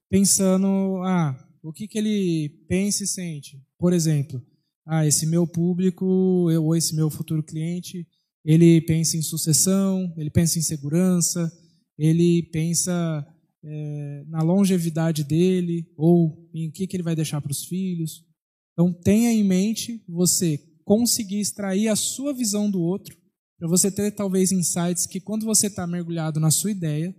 pensando, 0.09 1.01
ah, 1.05 1.49
o 1.62 1.72
que, 1.72 1.87
que 1.87 1.99
ele 1.99 2.49
pensa 2.68 3.05
e 3.05 3.07
sente. 3.07 3.62
Por 3.78 3.93
exemplo, 3.93 4.45
ah, 4.87 5.07
esse 5.07 5.26
meu 5.26 5.47
público 5.47 6.05
ou 6.05 6.76
esse 6.76 6.95
meu 6.95 7.11
futuro 7.11 7.43
cliente 7.43 8.07
ele 8.45 8.80
pensa 8.80 9.16
em 9.16 9.22
sucessão, 9.22 10.12
ele 10.16 10.30
pensa 10.30 10.59
em 10.59 10.62
segurança, 10.62 11.51
ele 11.97 12.43
pensa 12.53 13.26
é, 13.64 14.24
na 14.26 14.43
longevidade 14.43 15.22
dele 15.22 15.87
ou 15.97 16.51
em 16.53 16.68
o 16.68 16.72
que, 16.72 16.87
que 16.87 16.97
ele 16.97 17.05
vai 17.05 17.14
deixar 17.14 17.41
para 17.41 17.53
os 17.53 17.64
filhos. 17.64 18.24
Então 18.72 18.93
tenha 18.93 19.33
em 19.33 19.45
mente 19.45 20.05
você 20.09 20.59
conseguir 20.85 21.41
extrair 21.41 21.89
a 21.89 21.97
sua 21.97 22.35
visão 22.35 22.70
do 22.70 22.80
outro 22.80 23.16
para 23.59 23.68
você 23.68 23.91
ter 23.93 24.11
talvez 24.11 24.51
insights 24.51 25.07
que 25.07 25.20
quando 25.20 25.47
você 25.47 25.68
está 25.68 25.87
mergulhado 25.87 26.41
na 26.41 26.51
sua 26.51 26.72
ideia 26.72 27.14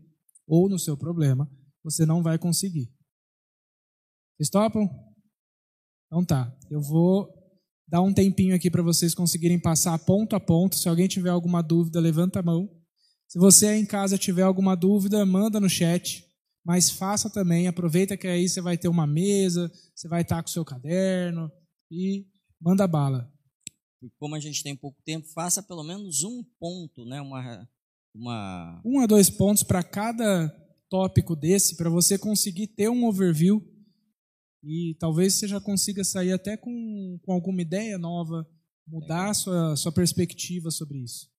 ou 0.46 0.68
no 0.68 0.78
seu 0.78 0.98
problema, 0.98 1.50
você 1.82 2.06
não 2.06 2.22
vai 2.22 2.38
conseguir. 2.38 2.92
Vocês 4.36 4.50
topam? 4.50 4.90
Então 6.08 6.26
tá, 6.26 6.54
eu 6.70 6.82
vou 6.82 7.43
dar 7.88 8.02
um 8.02 8.14
tempinho 8.14 8.56
aqui 8.56 8.70
para 8.70 8.82
vocês 8.82 9.14
conseguirem 9.14 9.60
passar 9.60 9.98
ponto 10.00 10.36
a 10.36 10.40
ponto. 10.40 10.76
Se 10.76 10.90
alguém 10.90 11.08
tiver 11.08 11.30
alguma 11.30 11.62
dúvida, 11.62 12.00
levanta 12.00 12.40
a 12.40 12.44
mão. 12.44 12.70
Se 13.28 13.40
você 13.40 13.68
aí 13.68 13.82
em 13.82 13.86
casa 13.86 14.18
tiver 14.18 14.44
alguma 14.44 14.76
dúvida, 14.76 15.26
manda 15.26 15.60
no 15.60 15.70
chat. 15.70 16.26
Mas 16.66 16.90
faça 16.90 17.30
também, 17.30 17.68
aproveita 17.68 18.16
que 18.16 18.28
aí 18.28 18.48
você 18.48 18.62
vai 18.62 18.78
ter 18.78 18.88
uma 18.88 19.06
mesa, 19.06 19.70
você 19.94 20.08
vai 20.08 20.22
estar 20.22 20.42
com 20.42 20.48
o 20.48 20.52
seu 20.52 20.64
caderno 20.64 21.52
e 21.92 22.26
manda 22.60 22.88
bala. 22.88 23.30
Como 24.18 24.36
a 24.36 24.40
gente 24.40 24.64
tem 24.64 24.76
pouco 24.76 25.02
tempo, 25.04 25.28
faça 25.34 25.62
pelo 25.62 25.84
menos 25.84 26.24
um 26.24 26.44
ponto, 26.60 27.06
né? 27.06 27.22
Uma, 27.22 27.68
uma... 28.16 28.82
Um 28.86 29.00
a 29.02 29.06
dois 29.06 29.30
pontos 29.30 29.64
para 29.64 29.84
cada 29.84 30.50
tópico 30.90 31.36
desse, 31.36 31.76
para 31.76 31.90
você 31.90 32.18
conseguir 32.18 32.68
ter 32.68 32.90
um 32.90 33.06
overview 33.06 33.62
e 34.64 34.96
talvez 34.98 35.34
você 35.34 35.48
já 35.48 35.60
consiga 35.60 36.04
sair 36.04 36.32
até 36.32 36.56
com, 36.56 37.20
com 37.24 37.34
alguma 37.34 37.62
ideia 37.62 37.98
nova, 37.98 38.50
mudar 38.88 39.30
a 39.30 39.34
sua, 39.34 39.76
sua 39.76 39.92
perspectiva 39.92 40.72
sobre 40.72 41.00
isso. 41.00 41.30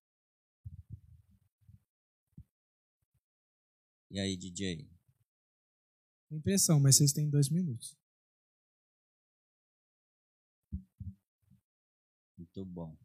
E 4.11 4.21
aí, 4.21 4.37
DJ? 4.37 4.87
Impressão, 6.31 6.79
mas 6.79 6.97
vocês 6.97 7.13
têm 7.13 7.31
dois 7.31 7.49
minutos. 7.49 7.97
Muito 12.37 12.65
bom. 12.65 13.04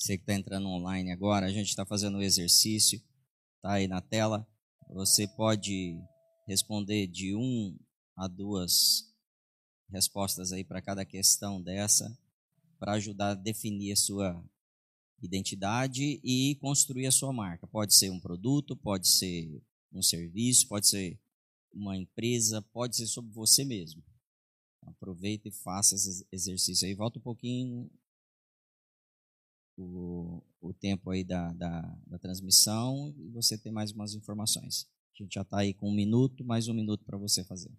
Você 0.00 0.16
que 0.16 0.22
está 0.22 0.34
entrando 0.34 0.66
online 0.66 1.12
agora, 1.12 1.44
a 1.44 1.52
gente 1.52 1.68
está 1.68 1.84
fazendo 1.84 2.14
o 2.14 2.20
um 2.20 2.22
exercício, 2.22 2.98
está 3.56 3.74
aí 3.74 3.86
na 3.86 4.00
tela. 4.00 4.48
Você 4.94 5.28
pode 5.28 5.94
responder 6.48 7.06
de 7.06 7.34
um 7.34 7.78
a 8.16 8.26
duas 8.26 9.04
respostas 9.90 10.52
aí 10.52 10.64
para 10.64 10.80
cada 10.80 11.04
questão 11.04 11.60
dessa, 11.60 12.18
para 12.78 12.92
ajudar 12.92 13.32
a 13.32 13.34
definir 13.34 13.92
a 13.92 13.96
sua 13.96 14.42
identidade 15.20 16.18
e 16.24 16.56
construir 16.62 17.06
a 17.06 17.12
sua 17.12 17.30
marca. 17.30 17.66
Pode 17.66 17.94
ser 17.94 18.08
um 18.08 18.18
produto, 18.18 18.74
pode 18.74 19.06
ser 19.06 19.62
um 19.92 20.02
serviço, 20.02 20.66
pode 20.66 20.88
ser 20.88 21.20
uma 21.74 21.94
empresa, 21.94 22.62
pode 22.72 22.96
ser 22.96 23.06
sobre 23.06 23.32
você 23.32 23.66
mesmo. 23.66 24.02
Aproveita 24.82 25.46
e 25.46 25.52
faça 25.52 25.94
esse 25.94 26.26
exercício 26.32 26.88
aí. 26.88 26.94
Volta 26.94 27.18
um 27.18 27.22
pouquinho 27.22 27.90
o, 29.82 30.42
o 30.60 30.72
tempo 30.72 31.10
aí 31.10 31.24
da, 31.24 31.52
da, 31.52 31.80
da 32.06 32.18
transmissão 32.18 33.14
e 33.16 33.28
você 33.30 33.56
tem 33.56 33.72
mais 33.72 33.92
umas 33.92 34.14
informações. 34.14 34.88
A 35.14 35.22
gente 35.22 35.34
já 35.34 35.42
está 35.42 35.58
aí 35.58 35.74
com 35.74 35.88
um 35.88 35.94
minuto, 35.94 36.44
mais 36.44 36.68
um 36.68 36.74
minuto 36.74 37.04
para 37.04 37.18
você 37.18 37.44
fazer. 37.44 37.70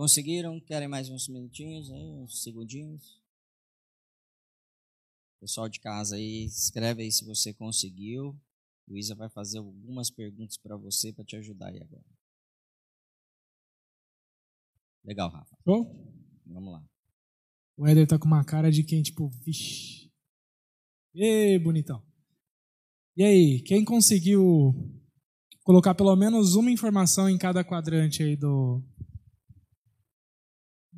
Conseguiram? 0.00 0.58
Querem 0.58 0.88
mais 0.88 1.10
uns 1.10 1.28
minutinhos, 1.28 1.90
aí, 1.90 2.10
uns 2.10 2.42
segundinhos? 2.42 3.20
Pessoal 5.38 5.68
de 5.68 5.78
casa 5.78 6.16
aí, 6.16 6.46
escreve 6.46 7.02
aí 7.02 7.12
se 7.12 7.22
você 7.22 7.52
conseguiu. 7.52 8.34
Luísa 8.88 9.14
vai 9.14 9.28
fazer 9.28 9.58
algumas 9.58 10.08
perguntas 10.08 10.56
para 10.56 10.74
você 10.74 11.12
para 11.12 11.22
te 11.22 11.36
ajudar 11.36 11.66
aí 11.66 11.82
agora. 11.82 12.06
Legal, 15.04 15.28
Rafa. 15.28 15.54
Bom? 15.66 16.10
Vamos 16.46 16.72
lá. 16.72 16.82
O 17.76 17.86
Éder 17.86 18.06
tá 18.06 18.18
com 18.18 18.26
uma 18.26 18.42
cara 18.42 18.72
de 18.72 18.82
quem, 18.82 19.02
tipo, 19.02 19.28
vixi. 19.44 20.10
Ei, 21.12 21.58
bonitão. 21.58 22.02
E 23.14 23.22
aí, 23.22 23.60
quem 23.60 23.84
conseguiu 23.84 24.72
colocar 25.62 25.94
pelo 25.94 26.16
menos 26.16 26.54
uma 26.54 26.70
informação 26.70 27.28
em 27.28 27.36
cada 27.36 27.62
quadrante 27.62 28.22
aí 28.22 28.34
do, 28.34 28.82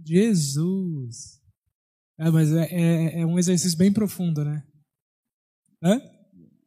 Jesus! 0.04 1.40
É, 2.18 2.30
mas 2.30 2.52
é, 2.52 2.68
é, 2.70 3.20
é, 3.20 3.26
um 3.26 3.38
exercício 3.38 3.76
bem 3.76 3.92
profundo, 3.92 4.44
né? 4.44 4.62
Hã? 5.82 6.00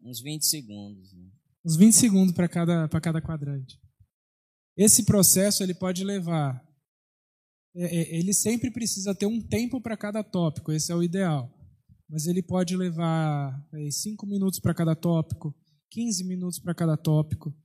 Uns 0.02 0.22
20 0.22 0.46
segundos. 0.46 1.14
Né? 1.14 1.30
Uns 1.66 1.76
20 1.78 1.94
segundos 1.94 2.36
para 2.36 2.48
cada, 2.48 2.88
cada 2.90 3.22
quadrante. 3.22 3.80
Esse 4.78 5.04
processo 5.06 5.64
ele 5.64 5.74
pode 5.74 6.04
levar. 6.04 6.62
É, 7.76 7.86
é 7.86 8.18
ele 8.18 8.34
sempre 8.34 8.70
precisa 8.72 9.16
ter 9.16 9.26
um 9.26 9.42
tempo 9.42 9.80
para 9.82 9.96
cada 9.96 10.24
tópico, 10.24 10.72
esse 10.72 10.92
é 10.92 10.96
o 10.96 11.04
ideal. 11.04 11.52
Mas 12.10 12.28
ele 12.28 12.44
pode 12.44 12.76
levar 12.76 13.68
5 13.90 14.26
é, 14.26 14.30
minutos 14.30 14.60
para 14.60 14.74
cada 14.74 14.96
tópico, 14.96 15.56
15 15.90 16.24
minutos 16.24 16.60
para 16.60 16.76
cada 16.76 16.98
tópico, 16.98 17.56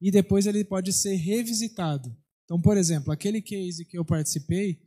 e 0.00 0.10
depois 0.10 0.46
ele 0.46 0.64
pode 0.64 0.92
ser 0.92 1.14
revisitado. 1.16 2.16
Então, 2.44 2.60
por 2.60 2.76
exemplo, 2.76 3.12
aquele 3.12 3.42
case 3.42 3.84
que 3.84 3.98
eu 3.98 4.04
participei, 4.04 4.80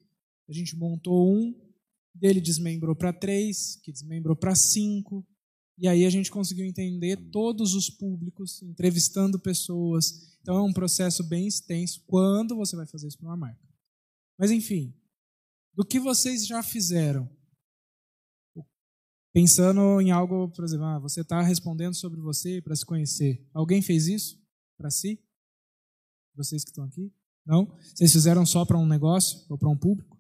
a 0.47 0.53
gente 0.53 0.75
montou 0.75 1.35
um, 1.35 1.53
dele 2.13 2.39
desmembrou 2.39 2.95
para 2.95 3.11
três, 3.11 3.75
que 3.83 3.91
desmembrou 3.91 4.35
para 4.35 4.55
cinco, 4.55 5.25
e 5.77 5.87
aí 5.87 6.05
a 6.05 6.09
gente 6.09 6.31
conseguiu 6.31 6.65
entender 6.65 7.17
todos 7.31 7.73
os 7.73 7.89
públicos, 7.89 8.61
entrevistando 8.61 9.39
pessoas. 9.39 10.37
Então 10.41 10.55
é 10.57 10.61
um 10.61 10.71
processo 10.71 11.23
bem 11.23 11.47
extenso 11.47 12.01
quando 12.07 12.55
você 12.55 12.75
vai 12.75 12.85
fazer 12.85 13.07
isso 13.07 13.17
para 13.17 13.27
uma 13.27 13.37
marca. 13.37 13.67
Mas 14.37 14.51
enfim, 14.51 14.93
do 15.73 15.83
que 15.83 15.99
vocês 15.99 16.47
já 16.47 16.63
fizeram, 16.63 17.29
pensando 19.33 19.99
em 19.99 20.11
algo, 20.11 20.47
por 20.49 20.63
exemplo, 20.63 20.85
ah, 20.85 20.99
você 20.99 21.21
está 21.21 21.41
respondendo 21.41 21.93
sobre 21.93 22.21
você 22.21 22.61
para 22.61 22.75
se 22.75 22.85
conhecer. 22.85 23.45
Alguém 23.53 23.81
fez 23.81 24.07
isso? 24.07 24.45
para 24.77 24.89
si? 24.89 25.19
Vocês 26.35 26.63
que 26.63 26.69
estão 26.69 26.83
aqui? 26.83 27.11
Não? 27.45 27.77
Vocês 27.93 28.11
fizeram 28.11 28.45
só 28.45 28.65
para 28.65 28.77
um 28.77 28.85
negócio 28.85 29.45
ou 29.49 29.57
para 29.57 29.69
um 29.69 29.77
público? 29.77 30.14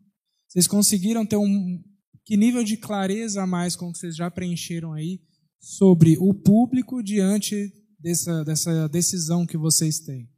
Vocês 0.55 0.67
conseguiram 0.67 1.25
ter 1.25 1.35
um 1.35 1.83
que 2.23 2.37
nível 2.37 2.63
de 2.63 2.77
clareza 2.77 3.43
a 3.43 3.45
mais 3.45 3.75
com 3.75 3.91
que 3.91 3.97
vocês 3.97 4.15
já 4.15 4.31
preencheram 4.31 4.93
aí 4.93 5.21
sobre 5.59 6.17
o 6.17 6.33
público 6.33 7.03
diante 7.03 7.73
dessa, 7.99 8.41
dessa 8.45 8.87
decisão 8.87 9.45
que 9.45 9.57
vocês 9.57 9.99
têm? 9.99 10.31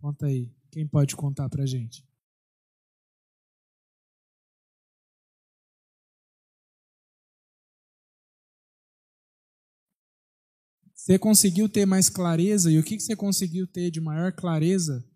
Conta 0.00 0.24
aí. 0.24 0.50
Quem 0.70 0.88
pode 0.88 1.14
contar 1.14 1.50
para 1.50 1.66
gente? 1.66 2.02
Você 10.94 11.18
conseguiu 11.18 11.68
ter 11.68 11.84
mais 11.84 12.08
clareza 12.08 12.72
e 12.72 12.78
o 12.78 12.82
que 12.82 12.98
você 12.98 13.14
conseguiu 13.14 13.66
ter 13.66 13.90
de 13.90 14.00
maior 14.00 14.32
clareza 14.32 15.06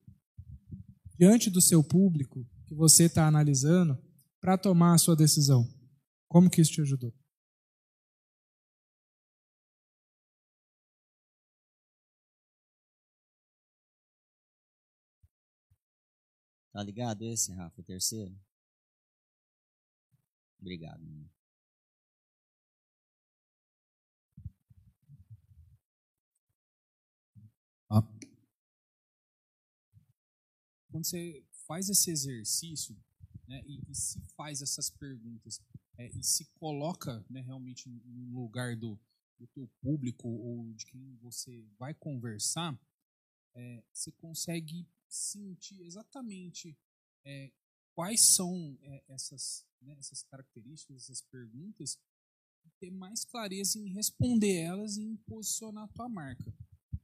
diante 1.19 1.49
do 1.49 1.63
seu 1.63 1.83
público 1.83 2.47
que 2.73 2.79
você 2.79 3.05
está 3.05 3.27
analisando 3.27 3.99
para 4.41 4.57
tomar 4.57 4.95
a 4.95 4.99
sua 4.99 5.15
decisão? 5.15 5.69
Como 6.27 6.51
que 6.51 6.63
isso 6.63 6.73
te 6.73 6.81
ajudou? 6.81 7.13
Tá 16.73 16.83
ligado 16.83 17.23
esse, 17.23 17.53
Rafa, 17.53 17.79
o 17.83 17.85
terceiro? 17.85 18.35
Obrigado. 20.59 21.03
Ah. 27.91 28.03
Quando 30.91 31.05
você 31.05 31.45
faz 31.67 31.89
esse 31.89 32.11
exercício 32.11 32.97
né, 33.47 33.63
e, 33.67 33.81
e, 33.89 33.95
se 33.95 34.21
faz 34.37 34.63
essas 34.63 34.91
perguntas 34.91 35.61
é, 35.99 36.09
e 36.09 36.23
se 36.23 36.45
coloca 36.59 37.25
né, 37.29 37.41
realmente 37.41 37.89
no 37.89 38.43
lugar 38.43 38.77
do, 38.77 38.99
do 39.39 39.47
teu 39.49 39.69
público 39.81 40.29
ou 40.29 40.73
de 40.75 40.87
quem 40.87 41.17
você 41.17 41.65
vai 41.79 41.93
conversar, 41.95 42.79
é, 43.55 43.83
você 43.93 44.11
consegue 44.13 44.87
sentir 45.09 45.83
exatamente 45.83 46.77
é, 47.25 47.53
quais 47.95 48.21
são 48.21 48.79
é, 48.83 49.05
essas, 49.09 49.67
né, 49.81 49.95
essas 49.99 50.23
características, 50.23 51.05
essas 51.05 51.21
perguntas, 51.23 51.99
e 52.65 52.71
ter 52.79 52.91
mais 52.91 53.25
clareza 53.25 53.79
em 53.79 53.89
responder 53.89 54.55
elas 54.55 54.97
e 54.97 55.03
em 55.03 55.17
posicionar 55.17 55.85
a 55.85 55.89
tua 55.89 56.09
marca. 56.09 56.55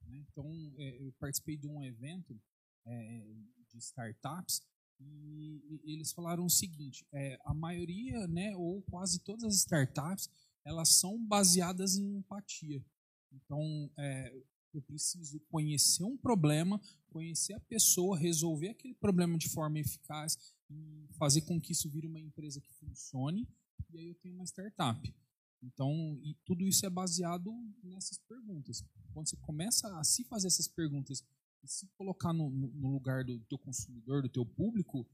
Né? 0.06 0.18
Então, 0.18 0.72
é, 0.78 1.02
eu 1.02 1.12
participei 1.18 1.56
de 1.56 1.66
um 1.66 1.82
evento 1.84 2.40
é, 2.86 3.26
de 3.68 3.78
startups 3.78 4.62
e, 5.00 5.80
eles 5.84 6.12
falaram 6.12 6.44
o 6.44 6.50
seguinte: 6.50 7.06
é, 7.12 7.38
a 7.44 7.54
maioria, 7.54 8.26
né, 8.26 8.56
ou 8.56 8.82
quase 8.82 9.20
todas 9.20 9.44
as 9.44 9.56
startups, 9.56 10.28
elas 10.64 10.90
são 10.90 11.24
baseadas 11.24 11.96
em 11.96 12.16
empatia. 12.16 12.84
Então, 13.32 13.90
é, 13.96 14.42
eu 14.74 14.82
preciso 14.82 15.40
conhecer 15.50 16.04
um 16.04 16.16
problema, 16.16 16.80
conhecer 17.10 17.54
a 17.54 17.60
pessoa, 17.60 18.18
resolver 18.18 18.70
aquele 18.70 18.94
problema 18.94 19.38
de 19.38 19.48
forma 19.48 19.78
eficaz 19.78 20.38
e 20.70 21.06
fazer 21.18 21.42
com 21.42 21.60
que 21.60 21.72
isso 21.72 21.88
vire 21.88 22.06
uma 22.06 22.20
empresa 22.20 22.60
que 22.60 22.72
funcione. 22.74 23.48
E 23.90 23.98
aí 23.98 24.06
eu 24.06 24.14
tenho 24.16 24.34
uma 24.34 24.44
startup. 24.44 25.14
Então, 25.62 26.20
tudo 26.44 26.66
isso 26.66 26.86
é 26.86 26.90
baseado 26.90 27.52
nessas 27.82 28.18
perguntas. 28.18 28.84
Quando 29.12 29.28
você 29.28 29.36
começa 29.38 29.98
a 29.98 30.04
se 30.04 30.24
fazer 30.24 30.46
essas 30.46 30.68
perguntas 30.68 31.24
e 31.62 31.68
se 31.68 31.86
colocar 31.96 32.32
no, 32.32 32.50
no 32.50 32.92
lugar 32.92 33.24
do 33.24 33.38
teu 33.40 33.58
consumidor, 33.58 34.22
do 34.22 34.28
teu 34.28 34.44
público, 34.44 35.06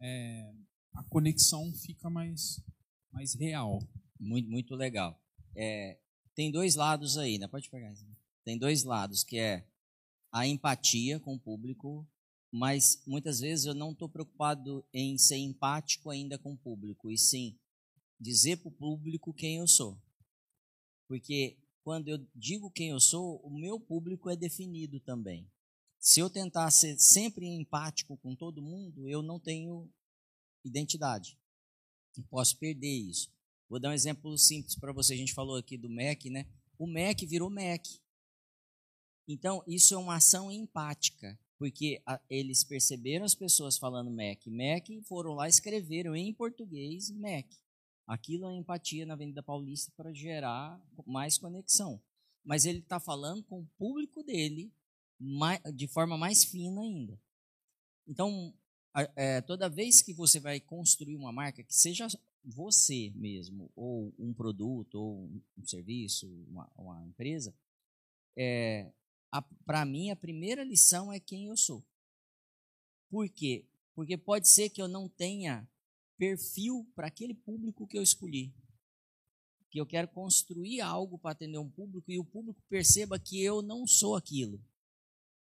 é, 0.00 0.52
a 0.94 1.02
conexão 1.04 1.72
fica 1.72 2.08
mais, 2.08 2.62
mais 3.12 3.34
real. 3.34 3.80
Muito, 4.18 4.50
muito 4.50 4.74
legal. 4.74 5.20
É, 5.54 5.98
tem 6.34 6.50
dois 6.50 6.74
lados 6.74 7.18
aí, 7.18 7.38
né? 7.38 7.46
Pode 7.48 7.68
pegar. 7.70 7.94
Tem 8.44 8.58
dois 8.58 8.84
lados, 8.84 9.22
que 9.22 9.38
é 9.38 9.66
a 10.32 10.46
empatia 10.46 11.18
com 11.20 11.34
o 11.34 11.40
público, 11.40 12.06
mas 12.52 13.02
muitas 13.06 13.40
vezes 13.40 13.66
eu 13.66 13.74
não 13.74 13.92
estou 13.92 14.08
preocupado 14.08 14.84
em 14.92 15.16
ser 15.18 15.36
empático 15.36 16.10
ainda 16.10 16.38
com 16.38 16.52
o 16.52 16.58
público, 16.58 17.10
e 17.10 17.18
sim 17.18 17.58
dizer 18.18 18.58
para 18.58 18.68
o 18.68 18.72
público 18.72 19.32
quem 19.32 19.56
eu 19.56 19.66
sou. 19.66 20.00
Porque 21.08 21.56
quando 21.82 22.08
eu 22.08 22.18
digo 22.34 22.70
quem 22.70 22.90
eu 22.90 23.00
sou, 23.00 23.40
o 23.40 23.50
meu 23.50 23.80
público 23.80 24.28
é 24.28 24.36
definido 24.36 25.00
também. 25.00 25.50
Se 26.00 26.18
eu 26.18 26.30
tentar 26.30 26.70
ser 26.70 26.98
sempre 26.98 27.46
empático 27.46 28.16
com 28.16 28.34
todo 28.34 28.62
mundo, 28.62 29.06
eu 29.06 29.22
não 29.22 29.38
tenho 29.38 29.86
identidade. 30.64 31.38
Eu 32.16 32.24
posso 32.24 32.56
perder 32.56 32.88
isso. 32.88 33.30
Vou 33.68 33.78
dar 33.78 33.90
um 33.90 33.92
exemplo 33.92 34.36
simples 34.38 34.74
para 34.74 34.92
você. 34.94 35.12
A 35.12 35.16
gente 35.16 35.34
falou 35.34 35.56
aqui 35.56 35.76
do 35.76 35.90
Mac, 35.90 36.24
né? 36.24 36.46
O 36.78 36.86
Mac 36.86 37.20
virou 37.28 37.50
Mac. 37.50 37.84
Então, 39.28 39.62
isso 39.66 39.92
é 39.94 39.98
uma 39.98 40.16
ação 40.16 40.50
empática, 40.50 41.38
porque 41.58 42.02
a, 42.06 42.18
eles 42.30 42.64
perceberam 42.64 43.26
as 43.26 43.34
pessoas 43.34 43.76
falando 43.76 44.10
Mac, 44.10 44.88
e 44.88 45.02
foram 45.02 45.34
lá 45.34 45.46
e 45.46 45.50
escreveram 45.50 46.16
em 46.16 46.32
português 46.32 47.10
Mac. 47.10 47.46
Aquilo 48.06 48.50
é 48.50 48.56
empatia 48.56 49.04
na 49.04 49.14
Avenida 49.14 49.42
Paulista 49.42 49.92
para 49.94 50.12
gerar 50.14 50.82
mais 51.06 51.36
conexão. 51.36 52.02
Mas 52.42 52.64
ele 52.64 52.78
está 52.78 52.98
falando 52.98 53.44
com 53.44 53.60
o 53.60 53.68
público 53.78 54.24
dele 54.24 54.72
de 55.74 55.86
forma 55.88 56.16
mais 56.16 56.44
fina 56.44 56.80
ainda. 56.80 57.20
Então, 58.06 58.54
é, 59.14 59.40
toda 59.42 59.68
vez 59.68 60.02
que 60.02 60.14
você 60.14 60.40
vai 60.40 60.58
construir 60.60 61.16
uma 61.16 61.32
marca, 61.32 61.62
que 61.62 61.74
seja 61.74 62.08
você 62.42 63.12
mesmo, 63.14 63.70
ou 63.76 64.14
um 64.18 64.32
produto, 64.32 64.94
ou 64.94 65.30
um 65.56 65.64
serviço, 65.64 66.26
uma, 66.48 66.70
uma 66.76 67.06
empresa, 67.06 67.54
é, 68.36 68.90
para 69.64 69.84
mim, 69.84 70.10
a 70.10 70.16
primeira 70.16 70.64
lição 70.64 71.12
é 71.12 71.20
quem 71.20 71.46
eu 71.46 71.56
sou. 71.56 71.84
Por 73.10 73.28
quê? 73.28 73.66
Porque 73.94 74.16
pode 74.16 74.48
ser 74.48 74.70
que 74.70 74.80
eu 74.80 74.88
não 74.88 75.08
tenha 75.08 75.68
perfil 76.16 76.90
para 76.94 77.06
aquele 77.06 77.34
público 77.34 77.86
que 77.86 77.98
eu 77.98 78.02
escolhi. 78.02 78.54
Que 79.70 79.80
eu 79.80 79.86
quero 79.86 80.08
construir 80.08 80.80
algo 80.80 81.18
para 81.18 81.32
atender 81.32 81.58
um 81.58 81.70
público 81.70 82.10
e 82.10 82.18
o 82.18 82.24
público 82.24 82.60
perceba 82.68 83.18
que 83.18 83.42
eu 83.42 83.62
não 83.62 83.86
sou 83.86 84.16
aquilo. 84.16 84.60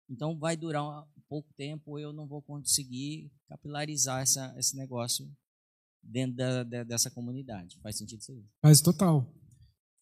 Então 0.08 0.38
vai 0.38 0.56
durar 0.56 0.84
um 0.84 1.22
pouco 1.28 1.52
tempo, 1.54 1.98
eu 1.98 2.12
não 2.12 2.26
vou 2.26 2.40
conseguir 2.42 3.30
capilarizar 3.48 4.22
essa, 4.22 4.54
esse 4.58 4.76
negócio 4.76 5.30
dentro 6.02 6.36
da, 6.36 6.62
da, 6.62 6.84
dessa 6.84 7.10
comunidade. 7.10 7.78
Faz 7.82 7.98
sentido 7.98 8.20
isso? 8.20 8.44
Faz 8.62 8.80
total. 8.80 9.30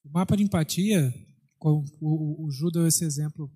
O 0.05 0.11
mapa 0.11 0.37
de 0.37 0.45
empatia, 0.45 1.13
o, 1.61 1.85
o, 2.01 2.47
o 2.47 2.51
Ju 2.51 2.71
deu 2.71 2.87
esse 2.87 3.05
exemplo 3.05 3.51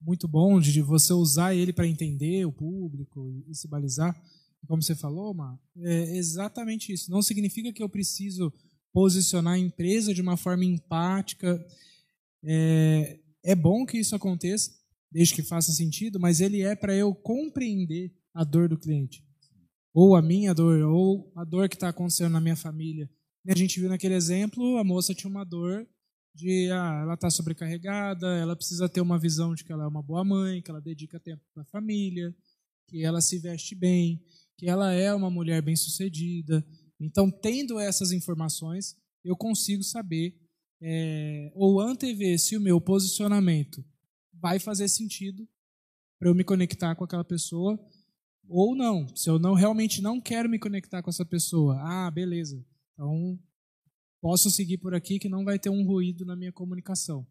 muito 0.00 0.26
bom 0.26 0.60
de 0.60 0.82
você 0.82 1.12
usar 1.12 1.54
ele 1.54 1.72
para 1.72 1.86
entender 1.86 2.44
o 2.44 2.52
público 2.52 3.44
e 3.46 3.54
se 3.54 3.68
balizar 3.68 4.20
como 4.66 4.82
você 4.82 4.94
falou, 4.94 5.34
Mar, 5.34 5.58
é 5.78 6.16
exatamente 6.16 6.92
isso. 6.92 7.10
Não 7.10 7.22
significa 7.22 7.72
que 7.72 7.82
eu 7.82 7.88
preciso 7.88 8.52
posicionar 8.92 9.54
a 9.54 9.58
empresa 9.58 10.14
de 10.14 10.22
uma 10.22 10.36
forma 10.36 10.64
empática. 10.64 11.64
É, 12.44 13.18
é 13.44 13.54
bom 13.54 13.84
que 13.84 13.98
isso 13.98 14.14
aconteça, 14.14 14.70
desde 15.12 15.34
que 15.34 15.42
faça 15.42 15.70
sentido, 15.72 16.18
mas 16.18 16.40
ele 16.40 16.62
é 16.62 16.74
para 16.74 16.96
eu 16.96 17.14
compreender 17.14 18.12
a 18.34 18.42
dor 18.42 18.68
do 18.68 18.78
cliente. 18.78 19.22
Ou 19.94 20.16
a 20.16 20.22
minha 20.22 20.54
dor, 20.54 20.80
ou 20.82 21.30
a 21.36 21.44
dor 21.44 21.68
que 21.68 21.76
está 21.76 21.90
acontecendo 21.90 22.32
na 22.32 22.40
minha 22.40 22.56
família. 22.56 23.10
E 23.44 23.52
a 23.52 23.56
gente 23.56 23.78
viu 23.78 23.90
naquele 23.90 24.14
exemplo, 24.14 24.78
a 24.78 24.84
moça 24.84 25.14
tinha 25.14 25.30
uma 25.30 25.44
dor 25.44 25.86
de 26.34 26.70
ah, 26.70 27.00
ela 27.02 27.14
está 27.14 27.28
sobrecarregada, 27.28 28.26
ela 28.38 28.56
precisa 28.56 28.88
ter 28.88 29.02
uma 29.02 29.18
visão 29.18 29.54
de 29.54 29.64
que 29.64 29.72
ela 29.72 29.84
é 29.84 29.86
uma 29.86 30.02
boa 30.02 30.24
mãe, 30.24 30.62
que 30.62 30.70
ela 30.70 30.80
dedica 30.80 31.20
tempo 31.20 31.42
para 31.52 31.62
a 31.62 31.66
família, 31.66 32.34
que 32.88 33.04
ela 33.04 33.20
se 33.20 33.38
veste 33.38 33.74
bem, 33.74 34.24
que 34.56 34.66
ela 34.66 34.92
é 34.94 35.12
uma 35.12 35.30
mulher 35.30 35.60
bem-sucedida. 35.60 36.64
Então, 36.98 37.30
tendo 37.30 37.78
essas 37.78 38.12
informações, 38.12 38.96
eu 39.22 39.36
consigo 39.36 39.82
saber 39.82 40.40
é, 40.80 41.52
ou 41.54 41.80
antever 41.80 42.38
se 42.38 42.56
o 42.56 42.60
meu 42.60 42.80
posicionamento 42.80 43.84
vai 44.42 44.58
fazer 44.58 44.88
sentido 44.88 45.48
para 46.18 46.28
eu 46.28 46.34
me 46.34 46.42
conectar 46.42 46.96
com 46.96 47.04
aquela 47.04 47.24
pessoa 47.24 47.78
ou 48.48 48.74
não. 48.74 49.06
Se 49.16 49.30
eu 49.30 49.38
não 49.38 49.54
realmente 49.54 50.02
não 50.02 50.20
quero 50.20 50.48
me 50.48 50.58
conectar 50.58 51.00
com 51.00 51.08
essa 51.08 51.24
pessoa, 51.24 51.80
ah, 51.80 52.10
beleza. 52.10 52.62
Então, 52.92 53.38
posso 54.20 54.50
seguir 54.50 54.78
por 54.78 54.96
aqui 54.96 55.20
que 55.20 55.28
não 55.28 55.44
vai 55.44 55.60
ter 55.60 55.70
um 55.70 55.86
ruído 55.86 56.24
na 56.24 56.34
minha 56.34 56.52
comunicação. 56.52 57.24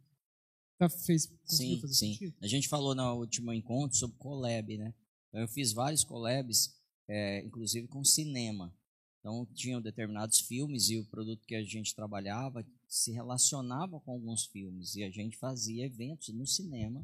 Tá, 0.77 0.89
fez, 0.89 1.29
sim, 1.43 1.79
sim. 1.81 1.87
Sentido? 1.87 2.33
A 2.41 2.47
gente 2.47 2.69
falou 2.69 2.95
no 2.95 3.15
último 3.15 3.53
encontro 3.53 3.97
sobre 3.97 4.17
collab, 4.17 4.77
né? 4.77 4.93
Eu 5.33 5.47
fiz 5.49 5.73
vários 5.73 6.03
collabs 6.03 6.73
é, 7.09 7.43
inclusive 7.45 7.87
com 7.89 8.05
cinema. 8.05 8.73
Então, 9.19 9.45
tinham 9.53 9.81
determinados 9.81 10.39
filmes 10.39 10.89
e 10.89 10.97
o 10.97 11.05
produto 11.05 11.45
que 11.45 11.55
a 11.55 11.63
gente 11.63 11.93
trabalhava 11.93 12.65
se 12.91 13.13
relacionava 13.13 14.01
com 14.01 14.11
alguns 14.11 14.47
filmes 14.47 14.95
e 14.95 15.03
a 15.03 15.09
gente 15.09 15.37
fazia 15.37 15.85
eventos 15.85 16.27
no 16.33 16.45
cinema 16.45 17.01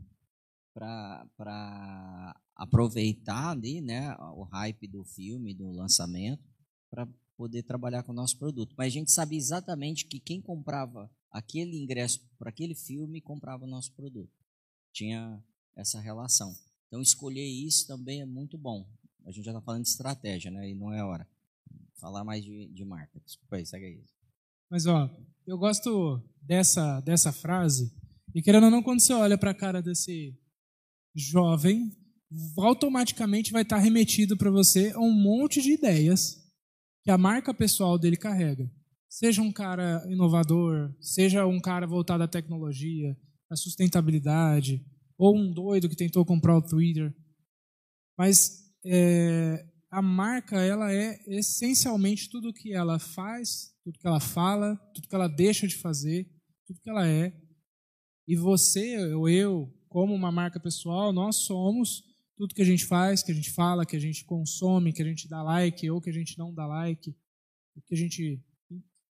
para 0.73 2.35
aproveitar 2.53 3.51
ali, 3.51 3.79
né, 3.79 4.13
o 4.35 4.43
hype 4.43 4.85
do 4.85 5.05
filme, 5.05 5.53
do 5.53 5.71
lançamento, 5.71 6.43
para 6.89 7.07
poder 7.37 7.63
trabalhar 7.63 8.03
com 8.03 8.11
o 8.11 8.15
nosso 8.15 8.37
produto. 8.37 8.75
Mas 8.77 8.87
a 8.87 8.97
gente 8.97 9.11
sabia 9.11 9.37
exatamente 9.37 10.05
que 10.05 10.19
quem 10.19 10.41
comprava 10.41 11.09
aquele 11.31 11.77
ingresso 11.77 12.19
para 12.37 12.49
aquele 12.49 12.75
filme 12.75 13.21
comprava 13.21 13.63
o 13.63 13.69
nosso 13.69 13.93
produto. 13.93 14.33
Tinha 14.91 15.41
essa 15.73 16.01
relação. 16.01 16.53
Então, 16.87 17.01
escolher 17.01 17.45
isso 17.45 17.87
também 17.87 18.19
é 18.21 18.25
muito 18.25 18.57
bom. 18.57 18.85
A 19.25 19.31
gente 19.31 19.45
já 19.45 19.51
está 19.51 19.61
falando 19.61 19.83
de 19.83 19.89
estratégia, 19.89 20.51
né? 20.51 20.69
E 20.69 20.75
não 20.75 20.91
é 20.93 21.01
hora. 21.01 21.27
Falar 21.95 22.25
mais 22.25 22.43
de, 22.43 22.67
de 22.67 22.83
marca. 22.83 23.19
Desculpa 23.21 23.55
aí, 23.55 23.65
segue 23.65 23.85
aí. 23.85 24.03
Mas, 24.69 24.85
ó, 24.85 25.09
eu 25.47 25.57
gosto 25.57 26.21
dessa, 26.41 26.99
dessa 26.99 27.31
frase. 27.31 27.89
E 28.35 28.41
querendo 28.41 28.65
ou 28.65 28.71
não, 28.71 28.83
quando 28.83 28.99
você 28.99 29.13
olha 29.13 29.37
para 29.37 29.51
a 29.51 29.55
cara 29.55 29.81
desse 29.81 30.37
jovem, 31.15 31.89
automaticamente 32.57 33.53
vai 33.53 33.61
estar 33.61 33.77
tá 33.77 33.81
remetido 33.81 34.35
para 34.35 34.51
você 34.51 34.91
a 34.93 34.99
um 34.99 35.11
monte 35.11 35.61
de 35.61 35.71
ideias 35.71 36.45
que 37.01 37.09
a 37.09 37.17
marca 37.17 37.53
pessoal 37.53 37.97
dele 37.97 38.17
carrega. 38.17 38.69
Seja 39.09 39.41
um 39.41 39.51
cara 39.51 40.05
inovador, 40.09 40.93
seja 40.99 41.45
um 41.45 41.61
cara 41.61 41.87
voltado 41.87 42.23
à 42.23 42.27
tecnologia, 42.27 43.17
à 43.49 43.55
sustentabilidade, 43.55 44.85
ou 45.17 45.37
um 45.37 45.51
doido 45.51 45.87
que 45.87 45.95
tentou 45.95 46.25
comprar 46.25 46.57
o 46.57 46.61
Twitter. 46.61 47.15
Mas 48.17 48.69
é, 48.85 49.65
a 49.89 50.01
marca 50.01 50.57
ela 50.57 50.93
é 50.93 51.17
essencialmente 51.27 52.29
tudo 52.29 52.53
que 52.53 52.73
ela 52.73 52.99
faz, 52.99 53.73
tudo 53.87 53.99
que 53.99 54.07
ela 54.07 54.19
fala, 54.19 54.75
tudo 54.93 55.07
que 55.07 55.15
ela 55.15 55.29
deixa 55.29 55.65
de 55.65 55.77
fazer, 55.77 56.29
tudo 56.65 56.81
que 56.81 56.89
ela 56.89 57.07
é. 57.07 57.33
E 58.27 58.35
você 58.35 59.13
ou 59.13 59.29
eu, 59.29 59.73
como 59.87 60.13
uma 60.13 60.29
marca 60.29 60.59
pessoal, 60.59 61.13
nós 61.13 61.37
somos 61.37 62.03
tudo 62.35 62.53
que 62.53 62.61
a 62.61 62.65
gente 62.65 62.83
faz, 62.83 63.23
que 63.23 63.31
a 63.31 63.35
gente 63.35 63.49
fala, 63.51 63.85
que 63.85 63.95
a 63.95 63.99
gente 63.99 64.25
consome, 64.25 64.91
que 64.91 65.01
a 65.01 65.05
gente 65.05 65.29
dá 65.29 65.41
like 65.41 65.89
ou 65.89 66.01
que 66.01 66.09
a 66.09 66.13
gente 66.13 66.37
não 66.37 66.53
dá 66.53 66.67
like, 66.67 67.15
que 67.85 67.93
a 67.93 67.97
gente 67.97 68.43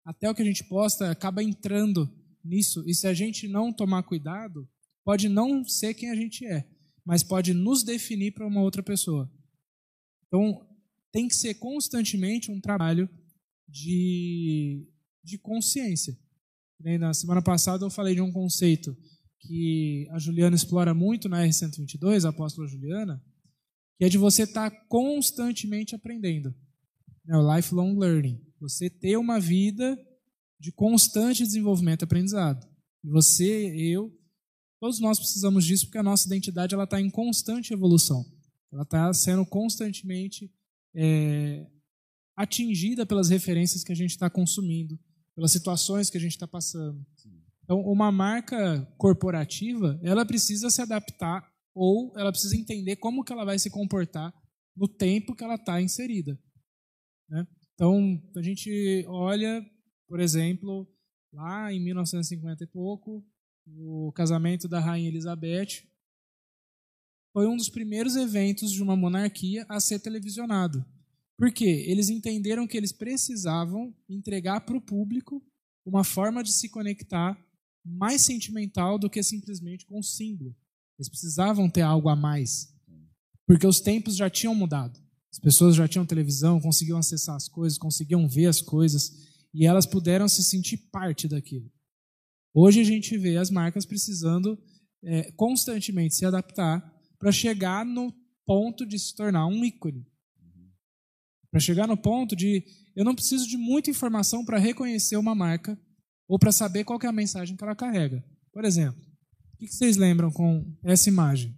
até 0.06 0.30
o 0.30 0.34
que 0.34 0.42
a 0.42 0.46
gente 0.46 0.64
posta 0.64 1.12
acaba 1.12 1.44
entrando 1.44 2.10
nisso. 2.42 2.82
E 2.88 2.96
se 2.96 3.06
a 3.08 3.14
gente 3.14 3.50
não 3.50 3.74
tomar 3.74 4.04
cuidado, 4.04 4.66
pode 5.04 5.28
não 5.28 5.66
ser 5.66 5.94
quem 5.96 6.10
a 6.10 6.16
gente 6.16 6.46
é, 6.46 6.66
mas 7.04 7.24
pode 7.24 7.54
nos 7.54 7.84
definir 7.84 8.32
para 8.32 8.48
uma 8.48 8.62
outra 8.62 8.82
pessoa. 8.82 9.30
Então, 10.28 10.66
tem 11.12 11.28
que 11.28 11.36
ser 11.36 11.56
constantemente 11.56 12.50
um 12.50 12.62
trabalho 12.62 13.10
de, 13.72 14.86
de 15.24 15.38
consciência. 15.38 16.18
Na 17.00 17.14
semana 17.14 17.42
passada 17.42 17.86
eu 17.86 17.90
falei 17.90 18.16
de 18.16 18.22
um 18.22 18.32
conceito 18.32 18.96
que 19.40 20.08
a 20.12 20.20
Juliana 20.20 20.56
explora 20.56 20.94
muito 20.94 21.30
na 21.30 21.46
R122, 21.46 22.26
a 22.26 22.30
apóstola 22.30 22.68
Juliana, 22.68 23.24
que 23.98 24.06
é 24.06 24.10
de 24.10 24.18
você 24.18 24.44
estar 24.44 24.70
tá 24.70 24.86
constantemente 24.88 25.96
aprendendo. 25.96 26.54
É 27.28 27.38
o 27.38 27.56
lifelong 27.56 27.98
learning. 27.98 28.40
Você 28.60 28.90
ter 28.90 29.18
uma 29.18 29.40
vida 29.40 29.98
de 30.60 30.72
constante 30.72 31.44
desenvolvimento 31.44 32.02
e 32.02 32.06
aprendizado. 32.06 32.68
Você, 33.04 33.74
eu, 33.76 34.12
todos 34.80 35.00
nós 35.00 35.18
precisamos 35.18 35.66
disso 35.66 35.86
porque 35.86 35.98
a 35.98 36.04
nossa 36.04 36.28
identidade 36.28 36.74
ela 36.74 36.84
está 36.84 37.00
em 37.00 37.10
constante 37.10 37.74
evolução. 37.74 38.24
Ela 38.72 38.84
está 38.84 39.14
sendo 39.14 39.46
constantemente 39.46 40.52
é, 40.96 41.68
atingida 42.36 43.06
pelas 43.06 43.30
referências 43.30 43.84
que 43.84 43.92
a 43.92 43.96
gente 43.96 44.12
está 44.12 44.30
consumindo, 44.30 45.00
pelas 45.36 45.52
situações 45.52 46.10
que 46.10 46.18
a 46.18 46.22
gente 46.22 46.32
está 46.32 46.48
passando. 46.48 47.06
Então, 47.64 47.80
uma 47.82 48.12
marca 48.12 48.86
corporativa, 48.98 50.00
ela 50.04 50.26
precisa 50.26 50.70
se 50.70 50.82
adaptar 50.82 51.50
ou 51.74 52.14
ela 52.18 52.32
precisa 52.32 52.58
entender 52.58 52.98
como 52.98 53.24
que 53.24 53.32
ela 53.32 53.46
vai 53.46 53.58
se 53.58 53.70
comportar 53.70 54.34
no 54.76 54.88
tempo 54.88 55.36
que 55.36 55.44
ela 55.44 55.56
está 55.56 55.82
inserida. 55.82 56.40
Né? 57.30 57.48
Então, 57.74 58.22
a 58.36 58.42
gente 58.42 59.06
olha, 59.08 59.66
por 60.08 60.20
exemplo, 60.20 60.88
lá 61.34 61.72
em 61.72 61.80
1950 61.80 62.64
e 62.64 62.68
pouco, 62.68 63.26
o 63.68 64.12
casamento 64.14 64.68
da 64.68 64.80
Rainha 64.80 65.08
Elizabeth 65.08 65.84
foi 67.34 67.48
um 67.48 67.56
dos 67.56 67.70
primeiros 67.70 68.16
eventos 68.16 68.72
de 68.72 68.84
uma 68.84 68.96
monarquia 68.96 69.66
a 69.70 69.80
ser 69.80 70.00
televisionado. 70.00 70.86
Por 71.42 71.52
quê? 71.52 71.86
Eles 71.88 72.08
entenderam 72.08 72.68
que 72.68 72.78
eles 72.78 72.92
precisavam 72.92 73.92
entregar 74.08 74.62
para 74.62 74.78
o 74.78 74.82
público 74.82 75.44
uma 75.84 76.04
forma 76.04 76.44
de 76.44 76.54
se 76.54 76.70
conectar 76.70 77.36
mais 77.84 78.22
sentimental 78.22 79.00
do 79.00 79.10
que 79.10 79.24
simplesmente 79.24 79.88
com 79.88 79.98
o 79.98 80.04
símbolo. 80.04 80.56
Eles 81.00 81.10
precisavam 81.10 81.68
ter 81.68 81.82
algo 81.82 82.10
a 82.10 82.16
mais. 82.16 82.72
Porque 83.48 83.66
os 83.66 83.80
tempos 83.80 84.16
já 84.16 84.30
tinham 84.30 84.54
mudado. 84.54 85.00
As 85.32 85.40
pessoas 85.40 85.76
já 85.76 85.88
tinham 85.88 86.06
televisão, 86.06 86.62
conseguiam 86.62 87.00
acessar 87.00 87.36
as 87.36 87.48
coisas, 87.48 87.80
conseguiam 87.80 88.30
ver 88.30 88.46
as 88.46 88.62
coisas, 88.62 89.12
e 89.52 89.66
elas 89.66 89.88
puderam 89.88 90.30
se 90.30 90.44
sentir 90.44 90.78
parte 90.92 91.28
daquilo. 91.28 91.72
Hoje 92.54 92.82
a 92.82 92.84
gente 92.84 93.18
vê 93.18 93.38
as 93.38 93.50
marcas 93.50 93.84
precisando 93.84 94.62
é, 95.04 95.32
constantemente 95.32 96.14
se 96.14 96.24
adaptar 96.24 97.02
para 97.18 97.32
chegar 97.32 97.84
no 97.84 98.14
ponto 98.46 98.86
de 98.86 99.00
se 99.00 99.16
tornar 99.16 99.48
um 99.48 99.66
ícone. 99.66 100.06
Para 101.52 101.60
chegar 101.60 101.88
no 101.88 101.98
ponto 101.98 102.36
de 102.36 102.64
eu 102.96 103.04
não 103.04 103.14
preciso 103.14 103.48
de 103.48 103.58
muita 103.58 103.90
informação 103.90 104.44
para 104.44 104.58
reconhecer 104.58 105.18
uma 105.18 105.36
marca 105.36 105.80
ou 106.28 106.40
para 106.40 106.52
saber 106.52 106.86
qual 106.86 107.00
é 107.04 107.08
a 107.08 107.12
mensagem 107.12 107.58
que 107.58 107.64
ela 107.64 107.76
carrega. 107.76 108.24
Por 108.54 108.64
exemplo, 108.64 109.02
o 109.54 109.58
que 109.58 109.68
vocês 109.68 109.98
lembram 109.98 110.32
com 110.32 110.66
essa 110.84 111.10
imagem? 111.10 111.54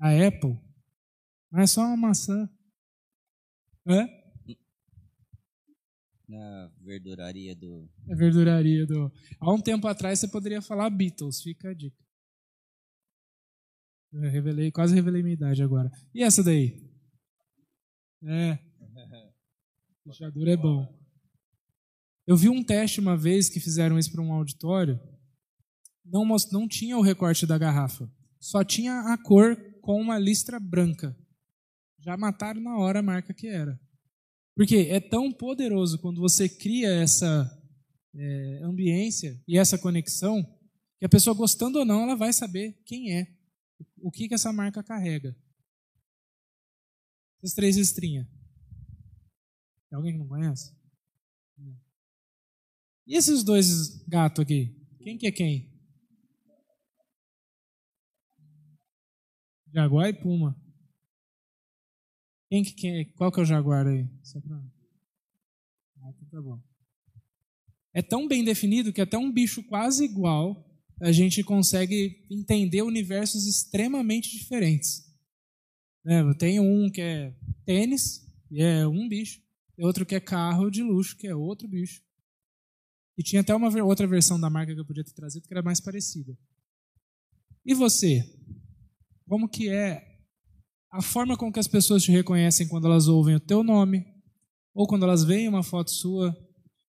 A 0.00 0.10
Apple 0.10 0.58
não 1.50 1.60
é 1.60 1.66
só 1.66 1.82
uma 1.82 1.96
maçã. 1.96 2.48
É? 3.86 4.24
Na 6.28 6.72
verduraria 6.80 7.54
do. 7.54 7.88
Na 8.06 8.16
verduraria 8.16 8.86
do. 8.86 9.12
Há 9.40 9.52
um 9.52 9.60
tempo 9.60 9.86
atrás 9.86 10.18
você 10.18 10.28
poderia 10.28 10.62
falar 10.62 10.90
Beatles, 10.90 11.42
fica 11.42 11.70
a 11.70 11.74
dica. 11.74 11.96
Eu 14.12 14.30
revelei, 14.30 14.70
quase 14.70 14.94
revelei 14.94 15.22
minha 15.22 15.34
idade 15.34 15.62
agora. 15.62 15.90
E 16.14 16.22
essa 16.22 16.42
daí? 16.42 16.93
É. 18.26 18.58
Fechadura 20.04 20.52
é 20.52 20.56
bom. 20.56 20.86
Eu 22.26 22.36
vi 22.36 22.48
um 22.48 22.64
teste 22.64 23.00
uma 23.00 23.16
vez 23.16 23.48
que 23.48 23.60
fizeram 23.60 23.98
isso 23.98 24.10
para 24.10 24.22
um 24.22 24.32
auditório. 24.32 24.98
Não, 26.04 26.24
não 26.52 26.68
tinha 26.68 26.96
o 26.96 27.02
recorte 27.02 27.46
da 27.46 27.58
garrafa. 27.58 28.10
Só 28.40 28.64
tinha 28.64 29.00
a 29.12 29.18
cor 29.18 29.56
com 29.80 30.00
uma 30.00 30.18
listra 30.18 30.58
branca. 30.58 31.16
Já 32.00 32.16
mataram 32.16 32.60
na 32.60 32.78
hora 32.78 33.00
a 33.00 33.02
marca 33.02 33.32
que 33.32 33.46
era. 33.46 33.78
Porque 34.56 34.76
é 34.90 35.00
tão 35.00 35.32
poderoso 35.32 35.98
quando 35.98 36.20
você 36.20 36.48
cria 36.48 36.88
essa 36.88 37.50
é, 38.14 38.60
ambiência 38.62 39.42
e 39.48 39.58
essa 39.58 39.78
conexão 39.78 40.42
que 40.98 41.06
a 41.06 41.08
pessoa, 41.08 41.34
gostando 41.34 41.78
ou 41.78 41.84
não, 41.84 42.02
ela 42.02 42.14
vai 42.14 42.32
saber 42.32 42.78
quem 42.84 43.12
é, 43.12 43.26
o 43.98 44.10
que, 44.10 44.28
que 44.28 44.34
essa 44.34 44.52
marca 44.52 44.82
carrega. 44.82 45.36
Essas 47.44 47.54
três 47.54 47.76
estrinhas. 47.76 48.26
Tem 49.90 49.96
alguém 49.96 50.12
que 50.12 50.18
não 50.18 50.26
conhece? 50.26 50.74
E 53.06 53.14
esses 53.14 53.44
dois 53.44 54.02
gatos 54.08 54.42
aqui? 54.42 54.74
Quem 55.02 55.18
que 55.18 55.26
é 55.26 55.30
quem? 55.30 55.70
Jaguar 59.74 60.08
e 60.08 60.14
Puma. 60.14 60.58
Quem 62.48 62.64
que, 62.64 62.72
quem, 62.72 63.12
qual 63.12 63.30
que 63.30 63.40
é 63.40 63.42
o 63.42 63.46
jaguar 63.46 63.86
aí? 63.86 64.08
Só 64.22 64.40
pra... 64.40 64.56
Ah, 65.98 66.10
então 66.16 66.28
tá 66.30 66.40
bom. 66.40 66.58
É 67.92 68.00
tão 68.00 68.26
bem 68.26 68.42
definido 68.42 68.90
que 68.90 69.02
até 69.02 69.18
um 69.18 69.30
bicho 69.30 69.62
quase 69.64 70.02
igual 70.02 70.66
a 70.98 71.12
gente 71.12 71.44
consegue 71.44 72.26
entender 72.30 72.80
universos 72.80 73.46
extremamente 73.46 74.30
diferentes. 74.30 75.03
É, 76.06 76.20
eu 76.20 76.34
tenho 76.36 76.62
um 76.62 76.90
que 76.90 77.00
é 77.00 77.34
tênis, 77.64 78.24
e 78.50 78.62
é 78.62 78.86
um 78.86 79.08
bicho. 79.08 79.40
Outro 79.78 80.06
que 80.06 80.14
é 80.14 80.20
carro 80.20 80.70
de 80.70 80.82
luxo, 80.82 81.16
que 81.16 81.26
é 81.26 81.34
outro 81.34 81.66
bicho. 81.66 82.02
E 83.16 83.22
tinha 83.22 83.40
até 83.40 83.54
uma 83.54 83.68
outra 83.82 84.06
versão 84.06 84.38
da 84.38 84.50
marca 84.50 84.74
que 84.74 84.80
eu 84.80 84.84
podia 84.84 85.04
ter 85.04 85.12
trazido 85.12 85.46
que 85.46 85.54
era 85.54 85.62
mais 85.62 85.80
parecida. 85.80 86.36
E 87.64 87.74
você? 87.74 88.22
Como 89.26 89.48
que 89.48 89.68
é 89.68 90.04
a 90.90 91.02
forma 91.02 91.36
com 91.36 91.50
que 91.50 91.58
as 91.58 91.66
pessoas 91.66 92.04
te 92.04 92.12
reconhecem 92.12 92.68
quando 92.68 92.86
elas 92.86 93.08
ouvem 93.08 93.34
o 93.34 93.40
teu 93.40 93.64
nome, 93.64 94.04
ou 94.72 94.86
quando 94.86 95.04
elas 95.04 95.24
veem 95.24 95.48
uma 95.48 95.62
foto 95.62 95.90
sua, 95.90 96.36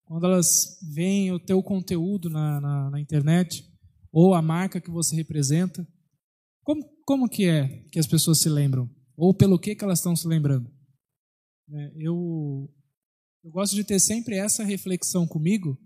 quando 0.05 0.27
elas 0.27 0.79
veem 0.93 1.33
o 1.33 1.39
teu 1.39 1.63
conteúdo 1.63 2.29
na, 2.29 2.61
na, 2.61 2.91
na 2.91 3.01
internet, 3.01 3.65
ou 4.13 4.35
a 4.35 4.43
marca 4.43 4.81
que 4.81 4.91
você 4.91 5.17
representa? 5.17 5.87
Como, 6.63 6.85
como 7.07 7.29
que 7.29 7.47
é 7.47 7.85
que 7.91 7.99
as 7.99 8.07
pessoas 8.07 8.39
se 8.39 8.49
lembram? 8.49 8.91
Ou 9.17 9.35
pelo 9.35 9.59
que, 9.59 9.75
que 9.75 9.85
elas 9.85 9.99
estão 9.99 10.17
se 10.17 10.27
lembrando? 10.27 10.71
É, 11.71 11.93
eu 11.97 12.69
eu 13.45 13.51
gosto 13.51 13.77
de 13.77 13.85
ter 13.85 14.01
sempre 14.01 14.37
essa 14.37 14.65
reflexão 14.65 15.27
comigo, 15.27 15.79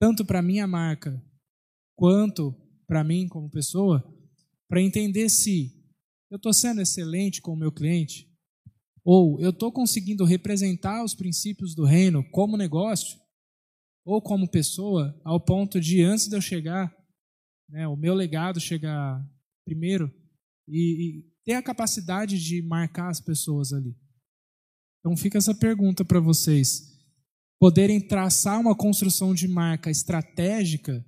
tanto 0.00 0.24
para 0.24 0.40
minha 0.40 0.64
marca 0.64 1.20
quanto 1.96 2.54
para 2.86 3.02
mim 3.02 3.26
como 3.26 3.50
pessoa, 3.50 4.00
para 4.68 4.80
entender 4.80 5.28
se 5.28 5.72
eu 6.30 6.36
estou 6.36 6.52
sendo 6.52 6.80
excelente 6.80 7.42
com 7.42 7.52
o 7.52 7.56
meu 7.56 7.72
cliente, 7.72 8.30
ou 9.04 9.40
eu 9.40 9.50
estou 9.50 9.72
conseguindo 9.72 10.24
representar 10.24 11.04
os 11.04 11.14
princípios 11.14 11.74
do 11.74 11.84
reino 11.84 12.22
como 12.30 12.56
negócio, 12.56 13.20
ou 14.04 14.22
como 14.22 14.48
pessoa, 14.48 15.20
ao 15.24 15.40
ponto 15.40 15.80
de, 15.80 16.00
antes 16.02 16.28
de 16.28 16.36
eu 16.36 16.40
chegar, 16.40 16.96
né, 17.68 17.88
o 17.88 17.96
meu 17.96 18.14
legado 18.14 18.60
chegar 18.60 19.20
primeiro, 19.64 20.12
e, 20.68 21.18
e 21.18 21.31
ter 21.44 21.54
a 21.54 21.62
capacidade 21.62 22.38
de 22.38 22.62
marcar 22.62 23.10
as 23.10 23.20
pessoas 23.20 23.72
ali. 23.72 23.96
Então 25.00 25.16
fica 25.16 25.38
essa 25.38 25.54
pergunta 25.54 26.04
para 26.04 26.20
vocês. 26.20 26.92
Poderem 27.58 28.00
traçar 28.00 28.60
uma 28.60 28.76
construção 28.76 29.34
de 29.34 29.48
marca 29.48 29.90
estratégica, 29.90 31.04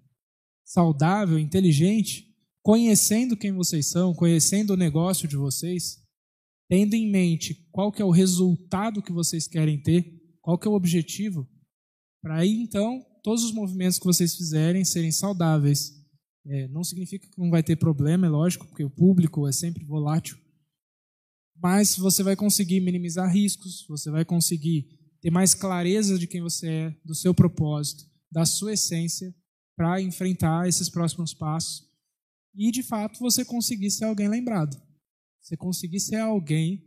saudável, 0.64 1.39
inteligente, 1.39 2.32
conhecendo 2.62 3.37
quem 3.37 3.53
vocês 3.53 3.91
são, 3.91 4.14
conhecendo 4.14 4.72
o 4.72 4.76
negócio 4.76 5.28
de 5.28 5.37
vocês, 5.37 6.03
tendo 6.68 6.95
em 6.95 7.11
mente 7.11 7.68
qual 7.70 7.93
que 7.93 8.01
é 8.01 8.05
o 8.05 8.11
resultado 8.11 9.03
que 9.03 9.12
vocês 9.12 9.47
querem 9.47 9.80
ter, 9.82 10.20
qual 10.41 10.59
que 10.59 10.66
é 10.66 10.70
o 10.70 10.74
objetivo, 10.74 11.49
para 12.22 12.39
aí 12.39 12.62
então 12.62 13.05
todos 13.22 13.45
os 13.45 13.53
movimentos 13.53 13.99
que 13.99 14.05
vocês 14.05 14.35
fizerem 14.35 14.85
serem 14.85 15.12
saudáveis. 15.12 16.03
É, 16.47 16.68
não 16.68 16.84
significa 16.84 17.26
que 17.26 17.38
não 17.38 17.51
vai 17.51 17.62
ter 17.62 17.76
problema, 17.76 18.26
é 18.26 18.30
lógico, 18.30 18.66
porque 18.66 18.84
o 18.84 18.90
público 18.90 19.49
é 19.49 19.53
sempre 19.53 19.84
volátil, 19.84 20.36
mas 21.57 21.97
você 21.97 22.22
vai 22.22 22.36
conseguir 22.36 22.80
minimizar 22.80 23.32
riscos, 23.32 23.86
você 23.88 24.11
vai 24.11 24.24
conseguir 24.24 24.88
ter 25.20 25.30
mais 25.30 25.55
clareza 25.55 26.18
de 26.18 26.26
quem 26.26 26.42
você 26.42 26.68
é, 26.68 26.97
do 27.05 27.14
seu 27.14 27.32
propósito, 27.32 28.05
da 28.30 28.45
sua 28.45 28.74
essência, 28.74 29.34
para 29.76 30.01
enfrentar 30.01 30.68
esses 30.68 30.88
próximos 30.88 31.34
passos 31.34 31.88
e, 32.55 32.70
de 32.70 32.82
fato, 32.82 33.18
você 33.18 33.45
conseguir 33.45 33.90
ser 33.90 34.05
alguém 34.05 34.28
lembrado. 34.28 34.80
Você 35.40 35.57
conseguir 35.57 36.01
ser 36.01 36.16
alguém 36.16 36.82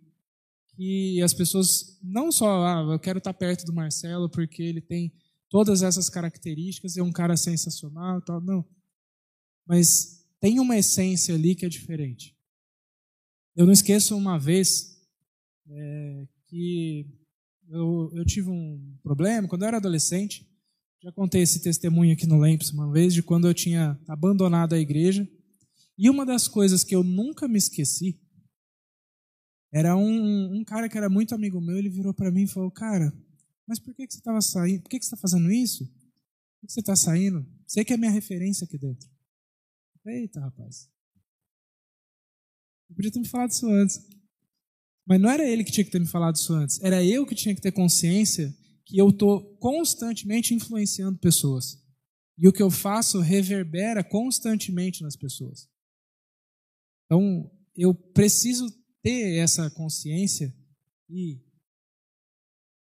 que 0.76 1.22
as 1.22 1.34
pessoas 1.34 1.99
não 2.01 2.32
só, 2.32 2.66
ah, 2.66 2.93
eu 2.93 2.99
quero 2.99 3.18
estar 3.18 3.34
perto 3.34 3.66
do 3.66 3.74
Marcelo 3.74 4.30
porque 4.30 4.64
ele 4.64 4.82
tem 4.82 5.12
todas 5.49 5.82
essas 5.82 6.10
características, 6.10 6.97
é 6.97 7.03
um 7.03 7.12
cara 7.12 7.36
sensacional, 7.36 8.22
tal, 8.22 8.41
não. 8.41 8.66
Mas 9.68 10.26
tem 10.39 10.59
uma 10.59 10.78
essência 10.78 11.36
ali 11.36 11.55
que 11.55 11.65
é 11.65 11.70
diferente. 11.70 12.36
Eu 13.55 13.65
não 13.65 13.74
esqueço 13.74 14.15
uma 14.15 14.38
vez 14.38 14.97
é, 15.70 16.28
que 16.45 17.05
eu, 17.68 18.11
eu, 18.13 18.26
tive 18.26 18.49
um 18.49 18.97
problema 19.03 19.47
quando 19.47 19.63
eu 19.63 19.68
era 19.68 19.78
adolescente. 19.78 20.47
Já 21.03 21.11
contei 21.11 21.41
esse 21.41 21.59
testemunho 21.61 22.13
aqui 22.13 22.26
no 22.26 22.39
Lemps 22.39 22.72
uma 22.72 22.91
vez, 22.91 23.13
de 23.13 23.22
quando 23.22 23.47
eu 23.47 23.53
tinha 23.53 23.99
abandonado 24.07 24.74
a 24.74 24.80
igreja. 24.80 25.28
E 25.97 26.09
uma 26.09 26.26
das 26.26 26.47
coisas 26.47 26.84
que 26.84 26.95
eu 26.95 27.03
nunca 27.03 27.47
me 27.47 27.57
esqueci 27.57 28.20
era 29.74 29.97
um, 29.97 30.55
um 30.55 30.63
cara 30.63 30.88
que 30.88 30.97
era 30.97 31.09
muito 31.09 31.36
amigo 31.36 31.59
meu. 31.59 31.78
Ele 31.78 31.89
virou 31.89 32.13
para 32.13 32.32
mim 32.32 32.43
e 32.43 32.47
falou: 32.47 32.72
Cara, 32.72 33.13
mas 33.68 33.80
por 33.80 33.93
que, 33.93 34.07
que 34.07 34.13
você 34.13 34.20
estava 34.20 34.41
saindo? 34.41 34.84
Por 34.84 34.89
que, 34.89 34.99
que 34.99 35.05
você 35.05 35.13
está 35.13 35.18
fazendo 35.18 35.51
isso? 35.51 35.86
Por 35.86 36.68
que 36.68 36.74
você 36.74 36.80
está 36.80 36.95
saindo? 36.95 37.45
Sei 37.65 37.84
que 37.84 37.93
é 37.93 37.97
minha 37.97 38.11
referência 38.11 38.65
aqui 38.65 38.78
dentro. 38.78 39.09
Eita, 40.08 40.39
rapaz. 40.39 40.89
Eu 42.89 42.95
podia 42.95 43.12
ter 43.12 43.20
me 43.20 43.28
falado 43.28 43.51
isso 43.51 43.68
antes. 43.68 43.99
Mas 45.05 45.20
não 45.20 45.30
era 45.30 45.47
ele 45.47 45.64
que 45.64 45.72
tinha 45.72 45.84
que 45.84 45.91
ter 45.91 45.99
me 45.99 46.08
falado 46.08 46.36
isso 46.36 46.53
antes. 46.53 46.82
Era 46.82 47.03
eu 47.03 47.26
que 47.26 47.36
tinha 47.36 47.53
que 47.53 47.62
ter 47.62 47.72
consciência 47.72 48.53
que 48.86 48.97
eu 48.97 49.10
estou 49.10 49.58
constantemente 49.58 50.53
influenciando 50.53 51.20
pessoas. 51.20 51.78
E 52.38 52.47
o 52.47 52.53
que 52.53 52.62
eu 52.62 52.72
faço 52.72 53.20
reverbera 53.20 54.03
constantemente 54.03 55.01
nas 55.01 55.16
pessoas. 55.16 55.68
Então, 57.05 57.51
eu 57.76 57.93
preciso 57.93 58.70
ter 59.01 59.38
essa 59.38 59.70
consciência 59.72 60.55
e 61.10 61.41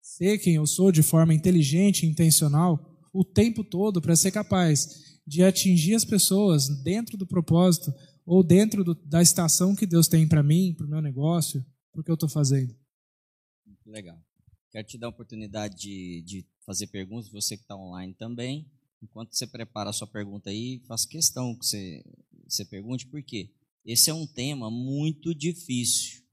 ser 0.02 0.38
quem 0.40 0.56
eu 0.56 0.68
sou 0.68 0.92
de 0.92 1.02
forma 1.02 1.34
inteligente 1.34 2.04
e 2.04 2.10
intencional 2.10 3.10
o 3.14 3.24
tempo 3.24 3.64
todo 3.64 4.02
para 4.02 4.16
ser 4.16 4.32
capaz 4.32 5.13
de 5.26 5.44
atingir 5.44 5.96
as 5.96 6.06
pessoas 6.06 6.68
dentro 6.84 7.18
do 7.18 7.26
propósito 7.26 7.94
ou 8.26 8.44
dentro 8.44 8.84
do, 8.84 8.96
da 8.96 9.22
estação 9.22 9.76
que 9.76 9.86
Deus 9.86 10.08
tem 10.08 10.28
para 10.28 10.44
mim, 10.44 10.74
para 10.74 10.86
o 10.86 10.90
meu 10.90 11.02
negócio, 11.02 11.66
para 11.92 12.02
o 12.02 12.04
que 12.04 12.12
eu 12.12 12.16
estou 12.16 12.30
fazendo. 12.30 12.76
Legal. 13.86 14.20
Quero 14.72 14.88
te 14.88 14.98
dar 14.98 15.08
a 15.08 15.10
oportunidade 15.10 15.76
de, 15.76 16.22
de 16.24 16.48
fazer 16.66 16.88
perguntas, 16.88 17.30
você 17.30 17.56
que 17.56 17.64
está 17.64 17.76
online 17.76 18.14
também. 18.16 18.70
Enquanto 19.02 19.36
você 19.36 19.46
prepara 19.46 19.90
a 19.90 19.94
sua 19.94 20.08
pergunta 20.08 20.50
aí, 20.50 20.82
faço 20.88 21.08
questão 21.08 21.56
que 21.58 21.66
você, 21.66 22.04
você 22.48 22.66
pergunte, 22.66 23.06
por 23.08 23.22
quê? 23.22 23.54
Esse 23.86 24.10
é 24.10 24.14
um 24.14 24.26
tema 24.26 24.72
muito 24.72 25.36
difícil. 25.36 26.24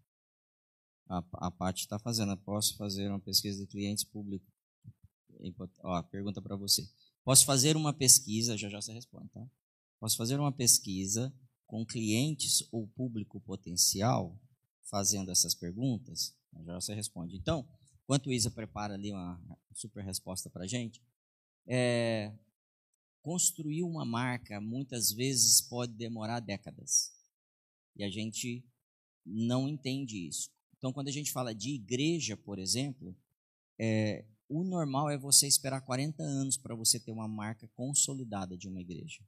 A, 1.08 1.18
a 1.34 1.50
Paty 1.50 1.80
está 1.80 1.98
fazendo. 1.98 2.36
Posso 2.36 2.76
fazer 2.76 3.08
uma 3.08 3.18
pesquisa 3.18 3.60
de 3.60 3.66
clientes 3.66 4.04
públicos? 4.04 4.48
Ó, 5.82 6.02
pergunta 6.04 6.40
para 6.40 6.54
você. 6.54 6.88
Posso 7.30 7.44
fazer 7.44 7.76
uma 7.76 7.92
pesquisa, 7.92 8.58
já 8.58 8.68
já 8.68 8.82
você 8.82 8.92
responde, 8.92 9.28
tá? 9.28 9.48
Posso 10.00 10.16
fazer 10.16 10.40
uma 10.40 10.50
pesquisa 10.50 11.32
com 11.64 11.86
clientes 11.86 12.66
ou 12.72 12.88
público 12.88 13.40
potencial 13.42 14.36
fazendo 14.90 15.30
essas 15.30 15.54
perguntas? 15.54 16.36
Já 16.66 16.74
você 16.74 16.92
responde. 16.92 17.36
Então, 17.36 17.64
enquanto 18.02 18.26
o 18.26 18.32
Isa 18.32 18.50
prepara 18.50 18.94
ali 18.94 19.12
uma 19.12 19.40
super 19.72 20.04
resposta 20.04 20.50
para 20.50 20.64
a 20.64 20.66
gente, 20.66 21.00
é, 21.68 22.36
construir 23.22 23.84
uma 23.84 24.04
marca 24.04 24.60
muitas 24.60 25.12
vezes 25.12 25.60
pode 25.60 25.92
demorar 25.92 26.40
décadas. 26.40 27.12
E 27.94 28.02
a 28.02 28.10
gente 28.10 28.64
não 29.24 29.68
entende 29.68 30.26
isso. 30.26 30.50
Então, 30.76 30.92
quando 30.92 31.06
a 31.06 31.12
gente 31.12 31.30
fala 31.30 31.54
de 31.54 31.76
igreja, 31.76 32.36
por 32.36 32.58
exemplo, 32.58 33.16
é, 33.78 34.24
o 34.50 34.64
normal 34.64 35.08
é 35.08 35.16
você 35.16 35.46
esperar 35.46 35.80
40 35.80 36.22
anos 36.22 36.56
para 36.56 36.74
você 36.74 36.98
ter 36.98 37.12
uma 37.12 37.28
marca 37.28 37.68
consolidada 37.68 38.58
de 38.58 38.68
uma 38.68 38.80
igreja. 38.80 39.24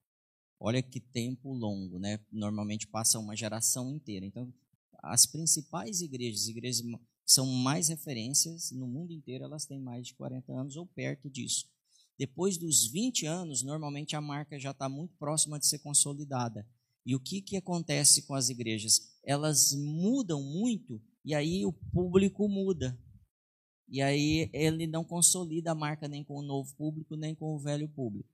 Olha 0.58 0.82
que 0.82 0.98
tempo 0.98 1.52
longo, 1.52 1.98
né? 2.00 2.18
Normalmente 2.30 2.88
passa 2.88 3.20
uma 3.20 3.36
geração 3.36 3.94
inteira. 3.94 4.26
Então, 4.26 4.52
as 5.00 5.24
principais 5.24 6.00
igrejas, 6.00 6.48
igrejas 6.48 6.80
que 6.80 6.98
são 7.24 7.46
mais 7.46 7.88
referências 7.88 8.72
no 8.72 8.88
mundo 8.88 9.12
inteiro, 9.12 9.44
elas 9.44 9.64
têm 9.64 9.80
mais 9.80 10.08
de 10.08 10.14
40 10.14 10.52
anos 10.52 10.76
ou 10.76 10.86
perto 10.86 11.30
disso. 11.30 11.66
Depois 12.18 12.58
dos 12.58 12.90
20 12.90 13.24
anos, 13.26 13.62
normalmente 13.62 14.16
a 14.16 14.20
marca 14.20 14.58
já 14.58 14.72
está 14.72 14.88
muito 14.88 15.16
próxima 15.16 15.58
de 15.58 15.66
ser 15.66 15.78
consolidada. 15.78 16.66
E 17.06 17.14
o 17.14 17.20
que, 17.20 17.40
que 17.40 17.56
acontece 17.56 18.22
com 18.22 18.34
as 18.34 18.48
igrejas? 18.48 19.00
Elas 19.24 19.72
mudam 19.72 20.42
muito 20.42 21.00
e 21.24 21.32
aí 21.32 21.64
o 21.64 21.72
público 21.72 22.48
muda. 22.48 22.98
E 23.92 24.02
aí 24.02 24.50
ele 24.52 24.88
não 24.88 25.04
consolida 25.04 25.70
a 25.70 25.74
marca 25.74 26.08
nem 26.08 26.24
com 26.24 26.34
o 26.34 26.42
novo 26.42 26.74
público, 26.74 27.14
nem 27.14 27.32
com 27.34 27.54
o 27.54 27.58
velho 27.60 27.88
público 27.88 28.32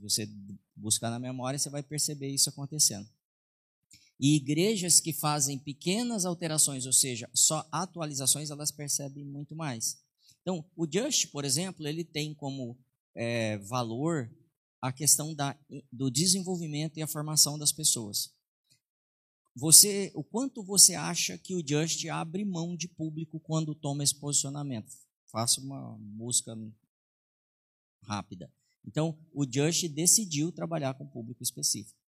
você 0.00 0.28
buscar 0.76 1.10
na 1.10 1.18
memória, 1.18 1.58
você 1.58 1.70
vai 1.70 1.82
perceber 1.82 2.28
isso 2.28 2.48
acontecendo. 2.48 3.08
E 4.18 4.36
igrejas 4.36 5.00
que 5.00 5.12
fazem 5.12 5.58
pequenas 5.58 6.24
alterações, 6.24 6.86
ou 6.86 6.92
seja, 6.92 7.28
só 7.34 7.66
atualizações, 7.72 8.50
elas 8.50 8.70
percebem 8.70 9.24
muito 9.24 9.54
mais. 9.54 9.98
Então, 10.40 10.64
o 10.76 10.86
Just, 10.90 11.30
por 11.30 11.44
exemplo, 11.44 11.86
ele 11.86 12.04
tem 12.04 12.34
como 12.34 12.78
é, 13.14 13.58
valor 13.58 14.30
a 14.80 14.92
questão 14.92 15.34
da, 15.34 15.56
do 15.90 16.10
desenvolvimento 16.10 16.98
e 16.98 17.02
a 17.02 17.06
formação 17.06 17.58
das 17.58 17.72
pessoas. 17.72 18.32
Você, 19.54 20.10
o 20.14 20.24
quanto 20.24 20.62
você 20.62 20.94
acha 20.94 21.36
que 21.36 21.54
o 21.54 21.66
Just 21.66 22.04
abre 22.06 22.44
mão 22.44 22.74
de 22.74 22.88
público 22.88 23.38
quando 23.40 23.74
toma 23.74 24.02
esse 24.02 24.14
posicionamento? 24.14 24.90
Faça 25.26 25.60
uma 25.60 25.96
busca 25.98 26.56
rápida. 28.02 28.50
Então, 28.84 29.18
o 29.32 29.44
Just 29.44 29.86
decidiu 29.88 30.50
trabalhar 30.50 30.94
com 30.94 31.06
público 31.06 31.42
específico. 31.42 31.98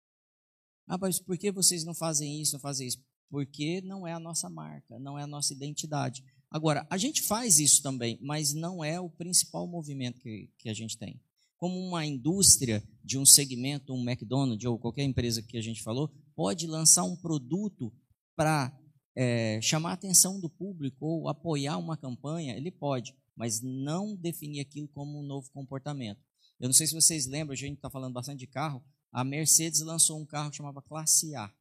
Ah, 0.87 0.99
mas 0.99 1.19
por 1.19 1.37
que 1.39 1.53
vocês 1.53 1.85
não 1.85 1.95
fazem 1.95 2.41
isso, 2.41 2.55
não 2.55 2.61
fazem 2.61 2.87
isso? 2.87 2.99
Porque 3.31 3.81
não 3.83 4.07
é 4.07 4.13
a 4.13 4.19
nossa 4.19 4.49
marca, 4.49 4.99
não 4.99 5.19
é 5.19 5.23
a 5.23 5.27
nossa 5.27 5.53
identidade. 5.53 6.25
Agora, 6.51 6.87
a 6.91 6.97
gente 6.97 7.23
faz 7.23 7.59
isso 7.59 7.83
também, 7.83 8.19
mas 8.23 8.53
não 8.55 8.85
é 8.85 9.01
o 9.01 9.11
principal 9.11 9.67
movimento 9.67 10.21
que, 10.21 10.51
que 10.59 10.69
a 10.69 10.75
gente 10.75 10.97
tem. 10.97 11.21
Como 11.57 11.79
uma 11.79 12.05
indústria 12.05 12.83
de 13.03 13.19
um 13.19 13.25
segmento, 13.25 13.95
um 13.95 14.09
McDonald's 14.09 14.65
ou 14.65 14.79
qualquer 14.79 15.05
empresa 15.05 15.43
que 15.43 15.57
a 15.57 15.63
gente 15.63 15.83
falou, 15.83 16.13
pode 16.35 16.67
lançar 16.67 17.05
um 17.05 17.17
produto 17.17 17.93
para 18.37 18.77
é, 19.17 19.61
chamar 19.63 19.91
a 19.91 19.95
atenção 19.95 20.41
do 20.41 20.51
público 20.51 21.07
ou 21.07 21.29
apoiar 21.29 21.79
uma 21.79 21.97
campanha, 21.97 22.57
ele 22.57 22.71
pode, 22.71 23.15
mas 23.37 23.61
não 23.63 24.17
definir 24.17 24.61
aquilo 24.61 24.89
como 24.89 25.21
um 25.21 25.27
novo 25.27 25.51
comportamento. 25.51 26.21
Eu 26.59 26.69
não 26.69 26.73
sei 26.73 26.87
se 26.87 26.95
vocês 26.95 27.27
lembram, 27.27 27.53
a 27.53 27.57
gente 27.57 27.77
está 27.77 27.91
falando 27.91 28.13
bastante 28.13 28.41
de 28.41 28.47
carro. 28.47 28.83
A 29.13 29.25
Mercedes 29.25 29.81
lançou 29.81 30.21
um 30.21 30.27
carro 30.27 30.51
que 30.51 30.57
chamava 30.57 30.83
Classe 30.83 31.35
A. 31.35 31.53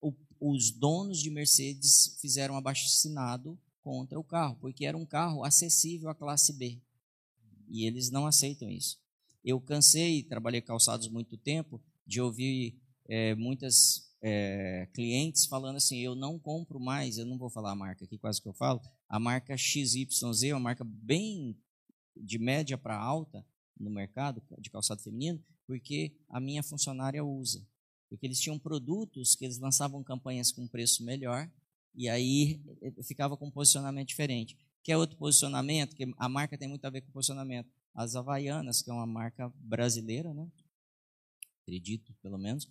O, 0.00 0.12
os 0.40 0.70
donos 0.70 1.18
de 1.18 1.30
Mercedes 1.30 2.16
fizeram 2.20 2.54
um 2.54 2.58
abaixo-assinado 2.58 3.58
contra 3.82 4.18
o 4.18 4.24
carro, 4.24 4.56
porque 4.60 4.84
era 4.84 4.96
um 4.96 5.06
carro 5.06 5.44
acessível 5.44 6.08
à 6.08 6.14
classe 6.14 6.52
B. 6.52 6.80
E 7.68 7.86
eles 7.86 8.10
não 8.10 8.26
aceitam 8.26 8.68
isso. 8.68 8.98
Eu 9.44 9.60
cansei, 9.60 10.24
trabalhei 10.24 10.60
calçados 10.60 11.08
muito 11.08 11.36
tempo, 11.36 11.80
de 12.04 12.20
ouvir 12.20 12.80
é, 13.08 13.34
muitas 13.34 14.06
é, 14.22 14.88
clientes 14.92 15.46
falando 15.46 15.76
assim: 15.76 15.98
eu 15.98 16.14
não 16.14 16.38
compro 16.38 16.80
mais, 16.80 17.18
eu 17.18 17.26
não 17.26 17.38
vou 17.38 17.50
falar 17.50 17.72
a 17.72 17.76
marca 17.76 18.04
aqui, 18.04 18.18
quase 18.18 18.40
que 18.40 18.48
eu 18.48 18.52
falo, 18.52 18.80
a 19.08 19.18
marca 19.18 19.56
XYZ, 19.56 20.42
uma 20.52 20.60
marca 20.60 20.84
bem 20.84 21.56
de 22.16 22.38
média 22.38 22.78
para 22.78 22.96
alta 22.96 23.44
no 23.78 23.90
mercado 23.90 24.42
de 24.58 24.70
calçado 24.70 25.02
feminino, 25.02 25.42
porque 25.66 26.16
a 26.28 26.40
minha 26.40 26.62
funcionária 26.62 27.24
usa. 27.24 27.66
Porque 28.08 28.26
eles 28.26 28.40
tinham 28.40 28.58
produtos 28.58 29.34
que 29.34 29.44
eles 29.44 29.58
lançavam 29.58 30.02
campanhas 30.02 30.52
com 30.52 30.66
preço 30.66 31.04
melhor, 31.04 31.50
e 31.94 32.08
aí 32.08 32.62
eh, 32.80 33.02
ficava 33.02 33.36
com 33.36 33.46
um 33.46 33.50
posicionamento 33.50 34.08
diferente. 34.08 34.56
Que 34.82 34.92
é 34.92 34.96
outro 34.96 35.16
posicionamento, 35.16 35.96
que 35.96 36.14
a 36.16 36.28
marca 36.28 36.56
tem 36.56 36.68
muito 36.68 36.84
a 36.84 36.90
ver 36.90 37.00
com 37.00 37.10
posicionamento. 37.10 37.68
As 37.92 38.14
Havaianas, 38.14 38.80
que 38.80 38.90
é 38.90 38.92
uma 38.92 39.06
marca 39.06 39.52
brasileira, 39.58 40.32
né? 40.32 40.48
acredito 41.66 42.14
pelo 42.22 42.38
menos, 42.38 42.70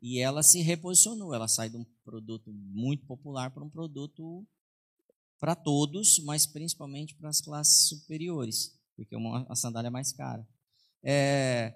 e 0.00 0.18
ela 0.18 0.42
se 0.42 0.60
reposicionou. 0.60 1.34
Ela 1.34 1.48
sai 1.48 1.68
de 1.70 1.76
um 1.76 1.84
produto 2.04 2.52
muito 2.52 3.06
popular 3.06 3.50
para 3.50 3.64
um 3.64 3.70
produto 3.70 4.46
para 5.38 5.54
todos, 5.54 6.18
mas 6.20 6.46
principalmente 6.46 7.14
para 7.14 7.28
as 7.28 7.40
classes 7.40 7.88
superiores, 7.88 8.78
porque 8.94 9.14
uma, 9.14 9.46
a 9.50 9.54
sandália 9.54 9.88
é 9.88 9.90
mais 9.90 10.12
cara. 10.12 10.46
É, 11.02 11.74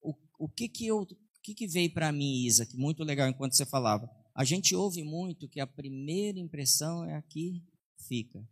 o, 0.00 0.14
o 0.38 0.48
que 0.48 0.68
que 0.68 0.86
eu, 0.86 1.02
o 1.02 1.06
que 1.42 1.54
que 1.54 1.66
veio 1.66 1.92
para 1.92 2.12
mim, 2.12 2.44
Isa, 2.44 2.66
que 2.66 2.76
muito 2.76 3.04
legal 3.04 3.28
enquanto 3.28 3.54
você 3.54 3.64
falava. 3.64 4.10
A 4.34 4.44
gente 4.44 4.74
ouve 4.74 5.02
muito 5.04 5.48
que 5.48 5.60
a 5.60 5.66
primeira 5.66 6.38
impressão 6.38 7.04
é 7.04 7.14
a 7.14 7.22
que 7.22 7.62
fica. 8.08 8.46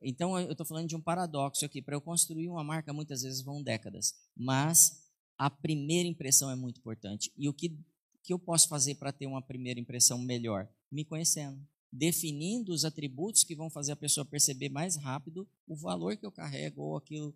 Então, 0.00 0.38
eu 0.38 0.52
estou 0.52 0.66
falando 0.66 0.88
de 0.88 0.96
um 0.96 1.00
paradoxo 1.00 1.64
aqui. 1.64 1.80
Para 1.80 1.94
eu 1.94 2.00
construir 2.00 2.48
uma 2.48 2.64
marca, 2.64 2.92
muitas 2.92 3.22
vezes 3.22 3.42
vão 3.42 3.62
décadas. 3.62 4.14
Mas 4.36 5.02
a 5.38 5.48
primeira 5.48 6.08
impressão 6.08 6.50
é 6.50 6.56
muito 6.56 6.78
importante. 6.78 7.32
E 7.36 7.48
o 7.48 7.54
que, 7.54 7.78
que 8.22 8.32
eu 8.32 8.38
posso 8.38 8.68
fazer 8.68 8.94
para 8.96 9.12
ter 9.12 9.26
uma 9.26 9.42
primeira 9.42 9.80
impressão 9.80 10.18
melhor? 10.18 10.68
Me 10.90 11.04
conhecendo. 11.04 11.60
Definindo 11.92 12.72
os 12.72 12.84
atributos 12.84 13.44
que 13.44 13.54
vão 13.54 13.68
fazer 13.68 13.92
a 13.92 13.96
pessoa 13.96 14.24
perceber 14.24 14.68
mais 14.68 14.96
rápido 14.96 15.48
o 15.66 15.76
valor 15.76 16.16
que 16.16 16.24
eu 16.24 16.32
carrego 16.32 16.82
ou 16.82 16.96
aquilo, 16.96 17.34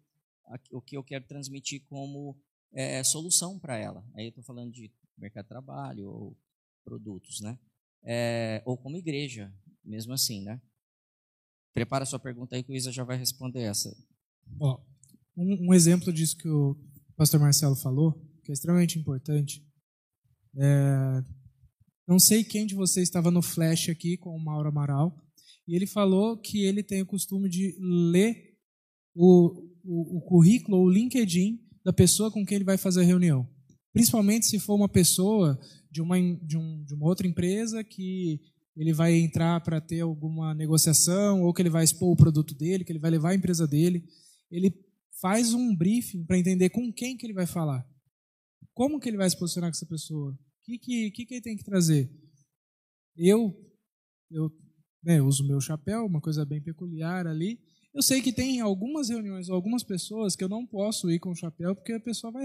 o 0.70 0.80
que 0.80 0.96
eu 0.96 1.04
quero 1.04 1.26
transmitir 1.26 1.82
como 1.88 2.36
é, 2.72 3.02
solução 3.02 3.58
para 3.58 3.76
ela. 3.76 4.04
Aí 4.14 4.26
eu 4.26 4.28
estou 4.30 4.44
falando 4.44 4.72
de 4.72 4.90
mercado 5.18 5.44
de 5.44 5.48
trabalho 5.48 6.08
ou 6.08 6.36
produtos, 6.84 7.40
né? 7.40 7.58
É, 8.02 8.62
ou 8.64 8.76
como 8.76 8.96
igreja, 8.96 9.52
mesmo 9.84 10.12
assim, 10.12 10.42
né? 10.42 10.60
Prepara 11.74 12.06
sua 12.06 12.18
pergunta 12.18 12.54
aí 12.54 12.62
que 12.62 12.70
o 12.70 12.74
Isa 12.74 12.92
já 12.92 13.04
vai 13.04 13.16
responder 13.16 13.62
essa. 13.62 13.94
Ó, 14.60 14.80
um, 15.36 15.68
um, 15.68 15.74
exemplo 15.74 16.12
disso 16.12 16.36
que 16.36 16.48
o 16.48 16.76
pastor 17.16 17.40
Marcelo 17.40 17.74
falou, 17.74 18.12
que 18.44 18.52
é 18.52 18.54
extremamente 18.54 18.98
importante. 18.98 19.65
É, 20.58 21.24
não 22.08 22.18
sei 22.18 22.44
quem 22.44 22.66
de 22.66 22.74
vocês 22.74 23.08
estava 23.08 23.30
no 23.30 23.42
flash 23.42 23.88
aqui 23.88 24.16
com 24.16 24.30
o 24.30 24.42
Mauro 24.42 24.68
Amaral, 24.68 25.16
e 25.66 25.74
ele 25.74 25.86
falou 25.86 26.36
que 26.36 26.64
ele 26.64 26.82
tem 26.82 27.02
o 27.02 27.06
costume 27.06 27.48
de 27.48 27.76
ler 27.80 28.56
o, 29.14 29.70
o, 29.84 30.18
o 30.18 30.20
currículo 30.20 30.78
ou 30.78 30.86
o 30.86 30.90
LinkedIn 30.90 31.60
da 31.84 31.92
pessoa 31.92 32.30
com 32.30 32.44
quem 32.44 32.56
ele 32.56 32.64
vai 32.64 32.78
fazer 32.78 33.00
a 33.00 33.04
reunião. 33.04 33.48
Principalmente 33.92 34.46
se 34.46 34.58
for 34.58 34.74
uma 34.74 34.88
pessoa 34.88 35.58
de 35.90 36.00
uma, 36.00 36.16
de, 36.42 36.56
um, 36.56 36.84
de 36.84 36.94
uma 36.94 37.06
outra 37.06 37.26
empresa 37.26 37.82
que 37.82 38.40
ele 38.76 38.92
vai 38.92 39.14
entrar 39.14 39.60
para 39.62 39.80
ter 39.80 40.00
alguma 40.00 40.54
negociação, 40.54 41.42
ou 41.42 41.52
que 41.52 41.62
ele 41.62 41.70
vai 41.70 41.82
expor 41.82 42.10
o 42.10 42.16
produto 42.16 42.54
dele, 42.54 42.84
que 42.84 42.92
ele 42.92 42.98
vai 42.98 43.10
levar 43.10 43.30
a 43.30 43.34
empresa 43.34 43.66
dele. 43.66 44.04
Ele 44.50 44.72
faz 45.20 45.54
um 45.54 45.74
briefing 45.74 46.24
para 46.24 46.38
entender 46.38 46.68
com 46.68 46.92
quem 46.92 47.16
que 47.16 47.24
ele 47.24 47.32
vai 47.32 47.46
falar. 47.46 47.86
Como 48.76 49.00
que 49.00 49.08
ele 49.08 49.16
vai 49.16 49.28
se 49.30 49.38
posicionar 49.38 49.70
com 49.70 49.74
essa 49.74 49.86
pessoa? 49.86 50.32
O 50.32 50.38
que, 50.62 50.78
que, 50.78 51.10
que, 51.10 51.24
que 51.24 51.34
ele 51.34 51.40
tem 51.40 51.56
que 51.56 51.64
trazer? 51.64 52.10
Eu, 53.16 53.58
eu 54.30 54.50
né, 55.02 55.22
uso 55.22 55.46
meu 55.46 55.58
chapéu, 55.62 56.04
uma 56.04 56.20
coisa 56.20 56.44
bem 56.44 56.62
peculiar 56.62 57.26
ali. 57.26 57.58
Eu 57.94 58.02
sei 58.02 58.20
que 58.20 58.34
tem 58.34 58.60
algumas 58.60 59.08
reuniões 59.08 59.48
algumas 59.48 59.82
pessoas 59.82 60.36
que 60.36 60.44
eu 60.44 60.48
não 60.48 60.66
posso 60.66 61.10
ir 61.10 61.18
com 61.18 61.30
o 61.30 61.34
chapéu 61.34 61.74
porque 61.74 61.94
a 61.94 62.00
pessoa 62.00 62.30
vai, 62.30 62.44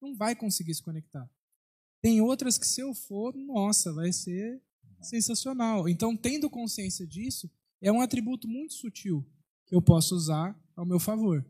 não 0.00 0.14
vai 0.14 0.36
conseguir 0.36 0.72
se 0.72 0.82
conectar. 0.84 1.28
Tem 2.00 2.20
outras 2.20 2.56
que, 2.56 2.66
se 2.66 2.80
eu 2.80 2.94
for, 2.94 3.34
nossa, 3.34 3.92
vai 3.92 4.12
ser 4.12 4.62
sensacional. 5.00 5.88
Então, 5.88 6.16
tendo 6.16 6.48
consciência 6.48 7.04
disso, 7.04 7.50
é 7.80 7.90
um 7.90 8.00
atributo 8.00 8.46
muito 8.46 8.74
sutil 8.74 9.28
que 9.66 9.74
eu 9.74 9.82
posso 9.82 10.14
usar 10.14 10.56
ao 10.76 10.86
meu 10.86 11.00
favor. 11.00 11.44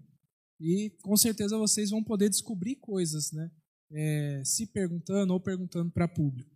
E 0.59 0.89
com 1.03 1.19
certeza 1.19 1.59
vocês 1.59 1.91
vão 1.91 2.03
poder 2.03 2.31
descobrir 2.31 2.77
coisas, 2.77 3.31
né? 3.31 3.51
É, 3.93 4.43
se 4.45 4.67
perguntando 4.67 5.33
ou 5.33 5.41
perguntando 5.41 5.91
para 5.91 6.09
público. 6.09 6.51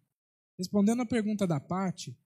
Respondendo 0.58 1.02
a 1.02 1.06
pergunta 1.06 1.46
da 1.46 1.60
Pati, 1.60 2.16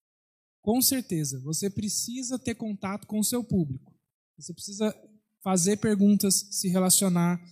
com 0.62 0.80
certeza 0.80 1.40
você 1.40 1.68
precisa 1.68 2.38
ter 2.38 2.54
contato 2.54 3.06
com 3.06 3.18
o 3.18 3.24
seu 3.24 3.42
público. 3.42 3.92
Você 4.38 4.54
precisa 4.54 4.94
fazer 5.42 5.78
perguntas, 5.78 6.46
se 6.50 6.68
relacionar. 6.68 7.42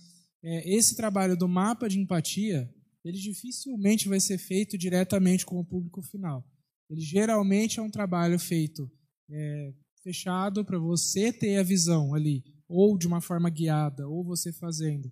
É, 0.41 0.73
esse 0.73 0.95
trabalho 0.95 1.35
do 1.35 1.47
mapa 1.47 1.89
de 1.89 1.99
empatia 1.99 2.73
ele 3.03 3.17
dificilmente 3.17 4.07
vai 4.07 4.19
ser 4.19 4.37
feito 4.37 4.77
diretamente 4.77 5.45
com 5.45 5.59
o 5.59 5.65
público 5.65 6.01
final. 6.01 6.45
Ele 6.89 7.01
geralmente 7.01 7.79
é 7.79 7.83
um 7.83 7.89
trabalho 7.89 8.37
feito 8.37 8.89
é, 9.29 9.73
fechado 10.03 10.65
para 10.65 10.77
você 10.77 11.31
ter 11.31 11.57
a 11.57 11.63
visão 11.63 12.13
ali, 12.13 12.43
ou 12.67 12.97
de 12.97 13.07
uma 13.07 13.21
forma 13.21 13.49
guiada, 13.49 14.07
ou 14.07 14.23
você 14.23 14.51
fazendo. 14.51 15.11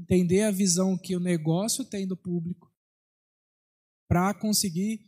Entender 0.00 0.42
a 0.42 0.50
visão 0.50 0.96
que 0.96 1.16
o 1.16 1.20
negócio 1.20 1.84
tem 1.84 2.06
do 2.06 2.16
público 2.16 2.70
para 4.08 4.34
conseguir 4.34 5.00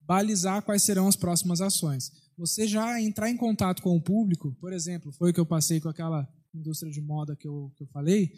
balizar 0.00 0.62
quais 0.62 0.82
serão 0.82 1.08
as 1.08 1.16
próximas 1.16 1.60
ações. 1.60 2.10
Você 2.36 2.66
já 2.66 3.00
entrar 3.00 3.30
em 3.30 3.36
contato 3.36 3.82
com 3.82 3.96
o 3.96 4.02
público, 4.02 4.54
por 4.60 4.72
exemplo, 4.72 5.12
foi 5.12 5.30
o 5.30 5.34
que 5.34 5.40
eu 5.40 5.46
passei 5.46 5.80
com 5.80 5.88
aquela 5.88 6.28
indústria 6.52 6.90
de 6.90 7.00
moda 7.00 7.36
que 7.36 7.46
eu, 7.46 7.72
que 7.76 7.82
eu 7.82 7.86
falei, 7.88 8.32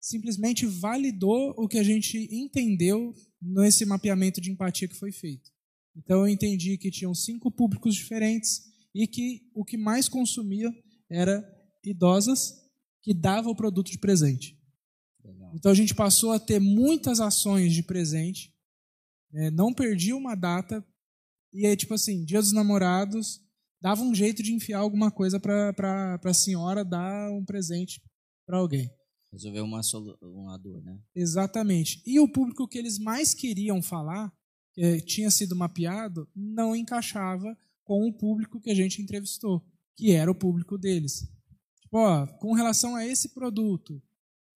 simplesmente 0.00 0.66
validou 0.66 1.54
o 1.56 1.68
que 1.68 1.78
a 1.78 1.82
gente 1.82 2.28
entendeu 2.30 3.14
nesse 3.40 3.84
mapeamento 3.84 4.40
de 4.40 4.50
empatia 4.50 4.88
que 4.88 4.96
foi 4.96 5.12
feito. 5.12 5.50
Então 5.96 6.20
eu 6.20 6.28
entendi 6.28 6.76
que 6.78 6.90
tinham 6.90 7.14
cinco 7.14 7.50
públicos 7.50 7.94
diferentes 7.94 8.62
e 8.94 9.06
que 9.06 9.50
o 9.54 9.64
que 9.64 9.76
mais 9.76 10.08
consumia 10.08 10.72
era 11.10 11.44
idosas 11.84 12.54
que 13.02 13.12
davam 13.12 13.52
o 13.52 13.56
produto 13.56 13.90
de 13.90 13.98
presente. 13.98 14.56
Então 15.54 15.70
a 15.70 15.74
gente 15.74 15.94
passou 15.94 16.32
a 16.32 16.40
ter 16.40 16.60
muitas 16.60 17.20
ações 17.20 17.72
de 17.72 17.82
presente, 17.82 18.52
é, 19.34 19.50
não 19.50 19.72
perdia 19.72 20.16
uma 20.16 20.34
data 20.34 20.84
e 21.52 21.66
aí 21.66 21.76
tipo 21.76 21.94
assim, 21.94 22.24
Dia 22.24 22.40
dos 22.40 22.52
Namorados 22.52 23.40
dava 23.80 24.02
um 24.02 24.14
jeito 24.14 24.42
de 24.42 24.52
enfiar 24.52 24.78
alguma 24.78 25.10
coisa 25.10 25.40
para 25.40 26.18
a 26.22 26.34
senhora 26.34 26.84
dar 26.84 27.30
um 27.30 27.44
presente 27.44 28.00
para 28.46 28.58
alguém. 28.58 28.90
Resolver 29.32 29.60
uma, 29.60 29.80
uma 30.20 30.58
dor, 30.58 30.82
né? 30.82 30.98
Exatamente. 31.14 32.02
E 32.06 32.20
o 32.20 32.28
público 32.28 32.68
que 32.68 32.78
eles 32.78 32.98
mais 32.98 33.32
queriam 33.34 33.82
falar, 33.82 34.32
que 34.74 35.00
tinha 35.00 35.30
sido 35.30 35.56
mapeado, 35.56 36.28
não 36.36 36.76
encaixava 36.76 37.56
com 37.82 38.06
o 38.06 38.12
público 38.12 38.60
que 38.60 38.70
a 38.70 38.74
gente 38.74 39.02
entrevistou, 39.02 39.64
que 39.96 40.12
era 40.12 40.30
o 40.30 40.34
público 40.34 40.78
deles. 40.78 41.28
Tipo, 41.80 41.98
ó, 41.98 42.26
com 42.38 42.52
relação 42.52 42.94
a 42.94 43.06
esse 43.06 43.30
produto, 43.30 44.02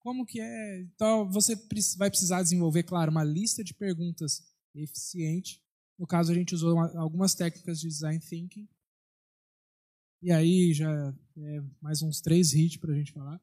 como 0.06 0.24
que 0.24 0.40
é? 0.40 0.82
Então, 0.82 1.28
você 1.28 1.56
vai 1.98 2.08
precisar 2.08 2.40
desenvolver, 2.40 2.84
claro, 2.84 3.10
uma 3.10 3.24
lista 3.24 3.64
de 3.64 3.74
perguntas 3.74 4.40
eficiente. 4.72 5.60
No 5.98 6.06
caso, 6.06 6.30
a 6.30 6.34
gente 6.34 6.54
usou 6.54 6.78
algumas 6.78 7.34
técnicas 7.34 7.80
de 7.80 7.88
design 7.88 8.20
thinking. 8.20 8.68
E 10.22 10.30
aí 10.30 10.72
já 10.72 11.12
é 11.36 11.60
mais 11.80 12.02
uns 12.02 12.20
três 12.20 12.54
hits 12.54 12.76
para 12.76 12.92
a 12.92 12.94
gente 12.94 13.10
falar. 13.10 13.40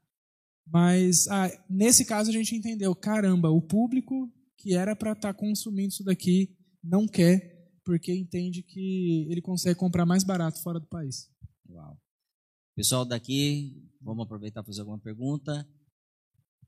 Mas 0.66 1.28
ah, 1.28 1.51
nesse 1.70 2.05
caso 2.05 2.30
a 2.30 2.34
gente 2.34 2.55
entendeu, 2.55 2.95
caramba, 2.95 3.49
o 3.49 3.61
público 3.61 4.32
que 4.55 4.74
era 4.74 4.95
para 4.95 5.11
estar 5.11 5.34
tá 5.34 5.38
consumindo 5.38 5.89
isso 5.89 6.03
daqui 6.05 6.55
não 6.82 7.05
quer, 7.05 7.74
porque 7.84 8.16
entende 8.16 8.64
que 8.64 9.28
ele 9.30 9.41
consegue 9.41 9.78
comprar 9.78 10.05
mais 10.05 10.24
barato 10.24 10.64
fora 10.64 10.80
do 10.80 10.88
país. 10.88 11.30
Uau. 11.70 11.99
Pessoal 12.74 13.03
daqui, 13.03 13.86
vamos 13.99 14.24
aproveitar 14.24 14.64
para 14.64 14.72
fazer 14.72 14.80
alguma 14.80 14.99
pergunta. 14.99 15.68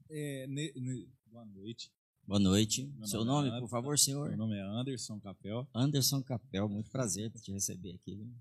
É, 0.10 0.45
ne, 0.47 0.72
ne, 0.76 1.10
boa 1.26 1.45
noite. 1.45 1.91
Boa 2.28 2.39
noite. 2.39 2.86
Meu 2.86 3.08
Seu 3.08 3.26
nome, 3.26 3.47
é 3.47 3.51
nome 3.51 3.62
por 3.62 3.70
favor, 3.70 3.97
senhor? 3.97 4.30
Meu 4.30 4.38
nome 4.38 4.56
é 4.56 4.62
Anderson 4.62 5.20
Capel. 5.20 5.68
Anderson 5.74 6.22
Capel, 6.22 6.70
muito 6.70 6.91
prazer 6.91 7.32
te 7.32 7.51
receber 7.51 7.95
aqui. 7.95 8.32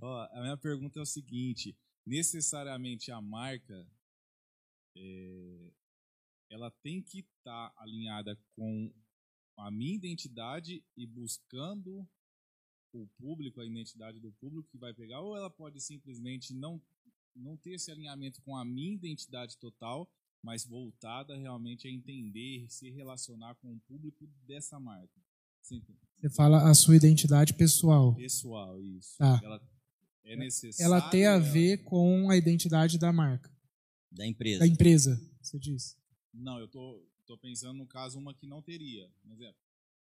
Ó, 0.00 0.28
a 0.32 0.40
minha 0.40 0.56
pergunta 0.56 1.00
é 1.00 1.02
o 1.02 1.06
seguinte: 1.06 1.76
necessariamente 2.06 3.10
a 3.10 3.20
marca 3.20 3.86
é, 4.96 5.72
ela 6.48 6.70
tem 6.82 7.02
que 7.02 7.20
estar 7.20 7.70
tá 7.70 7.74
alinhada 7.82 8.38
com 8.54 8.92
a 9.56 9.70
minha 9.70 9.96
identidade 9.96 10.84
e 10.96 11.06
buscando 11.06 12.08
o 12.92 13.08
público, 13.18 13.60
a 13.60 13.66
identidade 13.66 14.20
do 14.20 14.30
público 14.34 14.68
que 14.70 14.78
vai 14.78 14.94
pegar, 14.94 15.20
ou 15.20 15.36
ela 15.36 15.50
pode 15.50 15.80
simplesmente 15.80 16.54
não, 16.54 16.80
não 17.34 17.56
ter 17.56 17.74
esse 17.74 17.90
alinhamento 17.90 18.40
com 18.42 18.56
a 18.56 18.64
minha 18.64 18.94
identidade 18.94 19.58
total, 19.58 20.08
mas 20.44 20.66
voltada 20.66 21.34
realmente 21.34 21.88
a 21.88 21.90
entender, 21.90 22.66
se 22.68 22.90
relacionar 22.90 23.54
com 23.56 23.74
o 23.74 23.80
público 23.80 24.28
dessa 24.46 24.78
marca. 24.78 25.18
Sim. 25.62 25.82
Você 26.18 26.28
fala 26.28 26.70
a 26.70 26.74
sua 26.74 26.94
identidade 26.94 27.54
pessoal. 27.54 28.14
Pessoal, 28.14 28.78
isso. 28.82 29.16
Tá. 29.16 29.40
Ela 29.42 29.60
é 30.24 30.36
necessário. 30.36 30.84
Ela 30.92 31.10
tem 31.10 31.26
a 31.26 31.38
ver 31.38 31.78
com 31.84 32.28
a 32.28 32.36
identidade 32.36 32.98
da 32.98 33.10
marca. 33.10 33.50
Da 34.12 34.26
empresa. 34.26 34.58
Da 34.60 34.66
empresa, 34.66 35.18
você 35.40 35.58
diz. 35.58 35.96
Não, 36.32 36.60
eu 36.60 36.68
tô, 36.68 37.02
tô 37.26 37.38
pensando 37.38 37.78
no 37.78 37.86
caso 37.86 38.18
uma 38.18 38.34
que 38.34 38.46
não 38.46 38.60
teria. 38.60 39.10
Por 39.22 39.32
exemplo, 39.32 39.56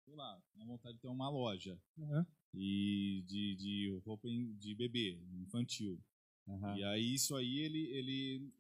sei 0.05 0.15
lá, 0.15 0.41
a 0.61 0.65
vontade 0.65 0.95
de 0.95 1.01
ter 1.01 1.09
uma 1.09 1.29
loja 1.29 1.77
uhum. 1.97 2.25
e 2.55 3.25
de, 3.27 3.57
de 3.57 4.01
roupa 4.05 4.29
de 4.29 4.75
bebê, 4.77 5.21
infantil. 5.33 6.01
Uhum. 6.47 6.77
E 6.77 6.85
aí 6.85 7.15
isso 7.15 7.35
aí 7.35 7.59
ele, 7.59 7.87
ele 7.89 8.53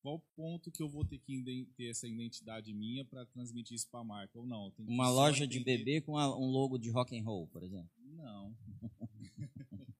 qual 0.00 0.18
ponto 0.34 0.70
que 0.70 0.82
eu 0.82 0.88
vou 0.88 1.04
ter 1.04 1.18
que 1.18 1.68
ter 1.76 1.90
essa 1.90 2.08
identidade 2.08 2.72
minha 2.72 3.04
para 3.04 3.26
transmitir 3.26 3.74
isso 3.74 3.88
para 3.90 4.00
a 4.00 4.04
marca 4.04 4.38
ou 4.38 4.46
não? 4.46 4.72
Uma 4.78 5.10
loja 5.10 5.46
de 5.46 5.60
bebê 5.60 6.00
com 6.00 6.14
um 6.14 6.50
logo 6.50 6.78
de 6.78 6.90
rock 6.90 7.18
and 7.18 7.22
roll, 7.22 7.46
por 7.48 7.62
exemplo? 7.62 7.90
Não. 7.98 8.56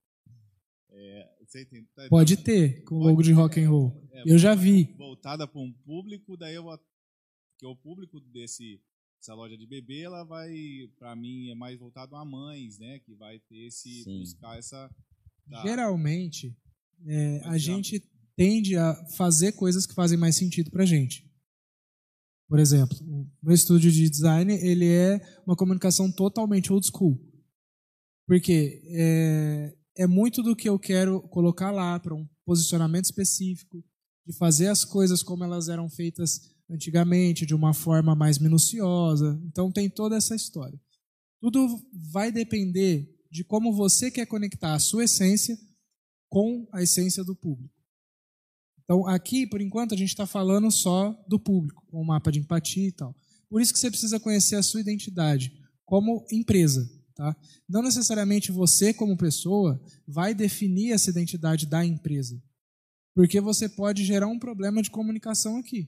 é, 0.89 1.29
tem, 1.51 1.85
tá, 1.95 2.07
Pode 2.09 2.37
ter 2.37 2.83
com 2.83 2.95
o 2.95 2.99
logo 2.99 3.21
de 3.21 3.31
rock 3.31 3.59
and 3.59 3.69
roll. 3.69 4.09
É, 4.11 4.23
eu 4.25 4.37
já 4.37 4.55
vi. 4.55 4.93
Voltada 4.97 5.47
para 5.47 5.61
um 5.61 5.71
público, 5.71 6.35
daí 6.35 6.55
eu 6.55 6.63
vou 6.63 6.79
que 7.57 7.65
o 7.65 7.75
público 7.75 8.19
desse 8.19 8.81
essa 9.21 9.35
loja 9.35 9.57
de 9.57 9.67
bebê, 9.67 10.01
ela 10.03 10.23
vai 10.23 10.49
para 10.97 11.13
mim 11.13 11.49
é 11.49 11.55
mais 11.55 11.77
voltado 11.77 12.15
a 12.15 12.23
mães, 12.23 12.79
né, 12.79 12.99
que 12.99 13.13
vai 13.13 13.37
ter 13.37 13.67
esse 13.67 14.03
Sim. 14.03 14.19
buscar 14.19 14.57
essa 14.57 14.89
tá. 15.49 15.61
Geralmente 15.61 16.55
é, 17.05 17.41
a 17.43 17.57
gente 17.57 18.01
tende 18.39 18.77
a 18.77 18.95
fazer 19.17 19.51
coisas 19.51 19.85
que 19.85 19.93
fazem 19.93 20.17
mais 20.17 20.37
sentido 20.37 20.71
para 20.71 20.83
a 20.83 20.85
gente. 20.85 21.29
Por 22.47 22.57
exemplo, 22.57 22.97
o 23.01 23.27
meu 23.43 23.53
estúdio 23.53 23.91
de 23.91 24.09
design 24.09 24.53
ele 24.53 24.87
é 24.87 25.19
uma 25.45 25.57
comunicação 25.57 26.09
totalmente 26.09 26.71
old 26.71 26.87
school, 26.87 27.19
porque 28.25 28.81
é, 28.91 29.75
é 29.97 30.07
muito 30.07 30.41
do 30.41 30.55
que 30.55 30.69
eu 30.69 30.79
quero 30.79 31.21
colocar 31.23 31.69
lá 31.69 31.99
para 31.99 32.15
um 32.15 32.25
posicionamento 32.45 33.03
específico, 33.03 33.83
de 34.25 34.33
fazer 34.37 34.67
as 34.67 34.85
coisas 34.85 35.21
como 35.21 35.43
elas 35.43 35.67
eram 35.67 35.89
feitas 35.89 36.39
antigamente, 36.69 37.45
de 37.45 37.53
uma 37.53 37.73
forma 37.73 38.15
mais 38.15 38.39
minuciosa. 38.39 39.37
Então 39.47 39.69
tem 39.69 39.89
toda 39.89 40.15
essa 40.15 40.33
história. 40.33 40.79
Tudo 41.41 41.67
vai 41.91 42.31
depender 42.31 43.13
de 43.29 43.43
como 43.43 43.75
você 43.75 44.09
quer 44.09 44.27
conectar 44.27 44.75
a 44.75 44.79
sua 44.79 45.03
essência 45.03 45.59
com 46.29 46.65
a 46.71 46.81
essência 46.81 47.21
do 47.21 47.35
público. 47.35 47.78
Então, 48.89 49.05
aqui, 49.05 49.45
por 49.45 49.61
enquanto, 49.61 49.93
a 49.93 49.97
gente 49.97 50.09
está 50.09 50.25
falando 50.25 50.71
só 50.71 51.11
do 51.27 51.39
público, 51.39 51.85
com 51.91 52.01
o 52.01 52.03
mapa 52.03 52.31
de 52.31 52.39
empatia 52.39 52.87
e 52.87 52.91
tal. 52.91 53.15
Por 53.47 53.61
isso 53.61 53.71
que 53.71 53.77
você 53.77 53.87
precisa 53.87 54.19
conhecer 54.19 54.55
a 54.55 54.63
sua 54.63 54.81
identidade 54.81 55.53
como 55.85 56.25
empresa. 56.31 56.89
Tá? 57.13 57.37
Não 57.69 57.83
necessariamente 57.83 58.51
você, 58.51 58.91
como 58.91 59.15
pessoa, 59.15 59.79
vai 60.07 60.33
definir 60.33 60.91
essa 60.91 61.11
identidade 61.11 61.67
da 61.67 61.85
empresa. 61.85 62.41
Porque 63.13 63.39
você 63.39 63.69
pode 63.69 64.03
gerar 64.03 64.25
um 64.25 64.39
problema 64.39 64.81
de 64.81 64.89
comunicação 64.89 65.57
aqui. 65.57 65.87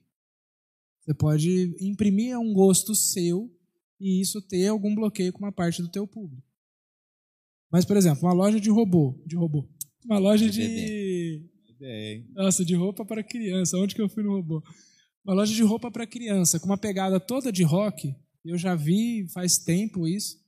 Você 1.00 1.16
pode 1.16 1.76
imprimir 1.82 2.38
um 2.38 2.54
gosto 2.54 2.94
seu 2.94 3.52
e 4.00 4.22
isso 4.22 4.40
ter 4.44 4.68
algum 4.68 4.94
bloqueio 4.94 5.34
com 5.34 5.40
uma 5.40 5.52
parte 5.52 5.82
do 5.82 5.90
teu 5.90 6.06
público. 6.06 6.48
Mas, 7.72 7.84
por 7.84 7.98
exemplo, 7.98 8.28
uma 8.28 8.34
loja 8.34 8.60
de 8.60 8.70
robô, 8.70 9.20
de 9.26 9.36
robô, 9.36 9.68
uma 10.06 10.20
loja 10.20 10.48
de, 10.48 10.62
é. 11.82 12.24
Nossa, 12.34 12.64
de 12.64 12.76
roupa 12.76 13.06
para 13.06 13.24
criança. 13.24 13.78
Onde 13.78 13.96
que 13.96 14.02
eu 14.02 14.10
fui 14.10 14.24
no 14.24 14.32
robô? 14.32 14.64
Uma 15.26 15.36
loja 15.36 15.54
de 15.54 15.64
roupa 15.64 15.92
para 15.92 16.08
criança, 16.08 16.60
com 16.60 16.66
uma 16.66 16.78
pegada 16.78 17.20
toda 17.20 17.52
de 17.52 17.64
rock. 17.64 18.16
Eu 18.44 18.58
já 18.58 18.76
vi 18.76 19.28
faz 19.34 19.58
tempo 19.58 20.08
isso. 20.08 20.40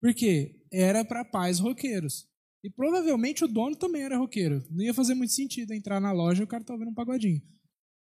Porque 0.00 0.60
era 0.72 1.04
para 1.04 1.24
pais 1.24 1.58
roqueiros. 1.58 2.26
E 2.64 2.70
provavelmente 2.70 3.44
o 3.44 3.48
dono 3.48 3.76
também 3.76 4.02
era 4.02 4.16
roqueiro. 4.16 4.64
Não 4.70 4.84
ia 4.84 4.94
fazer 4.94 5.14
muito 5.14 5.32
sentido 5.32 5.72
entrar 5.72 6.00
na 6.00 6.12
loja 6.12 6.42
e 6.42 6.44
o 6.44 6.48
cara 6.48 6.64
tá 6.64 6.72
ouvindo 6.72 6.90
um 6.90 6.94
pagodinho. 6.94 7.42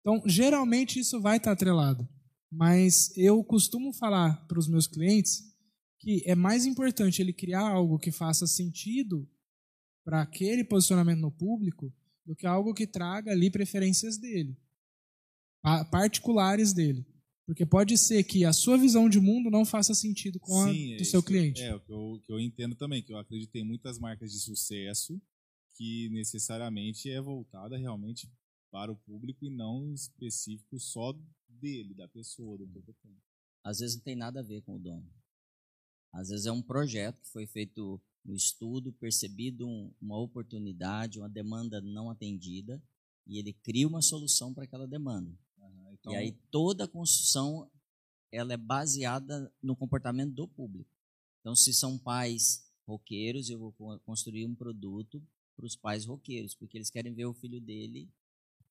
Então, 0.02 0.22
geralmente 0.26 1.00
isso 1.00 1.22
vai 1.22 1.38
estar 1.38 1.50
tá 1.50 1.54
atrelado. 1.54 2.08
Mas 2.52 3.16
eu 3.18 3.44
costumo 3.44 3.94
falar 3.94 4.46
para 4.48 4.60
os 4.60 4.68
meus 4.68 4.88
clientes 4.88 5.44
que 6.00 6.24
é 6.26 6.36
mais 6.36 6.66
importante 6.66 7.22
ele 7.22 7.34
criar 7.34 7.68
algo 7.68 8.00
que 8.00 8.12
faça 8.12 8.48
sentido 8.48 9.28
para 10.06 10.22
aquele 10.22 10.64
posicionamento 10.64 11.20
no 11.20 11.32
público 11.32 11.94
do 12.28 12.36
que 12.36 12.46
algo 12.46 12.74
que 12.74 12.86
traga 12.86 13.32
ali 13.32 13.50
preferências 13.50 14.18
dele, 14.18 14.56
particulares 15.90 16.74
dele. 16.74 17.06
Porque 17.46 17.66
pode 17.66 17.98
ser 17.98 18.26
que 18.26 18.44
a 18.44 18.52
sua 18.52 18.78
visão 18.78 19.08
de 19.08 19.22
mundo 19.22 19.50
não 19.50 19.64
faça 19.64 19.96
sentido 19.96 20.38
com 20.38 20.60
a 20.64 20.70
Sim, 20.70 20.98
do 20.98 21.06
seu 21.06 21.24
cliente. 21.24 21.62
É, 21.62 21.74
o 21.74 21.80
que 21.80 21.94
eu, 21.94 22.22
que 22.26 22.34
eu 22.34 22.40
entendo 22.42 22.76
também, 22.76 23.02
que 23.02 23.14
eu 23.14 23.18
acredito 23.18 23.56
em 23.56 23.64
muitas 23.64 23.98
marcas 23.98 24.34
de 24.34 24.40
sucesso 24.42 25.18
que 25.78 26.10
necessariamente 26.10 27.10
é 27.10 27.22
voltada 27.22 27.78
realmente 27.78 28.30
para 28.70 28.92
o 28.92 28.98
público 28.98 29.46
e 29.46 29.50
não 29.50 29.94
específico 29.94 30.78
só 30.78 31.18
dele, 31.48 31.94
da 31.94 32.08
pessoa, 32.10 32.58
do 32.58 32.68
proprietário. 32.68 33.22
Às 33.64 33.80
vezes 33.80 33.96
não 33.96 34.04
tem 34.04 34.16
nada 34.16 34.42
a 34.42 34.44
ver 34.44 34.62
com 34.64 34.76
o 34.76 34.80
dono. 34.80 35.10
Às 36.12 36.30
vezes 36.30 36.48
é 36.48 36.52
um 36.52 36.62
projeto 36.62 37.22
que 37.22 37.30
foi 37.30 37.48
feito 37.48 38.02
no 38.28 38.36
estudo, 38.36 38.92
percebido 38.92 39.66
um, 39.66 39.92
uma 40.02 40.20
oportunidade, 40.20 41.18
uma 41.18 41.30
demanda 41.30 41.82
não 41.82 42.10
atendida, 42.10 42.84
e 43.26 43.40
ele 43.40 43.54
cria 43.54 43.88
uma 43.88 44.02
solução 44.02 44.54
para 44.54 44.66
aquela 44.66 44.86
demanda. 44.86 45.32
Uhum, 45.58 45.94
então... 45.94 46.14
E 46.14 46.16
aí 46.18 46.32
toda 46.52 46.84
a 46.84 46.88
construção 46.88 47.72
ela 48.30 48.54
é 48.54 48.58
baseada 48.58 49.52
no 49.64 49.76
comportamento 49.76 50.34
do 50.34 50.48
público. 50.48 50.92
Então, 51.40 51.56
se 51.56 51.74
são 51.74 51.98
pais 51.98 52.70
roqueiros, 52.86 53.50
eu 53.50 53.58
vou 53.58 54.00
construir 54.00 54.46
um 54.46 54.54
produto 54.54 55.26
para 55.56 55.66
os 55.66 55.76
pais 55.76 56.06
roqueiros, 56.06 56.54
porque 56.54 56.78
eles 56.78 56.90
querem 56.90 57.14
ver 57.14 57.26
o 57.26 57.34
filho 57.34 57.62
dele 57.62 58.10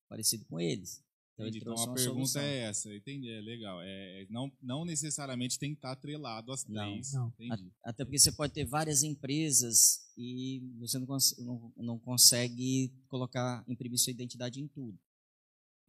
parecido 0.07 0.45
com 0.45 0.59
eles. 0.59 1.03
Então, 1.37 1.47
então 1.47 1.73
a 1.73 1.93
pergunta 1.93 2.01
solução. 2.01 2.41
é 2.41 2.57
essa, 2.61 2.95
entendi, 2.95 3.29
é 3.29 3.39
legal. 3.39 3.79
É, 3.81 4.23
é, 4.23 4.27
não, 4.27 4.51
não 4.59 4.83
necessariamente 4.83 5.59
tem 5.59 5.71
que 5.71 5.77
estar 5.77 5.91
atrelado 5.91 6.51
às 6.51 6.63
três. 6.63 7.13
Não, 7.13 7.31
não. 7.39 7.71
Até 7.83 8.03
porque 8.03 8.17
você 8.17 8.31
pode 8.31 8.53
ter 8.53 8.65
várias 8.65 9.03
empresas 9.03 10.01
e 10.17 10.63
você 10.79 10.97
não, 10.97 11.05
cons 11.05 11.37
não, 11.37 11.71
não 11.77 11.99
consegue 11.99 12.91
colocar, 13.07 13.63
imprimir 13.67 13.99
sua 13.99 14.09
identidade 14.09 14.59
em 14.59 14.67
tudo. 14.67 14.97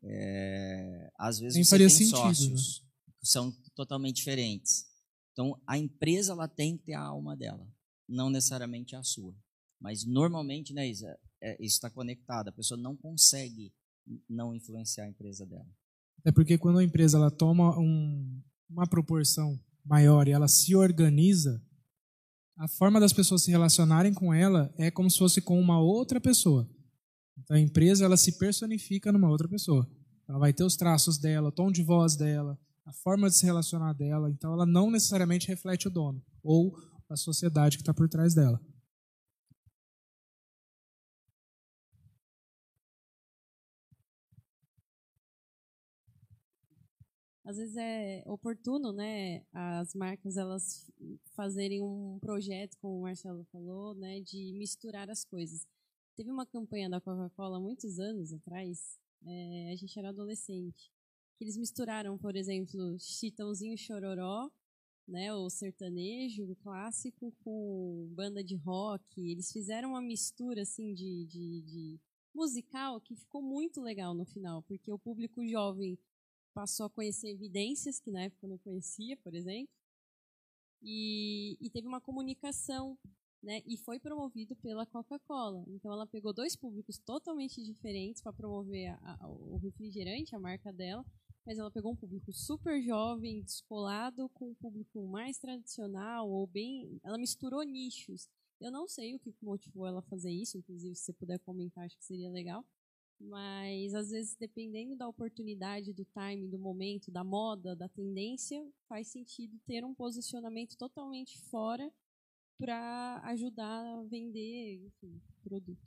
É, 0.03 1.11
às 1.19 1.39
vezes 1.39 1.55
Nem 1.55 1.65
você 1.65 1.79
tem 1.79 1.89
sentido, 1.89 2.11
sócios 2.11 2.81
né? 2.81 2.87
que 3.19 3.27
são 3.27 3.51
totalmente 3.75 4.17
diferentes. 4.17 4.87
Então, 5.33 5.59
a 5.67 5.79
empresa 5.79 6.33
ela 6.33 6.47
tem 6.47 6.77
que 6.77 6.85
ter 6.85 6.95
a 6.95 7.01
alma 7.01 7.35
dela, 7.35 7.67
não 8.07 8.29
necessariamente 8.29 8.95
a 8.95 9.03
sua. 9.03 9.35
Mas 9.81 10.05
normalmente, 10.05 10.75
né, 10.75 10.87
Isa, 10.87 11.19
é, 11.41 11.55
isso 11.55 11.77
está 11.77 11.89
conectado. 11.89 12.49
A 12.49 12.53
pessoa 12.53 12.79
não 12.79 12.95
consegue 12.95 13.73
não 14.29 14.55
influenciar 14.55 15.05
a 15.05 15.09
empresa 15.09 15.47
dela. 15.47 15.69
É 16.25 16.33
porque 16.33 16.59
quando 16.59 16.79
a 16.79 16.85
empresa 16.85 17.17
ela 17.17 17.31
toma 17.31 17.79
um, 17.79 18.43
uma 18.69 18.87
proporção 18.87 19.59
maior 19.85 20.29
e 20.29 20.33
ela 20.33 20.49
se 20.49 20.75
organiza, 20.75 21.63
a 22.57 22.69
forma 22.69 22.99
das 22.99 23.13
pessoas 23.13 23.43
se 23.43 23.51
relacionarem 23.51 24.13
com 24.13 24.35
ela 24.35 24.73
é 24.77 24.91
como 24.91 25.11
se 25.11 25.19
fosse 25.19 25.41
com 25.41 25.61
uma 25.61 25.81
outra 25.81 26.21
pessoa. 26.21 26.69
Então 27.39 27.57
a 27.57 27.61
empresa 27.61 28.05
ela 28.05 28.17
se 28.17 28.39
personifica 28.39 29.13
numa 29.13 29.31
outra 29.31 29.49
pessoa. 29.49 29.89
Ela 30.29 30.39
vai 30.39 30.53
ter 30.53 30.65
os 30.65 30.77
traços 30.77 31.19
dela, 31.19 31.49
o 31.49 31.53
tom 31.53 31.71
de 31.71 31.83
voz 31.83 32.17
dela, 32.17 32.59
a 32.85 32.93
forma 32.93 33.29
de 33.29 33.37
se 33.37 33.47
relacionar 33.47 33.93
dela. 33.93 34.31
Então 34.31 34.53
ela 34.53 34.67
não 34.67 34.91
necessariamente 34.91 35.47
reflete 35.47 35.87
o 35.87 35.91
dono 35.91 36.23
ou 36.43 36.77
a 37.09 37.17
sociedade 37.17 37.77
que 37.77 37.83
está 37.83 37.95
por 37.95 38.09
trás 38.09 38.35
dela. 38.35 38.61
Às 47.49 47.57
vezes 47.57 47.79
é 47.79 48.23
oportuno, 48.27 48.93
né, 48.93 49.43
as 49.55 49.95
marcas 49.95 50.37
elas 50.37 50.87
fazerem 51.35 51.81
um 51.81 52.19
projeto, 52.21 52.77
como 52.77 52.99
o 52.99 53.03
Marcelo 53.03 53.43
falou, 53.45 53.95
né, 53.95 54.21
de 54.21 54.53
misturar 54.53 55.09
as 55.09 55.25
coisas. 55.25 55.67
Teve 56.15 56.31
uma 56.31 56.45
campanha 56.45 56.91
da 56.91 57.01
Coca-Cola 57.01 57.59
muitos 57.59 57.99
anos 57.99 58.35
atrás, 58.35 59.01
é, 59.25 59.71
a 59.73 59.77
gente 59.77 59.99
era 59.99 60.11
adolescente, 60.11 60.93
que 61.39 61.45
eles 61.45 61.57
misturaram, 61.57 62.19
por 62.19 62.37
exemplo, 62.37 62.99
Chitãozinho 62.99 63.79
Chororó, 63.79 64.51
né, 65.07 65.33
o 65.33 65.49
sertanejo 65.49 66.53
o 66.53 66.57
clássico 66.57 67.33
com 67.43 68.13
banda 68.15 68.45
de 68.45 68.57
rock. 68.57 69.27
Eles 69.27 69.51
fizeram 69.51 69.93
uma 69.93 70.03
mistura 70.03 70.61
assim 70.61 70.93
de, 70.93 71.25
de, 71.25 71.63
de 71.63 72.01
musical 72.35 73.01
que 73.01 73.17
ficou 73.17 73.41
muito 73.41 73.81
legal 73.81 74.13
no 74.13 74.27
final, 74.27 74.63
porque 74.65 74.93
o 74.93 74.99
público 74.99 75.47
jovem 75.47 75.99
passou 76.59 76.87
a 76.87 76.91
conhecer 76.91 77.29
evidências 77.29 78.01
que 78.01 78.11
na 78.11 78.23
época 78.23 78.45
eu 78.45 78.51
não 78.51 78.59
conhecia, 78.59 79.17
por 79.19 79.33
exemplo, 79.33 79.73
e, 80.83 81.57
e 81.61 81.71
teve 81.71 81.87
uma 81.87 82.01
comunicação 82.01 82.99
né? 83.41 83.63
E 83.65 83.77
foi 83.77 84.01
promovido 84.01 84.57
pela 84.57 84.85
Coca-Cola. 84.85 85.65
Então 85.69 85.93
ela 85.93 86.09
pegou 86.09 86.33
dois 86.33 86.57
públicos 86.57 86.99
totalmente 86.99 87.63
diferentes 87.63 88.21
para 88.21 88.33
promover 88.33 88.89
a, 88.89 89.17
a, 89.21 89.29
o 89.29 89.57
refrigerante, 89.59 90.35
a 90.35 90.41
marca 90.41 90.73
dela, 90.73 91.07
mas 91.47 91.57
ela 91.57 91.71
pegou 91.71 91.93
um 91.93 91.97
público 91.97 92.33
super 92.33 92.83
jovem, 92.83 93.45
descolado, 93.45 94.29
com 94.31 94.51
um 94.51 94.55
público 94.57 95.07
mais 95.07 95.39
tradicional 95.39 96.29
ou 96.29 96.49
bem, 96.49 97.01
ela 97.05 97.17
misturou 97.17 97.63
nichos. 97.63 98.29
Eu 98.61 98.73
não 98.73 98.89
sei 98.89 99.15
o 99.15 99.21
que 99.21 99.33
motivou 99.41 99.87
ela 99.87 100.01
a 100.01 100.11
fazer 100.11 100.33
isso, 100.33 100.59
inclusive 100.59 100.97
se 100.97 101.05
você 101.05 101.13
puder 101.13 101.39
comentar, 101.39 101.85
acho 101.85 101.97
que 101.97 102.05
seria 102.05 102.29
legal. 102.29 102.67
Mas 103.21 103.95
às 103.95 104.11
vezes, 104.11 104.37
dependendo 104.37 104.97
da 104.97 105.09
oportunidade, 105.09 105.93
do 105.93 106.05
time, 106.05 106.49
do 106.49 106.59
momento, 106.59 107.11
da 107.11 107.25
moda, 107.25 107.75
da 107.75 107.89
tendência, 107.89 108.65
faz 108.89 109.09
sentido 109.09 109.59
ter 109.67 109.85
um 109.85 109.95
posicionamento 109.95 110.77
totalmente 110.77 111.39
fora 111.51 111.91
para 112.59 113.21
ajudar 113.27 113.99
a 113.99 114.03
vender 114.05 114.85
enfim, 114.87 115.21
produto. 115.43 115.87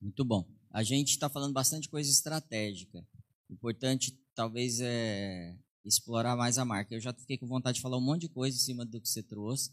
Muito 0.00 0.24
bom. 0.24 0.46
A 0.70 0.82
gente 0.82 1.10
está 1.10 1.28
falando 1.28 1.52
bastante 1.52 1.88
coisa 1.88 2.10
estratégica. 2.10 3.06
Importante, 3.50 4.12
talvez, 4.34 4.80
é 4.80 5.56
explorar 5.84 6.36
mais 6.36 6.58
a 6.58 6.64
marca. 6.64 6.94
Eu 6.94 7.00
já 7.00 7.12
fiquei 7.12 7.36
com 7.38 7.46
vontade 7.46 7.76
de 7.76 7.82
falar 7.82 7.98
um 7.98 8.00
monte 8.00 8.22
de 8.22 8.28
coisa 8.28 8.56
em 8.56 8.60
cima 8.60 8.84
do 8.84 9.00
que 9.00 9.08
você 9.08 9.22
trouxe, 9.22 9.72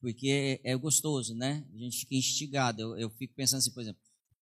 porque 0.00 0.60
é 0.64 0.76
gostoso, 0.76 1.34
né? 1.34 1.66
A 1.72 1.76
gente 1.76 1.98
fica 2.00 2.14
instigado. 2.14 2.82
Eu, 2.82 2.96
eu 2.96 3.10
fico 3.10 3.34
pensando 3.34 3.58
assim, 3.58 3.72
por 3.72 3.82
exemplo, 3.82 4.00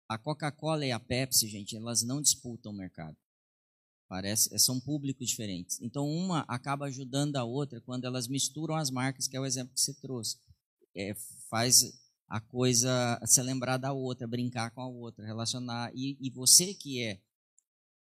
a 0.08 0.18
Coca-Cola 0.18 0.86
e 0.86 0.91
a 0.91 0.99
Pepsi, 0.99 1.47
gente, 1.47 1.76
elas 1.76 2.03
não 2.03 2.22
disputam 2.22 2.72
o 2.72 2.76
mercado. 2.76 3.18
Parece, 4.08 4.58
são 4.60 4.80
públicos 4.80 5.28
diferentes. 5.28 5.82
Então, 5.82 6.08
uma 6.08 6.41
acaba 6.47 6.86
ajudando 6.86 7.36
a 7.36 7.43
outra 7.43 7.82
quando 7.82 8.05
elas 8.05 8.28
misturam 8.28 8.76
as 8.76 8.89
marcas, 8.89 9.28
que 9.28 9.36
é 9.36 9.39
o 9.39 9.45
exemplo 9.45 9.74
que 9.74 9.82
você 9.82 9.93
trouxe 9.93 10.38
é, 10.97 11.14
faz 11.49 11.93
a 12.28 12.41
coisa 12.41 13.22
se 13.26 13.41
lembrar 13.41 13.78
da 13.78 13.93
outra, 13.93 14.28
brincar 14.28 14.72
com 14.72 14.82
a 14.82 14.88
outra, 14.88 15.26
relacionar. 15.26 15.91
E, 15.95 16.18
e 16.20 16.30
você 16.32 16.74
que 16.74 17.01
é 17.01 17.22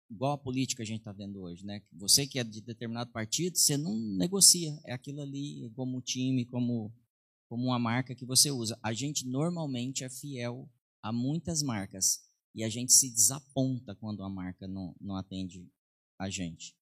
igual 0.09 0.33
a 0.33 0.39
política 0.39 0.79
que 0.79 0.83
a 0.83 0.87
gente 0.87 1.01
está 1.01 1.13
vendo 1.13 1.43
hoje, 1.43 1.67
né? 1.67 1.83
Você 1.93 2.27
que 2.27 2.39
é 2.39 2.45
de 2.45 2.63
determinado 2.63 3.11
partido, 3.11 3.59
você 3.59 3.77
não 3.77 3.95
negocia. 4.17 4.79
É 4.87 4.93
aquilo 4.93 5.21
ali 5.21 5.71
como 5.75 6.01
time, 6.01 6.47
como, 6.47 6.95
como 7.49 7.65
uma 7.65 7.79
marca 7.79 8.15
que 8.15 8.25
você 8.25 8.51
usa. 8.51 8.79
A 8.83 8.95
gente 8.95 9.27
normalmente 9.27 10.05
é 10.05 10.09
fiel 10.09 10.71
a 11.09 11.13
muitas 11.13 11.63
marcas 11.63 12.21
e 12.55 12.63
a 12.63 12.69
gente 12.69 12.93
se 12.93 13.09
desaponta 13.11 13.95
quando 13.95 14.23
a 14.23 14.29
marca 14.29 14.69
não, 14.69 14.95
não 15.01 15.17
atende 15.17 15.67
a 16.19 16.29
gente. 16.29 16.77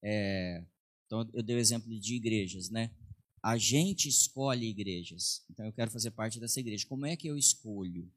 É, 0.00 0.64
então, 1.06 1.28
eu 1.34 1.42
dei 1.42 1.56
o 1.56 1.58
exemplo 1.58 1.98
de 1.98 2.14
igrejas, 2.14 2.70
né? 2.70 2.94
A 3.42 3.58
gente 3.58 4.08
escolhe 4.08 4.68
igrejas. 4.68 5.44
Então 5.50 5.66
eu 5.66 5.72
quero 5.72 5.90
fazer 5.90 6.12
parte 6.12 6.38
dessa 6.38 6.60
igreja. 6.60 6.86
Como 6.86 7.06
é 7.06 7.16
que 7.16 7.26
eu 7.26 7.36
escolho? 7.36 8.08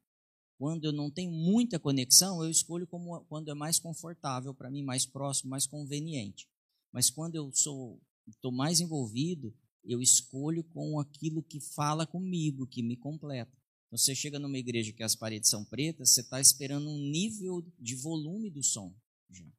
Quando 0.56 0.84
eu 0.84 0.92
não 0.92 1.10
tenho 1.10 1.32
muita 1.32 1.80
conexão, 1.80 2.44
eu 2.44 2.48
escolho 2.48 2.86
como, 2.86 3.24
quando 3.24 3.50
é 3.50 3.54
mais 3.54 3.80
confortável 3.80 4.54
para 4.54 4.70
mim, 4.70 4.84
mais 4.84 5.04
próximo, 5.04 5.50
mais 5.50 5.66
conveniente. 5.66 6.48
Mas 6.92 7.10
quando 7.10 7.34
eu 7.34 7.50
sou 7.52 8.00
estou 8.28 8.52
mais 8.52 8.78
envolvido, 8.78 9.52
eu 9.84 10.00
escolho 10.00 10.62
com 10.62 11.00
aquilo 11.00 11.42
que 11.42 11.60
fala 11.60 12.06
comigo, 12.06 12.68
que 12.68 12.82
me 12.82 12.96
completa. 12.96 13.52
Então, 13.86 13.98
você 13.98 14.14
chega 14.14 14.38
numa 14.38 14.58
igreja 14.58 14.92
que 14.92 15.02
as 15.02 15.14
paredes 15.14 15.48
são 15.48 15.64
pretas, 15.64 16.10
você 16.10 16.20
está 16.20 16.40
esperando 16.40 16.88
um 16.88 16.98
nível 16.98 17.64
de 17.78 17.94
volume 17.94 18.50
do 18.50 18.62
som. 18.62 18.94
Já, 19.30 19.52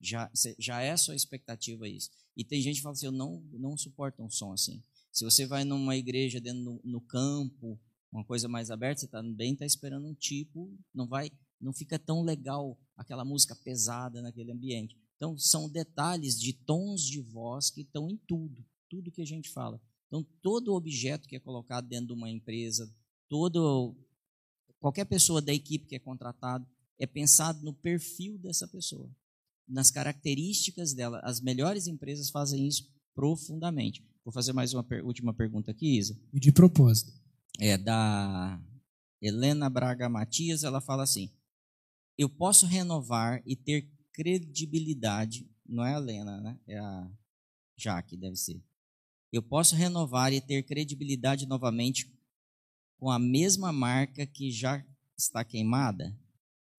já, 0.00 0.30
já 0.58 0.82
é 0.82 0.90
a 0.90 0.96
sua 0.96 1.14
expectativa 1.14 1.88
isso. 1.88 2.10
E 2.36 2.44
tem 2.44 2.60
gente 2.60 2.76
que 2.76 2.82
fala 2.82 2.94
assim, 2.94 3.06
eu 3.06 3.12
não, 3.12 3.40
não 3.52 3.76
suporto 3.76 4.22
um 4.22 4.30
som 4.30 4.52
assim. 4.52 4.82
Se 5.12 5.24
você 5.24 5.46
vai 5.46 5.64
numa 5.64 5.96
igreja 5.96 6.40
dentro 6.40 6.60
no, 6.60 6.80
no 6.84 7.00
campo, 7.00 7.78
uma 8.10 8.24
coisa 8.24 8.48
mais 8.48 8.70
aberta, 8.70 9.00
você 9.00 9.08
também 9.08 9.52
está 9.52 9.64
esperando 9.64 10.06
um 10.06 10.14
tipo, 10.14 10.72
não 10.92 11.06
vai, 11.06 11.30
não 11.60 11.72
fica 11.72 11.98
tão 11.98 12.22
legal 12.22 12.78
aquela 12.96 13.24
música 13.24 13.54
pesada 13.56 14.20
naquele 14.20 14.52
ambiente. 14.52 14.96
Então 15.16 15.38
são 15.38 15.68
detalhes 15.68 16.38
de 16.38 16.52
tons 16.52 17.02
de 17.02 17.20
voz 17.20 17.70
que 17.70 17.82
estão 17.82 18.10
em 18.10 18.16
tudo, 18.16 18.64
tudo 18.90 19.10
que 19.10 19.22
a 19.22 19.26
gente 19.26 19.50
fala. 19.50 19.80
Então 20.06 20.26
todo 20.42 20.74
objeto 20.74 21.28
que 21.28 21.36
é 21.36 21.40
colocado 21.40 21.88
dentro 21.88 22.08
de 22.08 22.12
uma 22.12 22.30
empresa, 22.30 22.92
todo 23.34 23.96
qualquer 24.78 25.06
pessoa 25.06 25.42
da 25.42 25.52
equipe 25.52 25.88
que 25.88 25.96
é 25.96 25.98
contratado 25.98 26.64
é 27.00 27.04
pensado 27.04 27.64
no 27.64 27.74
perfil 27.74 28.38
dessa 28.38 28.68
pessoa, 28.68 29.10
nas 29.66 29.90
características 29.90 30.94
dela. 30.94 31.18
As 31.24 31.40
melhores 31.40 31.88
empresas 31.88 32.30
fazem 32.30 32.64
isso 32.64 32.88
profundamente. 33.12 34.08
Vou 34.24 34.32
fazer 34.32 34.52
mais 34.52 34.72
uma 34.72 34.84
per 34.84 35.04
última 35.04 35.34
pergunta 35.34 35.72
aqui, 35.72 35.98
Isa. 35.98 36.16
E 36.32 36.38
de 36.38 36.52
propósito. 36.52 37.12
É 37.58 37.76
da 37.76 38.62
Helena 39.20 39.68
Braga 39.68 40.08
Matias, 40.08 40.62
ela 40.62 40.80
fala 40.80 41.02
assim: 41.02 41.28
Eu 42.16 42.28
posso 42.28 42.66
renovar 42.66 43.42
e 43.44 43.56
ter 43.56 43.90
credibilidade, 44.12 45.50
não 45.66 45.84
é 45.84 45.96
a 45.96 45.98
Helena, 45.98 46.40
né? 46.40 46.60
É 46.68 46.78
a 46.78 47.10
Jaque, 47.76 48.16
deve 48.16 48.36
ser. 48.36 48.62
Eu 49.32 49.42
posso 49.42 49.74
renovar 49.74 50.32
e 50.32 50.40
ter 50.40 50.62
credibilidade 50.62 51.46
novamente 51.46 52.13
com 52.98 53.10
a 53.10 53.18
mesma 53.18 53.72
marca 53.72 54.26
que 54.26 54.50
já 54.50 54.84
está 55.16 55.44
queimada? 55.44 56.16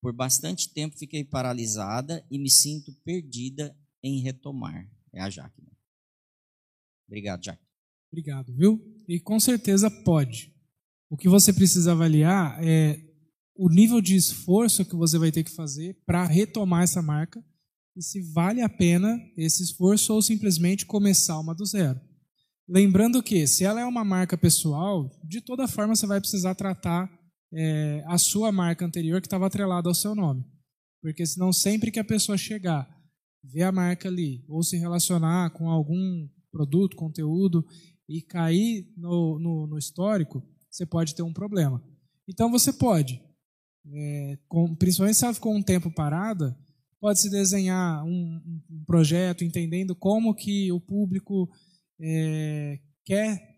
Por 0.01 0.13
bastante 0.13 0.74
tempo 0.74 0.97
fiquei 0.97 1.24
paralisada 1.24 2.26
e 2.30 2.38
me 2.38 2.49
sinto 2.49 2.93
perdida 3.03 3.76
em 4.03 4.22
retomar. 4.22 4.89
É 5.13 5.22
a 5.22 5.30
Jaque. 5.30 5.61
Obrigado, 7.07 7.41
Jack. 7.41 7.61
Obrigado, 8.11 8.53
viu? 8.55 8.80
E 9.07 9.20
com 9.20 9.39
certeza 9.39 9.89
pode. 9.89 10.53
O 11.09 11.18
que 11.18 11.30
você 11.30 11.53
precisa 11.53 11.91
avaliar 11.91 12.63
é 12.63 12.99
o 13.55 13.70
nível 13.70 14.01
de 14.01 14.16
esforço 14.16 14.86
que 14.86 14.95
você 14.95 15.18
vai 15.18 15.32
ter 15.32 15.43
que 15.43 15.51
fazer 15.51 15.97
para 16.05 16.26
retomar 16.26 16.84
essa 16.84 17.01
marca 17.01 17.43
e 17.95 18.01
se 18.01 18.22
vale 18.34 18.61
a 18.61 18.70
pena 18.70 19.18
esse 19.38 19.63
esforço 19.63 20.13
ou 20.13 20.22
simplesmente 20.22 20.86
começar 20.86 21.39
uma 21.39 21.55
do 21.55 21.66
zero. 21.66 21.99
Lembrando 22.68 23.22
que, 23.22 23.45
se 23.45 23.63
ela 23.63 23.80
é 23.80 23.86
uma 23.86 24.03
marca 24.03 24.38
pessoal, 24.38 25.11
de 25.24 25.39
toda 25.39 25.68
forma 25.68 25.95
você 25.95 26.07
vai 26.07 26.20
precisar 26.20 26.55
tratar 26.55 27.09
é, 27.53 28.03
a 28.07 28.18
sua 28.18 28.51
marca 28.51 28.84
anterior 28.84 29.22
que 29.22 29.28
estava 29.28 29.45
atrelada 29.45 29.88
ao 29.88 29.93
seu 29.93 30.16
nome. 30.16 30.43
Porque 31.01 31.26
senão, 31.26 31.53
sempre 31.53 31.91
que 31.91 31.99
a 31.99 32.03
pessoa 32.03 32.38
chegar, 32.38 32.89
ver 33.43 33.63
a 33.63 33.72
marca 33.72 34.09
ali, 34.09 34.43
ou 34.47 34.63
se 34.63 34.78
relacionar 34.78 35.51
com 35.51 35.70
algum 35.70 36.28
produto, 36.51 36.95
conteúdo, 36.95 37.63
e 38.09 38.22
cair 38.22 38.91
no, 38.97 39.39
no, 39.39 39.68
no 39.68 39.78
histórico, 39.78 40.43
você 40.70 40.86
pode 40.86 41.13
ter 41.13 41.22
um 41.22 41.34
problema. 41.34 41.84
Então 42.28 42.49
você 42.49 42.74
pode, 42.74 43.22
é, 43.93 44.39
com, 44.47 44.76
principalmente 44.76 45.18
se 45.18 45.26
ela 45.26 45.34
ficou 45.34 45.53
um 45.53 45.61
tempo 45.61 45.91
parada, 45.91 46.57
pode 46.99 47.20
se 47.20 47.30
desenhar 47.30 48.03
um, 48.03 48.41
um 48.69 48.84
projeto 48.85 49.44
entendendo 49.44 49.95
como 49.95 50.34
que 50.34 50.72
o 50.72 50.80
público 50.80 51.48
é, 51.99 52.80
quer 53.03 53.55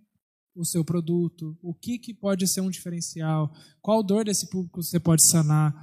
o 0.56 0.66
seu 0.66 0.84
produto, 0.84 1.58
o 1.62 1.74
que, 1.74 2.00
que 2.00 2.14
pode 2.14 2.48
ser 2.48 2.62
um 2.62 2.70
diferencial, 2.70 3.54
qual 3.82 4.02
dor 4.02 4.26
desse 4.26 4.50
público 4.50 4.82
você 4.82 5.00
pode 5.00 5.24
sanar, 5.24 5.74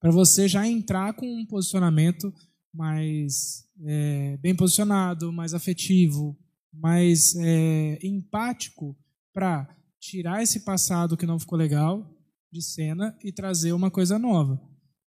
para 0.00 0.10
você 0.10 0.48
já 0.48 0.66
entrar 0.66 1.14
com 1.14 1.26
um 1.26 1.46
posicionamento 1.46 2.32
mais 2.74 3.64
é, 3.84 4.36
bem 4.38 4.54
posicionado, 4.54 5.32
mais 5.32 5.54
afetivo, 5.54 6.36
mais 6.72 7.34
é, 7.36 7.98
empático 8.02 8.96
para 9.32 9.68
tirar 9.98 10.42
esse 10.42 10.60
passado 10.60 11.16
que 11.16 11.26
não 11.26 11.38
ficou 11.38 11.58
legal 11.58 12.08
de 12.52 12.62
cena 12.62 13.16
e 13.22 13.32
trazer 13.32 13.72
uma 13.72 13.90
coisa 13.90 14.18
nova. 14.18 14.60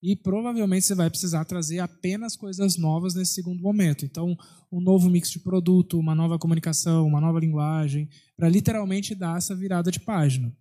E 0.03 0.15
provavelmente 0.15 0.87
você 0.87 0.95
vai 0.95 1.11
precisar 1.11 1.45
trazer 1.45 1.81
apenas 1.81 2.37
coisas 2.37 2.77
novas 2.77 3.15
nesse 3.15 3.35
segundo 3.35 3.61
momento. 3.61 4.05
Então, 4.05 4.37
um 4.71 4.81
novo 4.81 5.11
mix 5.11 5.31
de 5.31 5.41
produto, 5.41 5.99
uma 5.99 6.15
nova 6.15 6.39
comunicação, 6.39 7.07
uma 7.07 7.21
nova 7.21 7.41
linguagem, 7.41 8.09
para 8.37 8.49
literalmente 8.49 9.15
dar 9.15 9.39
essa 9.39 9.57
virada 9.57 9.91
de 9.91 9.99
página. 9.99 10.55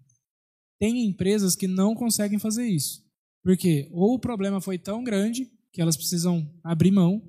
Tem 0.80 1.06
empresas 1.06 1.56
que 1.56 1.68
não 1.68 1.94
conseguem 1.94 2.40
fazer 2.40 2.68
isso. 2.68 3.06
Porque 3.44 3.88
ou 3.92 4.16
o 4.16 4.20
problema 4.20 4.60
foi 4.60 4.78
tão 4.78 5.04
grande 5.04 5.50
que 5.72 5.82
elas 5.82 5.96
precisam 5.96 6.52
abrir 6.64 6.92
mão 6.92 7.22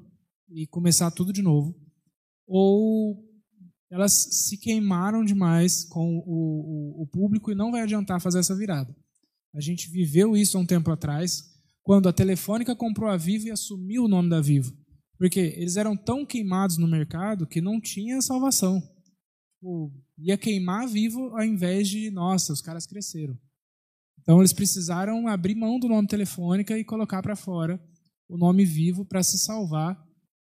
e 0.51 0.67
começar 0.67 1.11
tudo 1.11 1.33
de 1.33 1.43
novo, 1.43 1.75
ou 2.47 3.23
elas 3.91 4.13
se 4.13 4.57
queimaram 4.57 5.25
demais 5.25 5.85
com 5.85 6.19
o, 6.19 6.23
o, 6.27 7.03
o, 7.03 7.07
público 7.07 7.51
e 7.51 7.55
não 7.55 7.71
vai 7.71 7.83
adiantar 7.83 8.21
fazer 8.21 8.39
essa 8.39 8.57
virada. 8.57 8.95
A 9.55 9.61
gente 9.61 9.91
viveu 9.91 10.37
isso 10.37 10.57
há 10.57 10.61
um 10.61 10.67
tempo 10.67 10.91
atrás, 10.91 11.43
quando 11.89 12.07
a 12.07 12.13
Telefônica 12.13 12.77
comprou 12.77 13.09
a 13.09 13.17
Vivo 13.17 13.47
e 13.47 13.51
assumiu 13.51 14.05
o 14.05 14.09
nome 14.09 14.29
da 14.29 14.43
Vivo. 14.43 14.77
Porque 15.17 15.41
eles 15.41 15.79
eram 15.79 15.97
tão 15.97 16.23
queimados 16.23 16.77
no 16.77 16.87
mercado 16.87 17.47
que 17.47 17.63
não 17.63 17.81
tinha 17.81 18.21
salvação. 18.21 18.83
O, 19.63 19.91
ia 20.19 20.37
queimar 20.37 20.87
Vivo 20.87 21.35
ao 21.35 21.43
invés 21.43 21.89
de, 21.89 22.11
nossa, 22.11 22.53
os 22.53 22.61
caras 22.61 22.87
cresceram. 22.87 23.35
Então 24.21 24.39
eles 24.39 24.53
precisaram 24.53 25.27
abrir 25.29 25.55
mão 25.55 25.79
do 25.79 25.89
nome 25.89 26.07
Telefônica 26.07 26.79
e 26.79 26.85
colocar 26.85 27.23
para 27.23 27.35
fora 27.35 27.83
o 28.29 28.37
nome 28.37 28.67
Vivo 28.67 29.07
para 29.07 29.23
se 29.23 29.39
salvar 29.39 29.99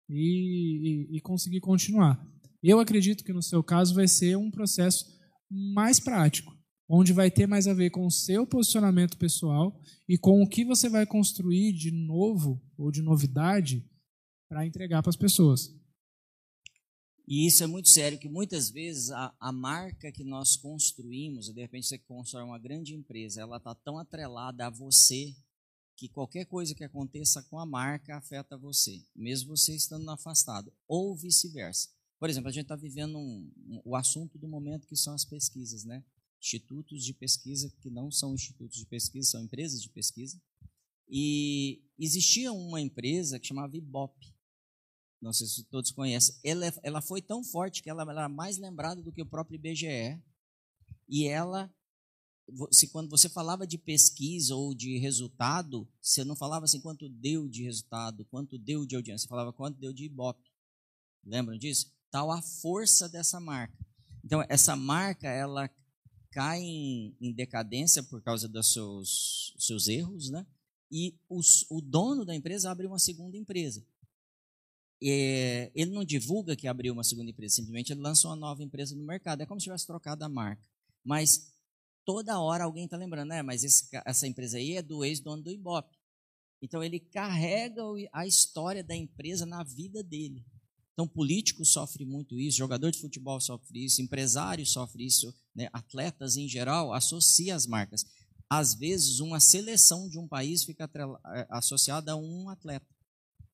e, 0.08 1.08
e, 1.10 1.18
e 1.18 1.22
conseguir 1.22 1.60
continuar. 1.60 2.24
Eu 2.62 2.80
acredito 2.80 3.24
que 3.24 3.34
no 3.34 3.42
seu 3.42 3.64
caso 3.64 3.96
vai 3.96 4.08
ser 4.08 4.38
um 4.38 4.52
processo 4.52 5.08
mais 5.50 6.00
prático, 6.00 6.56
onde 6.94 7.14
vai 7.14 7.32
ter 7.32 7.48
mais 7.48 7.68
a 7.68 7.74
ver 7.74 7.90
com 7.90 8.06
o 8.06 8.12
seu 8.12 8.46
posicionamento 8.46 9.18
pessoal 9.18 9.80
e 10.10 10.18
com 10.18 10.44
o 10.44 10.48
que 10.48 10.66
você 10.66 10.90
vai 10.90 11.06
construir 11.06 11.72
de 11.72 11.90
novo 11.90 12.62
ou 12.78 12.92
de 12.92 13.02
novidade 13.02 13.90
para 14.50 14.66
entregar 14.66 15.02
para 15.02 15.10
as 15.10 15.16
pessoas. 15.16 15.74
E 17.26 17.48
isso 17.48 17.64
é 17.64 17.68
muito 17.68 17.88
sério, 17.88 18.20
que 18.20 18.28
muitas 18.28 18.70
vezes 18.70 19.10
a, 19.10 19.34
a 19.40 19.54
marca 19.54 20.12
que 20.12 20.26
nós 20.26 20.58
construímos, 20.58 21.48
de 21.48 21.62
repente 21.62 21.88
você 21.88 21.98
constrói 21.98 22.44
uma 22.44 22.60
grande 22.60 22.94
empresa, 22.94 23.40
ela 23.40 23.56
está 23.56 23.74
tão 23.74 23.98
atrelada 23.98 24.68
a 24.68 24.70
você 24.70 25.34
que 25.96 26.10
qualquer 26.10 26.44
coisa 26.44 26.76
que 26.76 26.84
aconteça 26.84 27.42
com 27.44 27.58
a 27.58 27.66
marca 27.66 28.18
afeta 28.18 28.58
você, 28.58 29.02
mesmo 29.16 29.56
você 29.56 29.74
estando 29.74 30.10
afastado, 30.10 30.74
ou 30.86 31.16
vice-versa. 31.16 31.88
Por 32.20 32.30
exemplo, 32.30 32.50
a 32.50 32.52
gente 32.52 32.64
está 32.64 32.76
vivendo 32.76 33.18
um, 33.18 33.50
um, 33.66 33.82
o 33.86 33.96
assunto 33.96 34.38
do 34.38 34.48
momento 34.48 34.86
que 34.86 34.98
são 34.98 35.14
as 35.14 35.24
pesquisas, 35.24 35.86
né? 35.86 36.04
Institutos 36.42 37.06
de 37.06 37.14
pesquisa 37.14 37.72
que 37.82 37.90
não 37.90 38.10
são 38.10 38.34
institutos 38.34 38.78
de 38.78 38.86
pesquisa, 38.86 39.30
são 39.30 39.44
empresas 39.44 39.82
de 39.82 39.90
pesquisa. 39.90 40.42
E 41.08 41.84
existia 42.00 42.52
uma 42.52 42.82
empresa 42.82 43.40
que 43.40 43.48
chamava 43.48 43.78
Ibope. 43.78 44.34
Não 45.22 45.32
sei 45.32 45.46
se 45.46 45.64
todos 45.66 45.92
conhecem. 45.92 46.36
Ela, 46.44 46.74
ela 46.82 47.02
foi 47.02 47.22
tão 47.22 47.44
forte 47.44 47.84
que 47.84 47.90
ela 47.90 48.02
era 48.02 48.28
mais 48.28 48.58
lembrada 48.58 49.04
do 49.04 49.12
que 49.12 49.22
o 49.22 49.26
próprio 49.26 49.56
IBGE. 49.56 50.20
E 51.08 51.28
ela, 51.28 51.72
se 52.72 52.88
quando 52.88 53.10
você 53.10 53.30
falava 53.30 53.68
de 53.68 53.78
pesquisa 53.78 54.56
ou 54.56 54.74
de 54.74 54.98
resultado, 54.98 55.88
você 56.02 56.24
não 56.24 56.36
falava 56.36 56.66
assim 56.66 56.82
quanto 56.82 57.08
deu 57.08 57.48
de 57.48 57.64
resultado, 57.64 58.26
quanto 58.26 58.58
deu 58.58 58.84
de 58.84 58.96
audiência, 58.96 59.26
você 59.26 59.30
falava 59.30 59.54
quanto 59.54 59.80
deu 59.80 59.94
de 59.94 60.06
Ibope. 60.06 60.50
Lembram 61.24 61.58
disso? 61.58 61.94
Tal 62.10 62.32
a 62.32 62.42
força 62.42 63.08
dessa 63.08 63.40
marca. 63.40 63.78
Então, 64.24 64.44
essa 64.50 64.76
marca, 64.76 65.28
ela 65.28 65.70
cai 66.32 66.60
em, 66.62 67.16
em 67.20 67.32
decadência 67.32 68.02
por 68.02 68.22
causa 68.22 68.48
dos 68.48 68.74
seus, 68.74 69.54
seus 69.60 69.88
erros, 69.88 70.30
né? 70.30 70.46
E 70.90 71.16
os, 71.30 71.66
o 71.70 71.82
dono 71.82 72.26
da 72.26 72.36
empresa 72.36 72.72
abre 72.72 72.88
uma 72.88 73.00
segunda 73.00 73.38
empresa. 73.38 73.86
É, 75.04 75.72
ele 75.74 75.92
não 75.92 76.04
divulga 76.04 76.56
que 76.56 76.68
abriu 76.68 76.94
uma 76.94 77.04
segunda 77.04 77.32
empresa, 77.32 77.56
simplesmente 77.56 77.92
ele 77.92 78.02
lança 78.02 78.28
uma 78.28 78.36
nova 78.36 78.64
empresa 78.64 78.96
no 78.96 79.04
mercado. 79.04 79.42
É 79.42 79.46
como 79.46 79.60
se 79.60 79.66
tivesse 79.66 79.88
trocado 79.88 80.24
a 80.24 80.30
marca. 80.30 80.62
Mas 81.04 81.54
toda 82.06 82.40
hora 82.40 82.64
alguém 82.64 82.86
está 82.86 82.98
lembrando, 82.98 83.30
né? 83.30 83.42
Mas 83.42 83.64
esse, 83.64 83.88
essa 84.06 84.28
empresa 84.28 84.58
aí 84.58 84.74
é 84.74 84.82
do 84.82 85.04
ex-dono 85.04 85.42
do 85.42 85.52
Ibope. 85.52 85.98
Então 86.62 86.84
ele 86.84 87.00
carrega 87.00 87.82
a 88.14 88.28
história 88.28 88.84
da 88.84 88.96
empresa 88.96 89.46
na 89.46 89.64
vida 89.64 90.04
dele. 90.04 90.46
Então, 91.02 91.08
político 91.08 91.66
sofre 91.66 92.06
muito 92.06 92.40
isso, 92.40 92.60
jogador 92.60 92.92
de 92.92 93.00
futebol 93.00 93.42
sofre 93.42 93.86
isso, 93.86 94.04
empresário 94.04 94.64
sofre 94.68 95.04
isso, 95.04 95.34
né? 95.56 95.68
atletas 95.74 96.38
em 96.38 96.48
geral 96.48 96.94
associam 96.94 97.56
as 97.56 97.66
marcas. 97.66 98.06
Às 98.48 98.76
vezes, 98.76 99.20
uma 99.20 99.40
seleção 99.40 100.08
de 100.08 100.20
um 100.20 100.28
país 100.28 100.64
fica 100.64 100.88
é, 101.34 101.48
associada 101.50 102.12
a 102.12 102.16
um 102.16 102.50
atleta, 102.50 102.86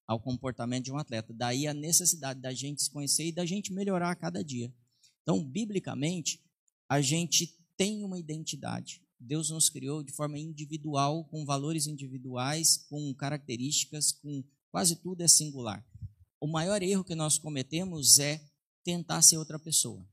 ao 0.06 0.20
comportamento 0.20 0.84
de 0.84 0.92
um 0.92 0.98
atleta. 0.98 1.34
Daí 1.34 1.68
a 1.68 1.74
necessidade 1.74 2.42
da 2.42 2.54
gente 2.54 2.84
se 2.84 2.92
conhecer 2.92 3.28
e 3.28 3.32
da 3.32 3.46
gente 3.46 3.72
melhorar 3.72 4.12
a 4.12 4.16
cada 4.16 4.44
dia. 4.44 4.70
Então, 5.24 5.42
biblicamente, 5.42 6.44
a 6.90 7.00
gente 7.00 7.56
tem 7.78 8.04
uma 8.04 8.20
identidade. 8.20 9.02
Deus 9.18 9.52
nos 9.52 9.70
criou 9.70 10.04
de 10.04 10.12
forma 10.12 10.38
individual, 10.38 11.24
com 11.24 11.46
valores 11.46 11.88
individuais, 11.88 12.76
com 12.90 13.14
características, 13.14 14.12
com 14.12 14.44
quase 14.70 14.98
tudo 14.98 15.22
é 15.22 15.30
singular 15.30 15.82
o 16.40 16.48
maior 16.48 16.82
erro 16.82 17.04
que 17.04 17.16
nós 17.16 17.38
cometemos 17.38 18.20
é 18.20 18.42
tentar 18.84 19.22
ser 19.22 19.38
outra 19.38 19.60
pessoa. 19.60 20.06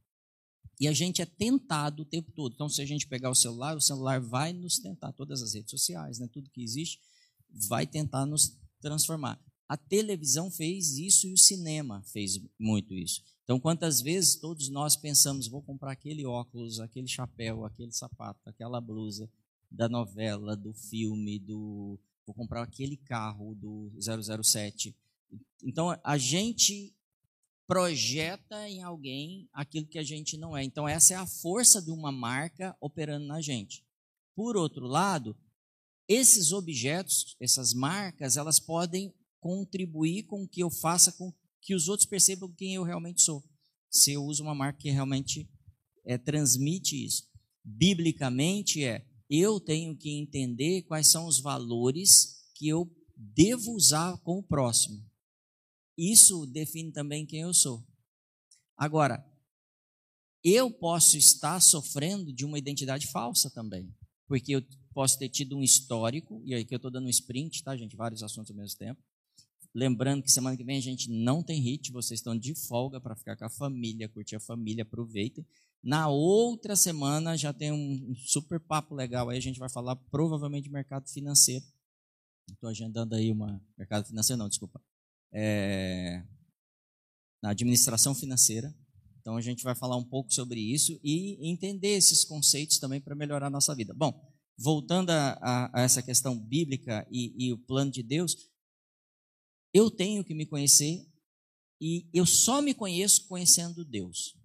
E 0.80 0.88
a 0.88 0.92
gente 0.92 1.22
é 1.22 1.26
tentado 1.26 2.02
o 2.02 2.06
tempo 2.06 2.32
todo. 2.32 2.54
Então, 2.54 2.68
se 2.68 2.82
a 2.82 2.86
gente 2.86 3.06
pegar 3.06 3.30
o 3.30 3.34
celular, 3.34 3.76
o 3.76 3.80
celular 3.80 4.20
vai 4.20 4.52
nos 4.52 4.78
tentar, 4.78 5.12
todas 5.12 5.42
as 5.42 5.54
redes 5.54 5.70
sociais, 5.70 6.18
né, 6.18 6.28
tudo 6.32 6.50
que 6.50 6.62
existe, 6.62 7.00
vai 7.68 7.86
tentar 7.86 8.26
nos 8.26 8.56
transformar. 8.80 9.40
A 9.68 9.76
televisão 9.76 10.50
fez 10.50 10.98
isso 10.98 11.26
e 11.26 11.32
o 11.32 11.38
cinema 11.38 12.02
fez 12.02 12.40
muito 12.58 12.94
isso. 12.94 13.22
Então, 13.44 13.60
quantas 13.60 14.00
vezes 14.00 14.36
todos 14.36 14.68
nós 14.68 14.96
pensamos, 14.96 15.46
vou 15.46 15.62
comprar 15.62 15.92
aquele 15.92 16.24
óculos, 16.26 16.80
aquele 16.80 17.06
chapéu, 17.06 17.64
aquele 17.64 17.92
sapato, 17.92 18.40
aquela 18.48 18.80
blusa 18.80 19.30
da 19.70 19.88
novela, 19.88 20.56
do 20.56 20.72
filme, 20.72 21.38
do 21.38 21.98
vou 22.26 22.34
comprar 22.34 22.62
aquele 22.62 22.96
carro 22.96 23.54
do 23.54 23.92
007. 24.00 24.96
Então, 25.62 25.98
a 26.02 26.18
gente 26.18 26.94
projeta 27.66 28.68
em 28.68 28.82
alguém 28.82 29.48
aquilo 29.52 29.86
que 29.86 29.98
a 29.98 30.02
gente 30.02 30.36
não 30.36 30.56
é. 30.56 30.62
Então, 30.62 30.88
essa 30.88 31.14
é 31.14 31.16
a 31.16 31.26
força 31.26 31.80
de 31.80 31.90
uma 31.90 32.12
marca 32.12 32.76
operando 32.80 33.26
na 33.26 33.40
gente. 33.40 33.84
Por 34.34 34.56
outro 34.56 34.86
lado, 34.86 35.36
esses 36.08 36.52
objetos, 36.52 37.36
essas 37.40 37.72
marcas, 37.72 38.36
elas 38.36 38.60
podem 38.60 39.14
contribuir 39.40 40.24
com 40.24 40.46
que 40.46 40.60
eu 40.62 40.70
faça 40.70 41.12
com 41.12 41.32
que 41.60 41.74
os 41.74 41.88
outros 41.88 42.08
percebam 42.08 42.52
quem 42.52 42.74
eu 42.74 42.82
realmente 42.82 43.22
sou. 43.22 43.42
Se 43.90 44.12
eu 44.12 44.24
uso 44.24 44.42
uma 44.42 44.54
marca 44.54 44.80
que 44.80 44.90
realmente 44.90 45.48
é, 46.04 46.18
transmite 46.18 47.04
isso. 47.04 47.24
Biblicamente 47.64 48.84
é, 48.84 49.06
eu 49.30 49.58
tenho 49.58 49.96
que 49.96 50.10
entender 50.10 50.82
quais 50.82 51.10
são 51.10 51.26
os 51.26 51.40
valores 51.40 52.44
que 52.54 52.68
eu 52.68 52.90
devo 53.16 53.72
usar 53.72 54.18
com 54.18 54.38
o 54.38 54.42
próximo. 54.42 55.02
Isso 55.96 56.46
define 56.46 56.92
também 56.92 57.24
quem 57.24 57.40
eu 57.40 57.54
sou. 57.54 57.84
Agora, 58.76 59.24
eu 60.42 60.70
posso 60.70 61.16
estar 61.16 61.60
sofrendo 61.60 62.32
de 62.32 62.44
uma 62.44 62.58
identidade 62.58 63.06
falsa 63.06 63.48
também, 63.50 63.94
porque 64.26 64.56
eu 64.56 64.62
posso 64.92 65.18
ter 65.18 65.28
tido 65.28 65.56
um 65.56 65.62
histórico, 65.62 66.42
e 66.44 66.54
aí 66.54 66.64
que 66.64 66.74
eu 66.74 66.76
estou 66.76 66.90
dando 66.90 67.06
um 67.06 67.10
sprint, 67.10 67.62
tá, 67.62 67.76
gente? 67.76 67.96
Vários 67.96 68.22
assuntos 68.22 68.50
ao 68.50 68.56
mesmo 68.56 68.78
tempo. 68.78 69.02
Lembrando 69.74 70.22
que 70.22 70.30
semana 70.30 70.56
que 70.56 70.62
vem 70.62 70.76
a 70.76 70.82
gente 70.82 71.10
não 71.10 71.42
tem 71.42 71.60
hit, 71.60 71.90
vocês 71.90 72.20
estão 72.20 72.36
de 72.36 72.54
folga 72.54 73.00
para 73.00 73.16
ficar 73.16 73.36
com 73.36 73.44
a 73.44 73.50
família, 73.50 74.08
curtir 74.08 74.36
a 74.36 74.40
família, 74.40 74.82
aproveitem. 74.82 75.46
Na 75.82 76.08
outra 76.08 76.76
semana 76.76 77.36
já 77.36 77.52
tem 77.52 77.72
um 77.72 78.14
super 78.16 78.60
papo 78.60 78.94
legal 78.94 79.30
aí, 79.30 79.38
a 79.38 79.42
gente 79.42 79.58
vai 79.58 79.68
falar 79.68 79.96
provavelmente 79.96 80.64
de 80.64 80.70
mercado 80.70 81.08
financeiro. 81.08 81.64
Estou 82.50 82.68
agendando 82.68 83.14
aí 83.14 83.30
uma. 83.30 83.60
Mercado 83.76 84.06
financeiro, 84.06 84.38
não, 84.38 84.48
desculpa 84.48 84.80
é, 85.34 86.22
na 87.42 87.50
administração 87.50 88.14
financeira. 88.14 88.74
Então 89.20 89.36
a 89.36 89.40
gente 89.40 89.64
vai 89.64 89.74
falar 89.74 89.96
um 89.96 90.04
pouco 90.04 90.32
sobre 90.32 90.60
isso 90.60 90.98
e 91.02 91.38
entender 91.48 91.96
esses 91.96 92.24
conceitos 92.24 92.78
também 92.78 93.00
para 93.00 93.14
melhorar 93.14 93.48
a 93.48 93.50
nossa 93.50 93.74
vida. 93.74 93.92
Bom, 93.94 94.12
voltando 94.56 95.10
a, 95.10 95.38
a, 95.42 95.80
a 95.80 95.82
essa 95.82 96.02
questão 96.02 96.38
bíblica 96.38 97.06
e, 97.10 97.34
e 97.36 97.52
o 97.52 97.58
plano 97.58 97.90
de 97.90 98.02
Deus, 98.02 98.36
eu 99.72 99.90
tenho 99.90 100.24
que 100.24 100.34
me 100.34 100.46
conhecer 100.46 101.04
e 101.80 102.08
eu 102.14 102.24
só 102.24 102.62
me 102.62 102.72
conheço 102.72 103.26
conhecendo 103.26 103.84
Deus. 103.84 104.36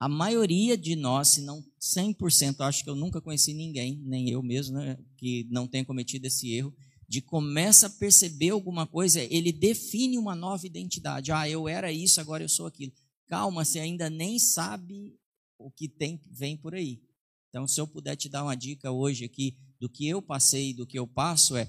A 0.00 0.08
maioria 0.08 0.78
de 0.78 0.96
nós, 0.96 1.28
se 1.28 1.42
não 1.42 1.62
100%, 1.78 2.60
acho 2.60 2.82
que 2.82 2.88
eu 2.88 2.96
nunca 2.96 3.20
conheci 3.20 3.52
ninguém, 3.52 4.00
nem 4.06 4.30
eu 4.30 4.42
mesmo, 4.42 4.78
né, 4.78 4.96
que 5.18 5.46
não 5.50 5.68
tenha 5.68 5.84
cometido 5.84 6.26
esse 6.26 6.50
erro, 6.54 6.74
de 7.10 7.20
começa 7.20 7.88
a 7.88 7.90
perceber 7.90 8.50
alguma 8.50 8.86
coisa, 8.86 9.20
ele 9.20 9.50
define 9.50 10.16
uma 10.16 10.36
nova 10.36 10.64
identidade. 10.64 11.32
Ah, 11.32 11.48
eu 11.48 11.66
era 11.66 11.90
isso, 11.90 12.20
agora 12.20 12.44
eu 12.44 12.48
sou 12.48 12.66
aquilo. 12.66 12.92
Calma, 13.26 13.64
você 13.64 13.80
ainda 13.80 14.08
nem 14.08 14.38
sabe 14.38 15.18
o 15.58 15.72
que 15.72 15.88
tem 15.88 16.20
vem 16.30 16.56
por 16.56 16.72
aí. 16.72 17.02
Então, 17.48 17.66
se 17.66 17.80
eu 17.80 17.88
puder 17.88 18.14
te 18.14 18.28
dar 18.28 18.44
uma 18.44 18.54
dica 18.54 18.92
hoje 18.92 19.24
aqui 19.24 19.56
do 19.80 19.88
que 19.88 20.06
eu 20.06 20.22
passei, 20.22 20.72
do 20.72 20.86
que 20.86 20.96
eu 20.96 21.04
passo, 21.04 21.56
é 21.56 21.68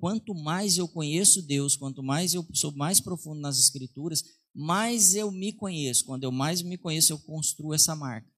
quanto 0.00 0.34
mais 0.34 0.76
eu 0.76 0.88
conheço 0.88 1.40
Deus, 1.40 1.76
quanto 1.76 2.02
mais 2.02 2.34
eu 2.34 2.44
sou 2.52 2.72
mais 2.72 3.00
profundo 3.00 3.40
nas 3.40 3.60
Escrituras, 3.60 4.24
mais 4.52 5.14
eu 5.14 5.30
me 5.30 5.52
conheço. 5.52 6.04
Quando 6.04 6.24
eu 6.24 6.32
mais 6.32 6.62
me 6.62 6.76
conheço, 6.76 7.12
eu 7.12 7.18
construo 7.20 7.74
essa 7.74 7.94
marca. 7.94 8.28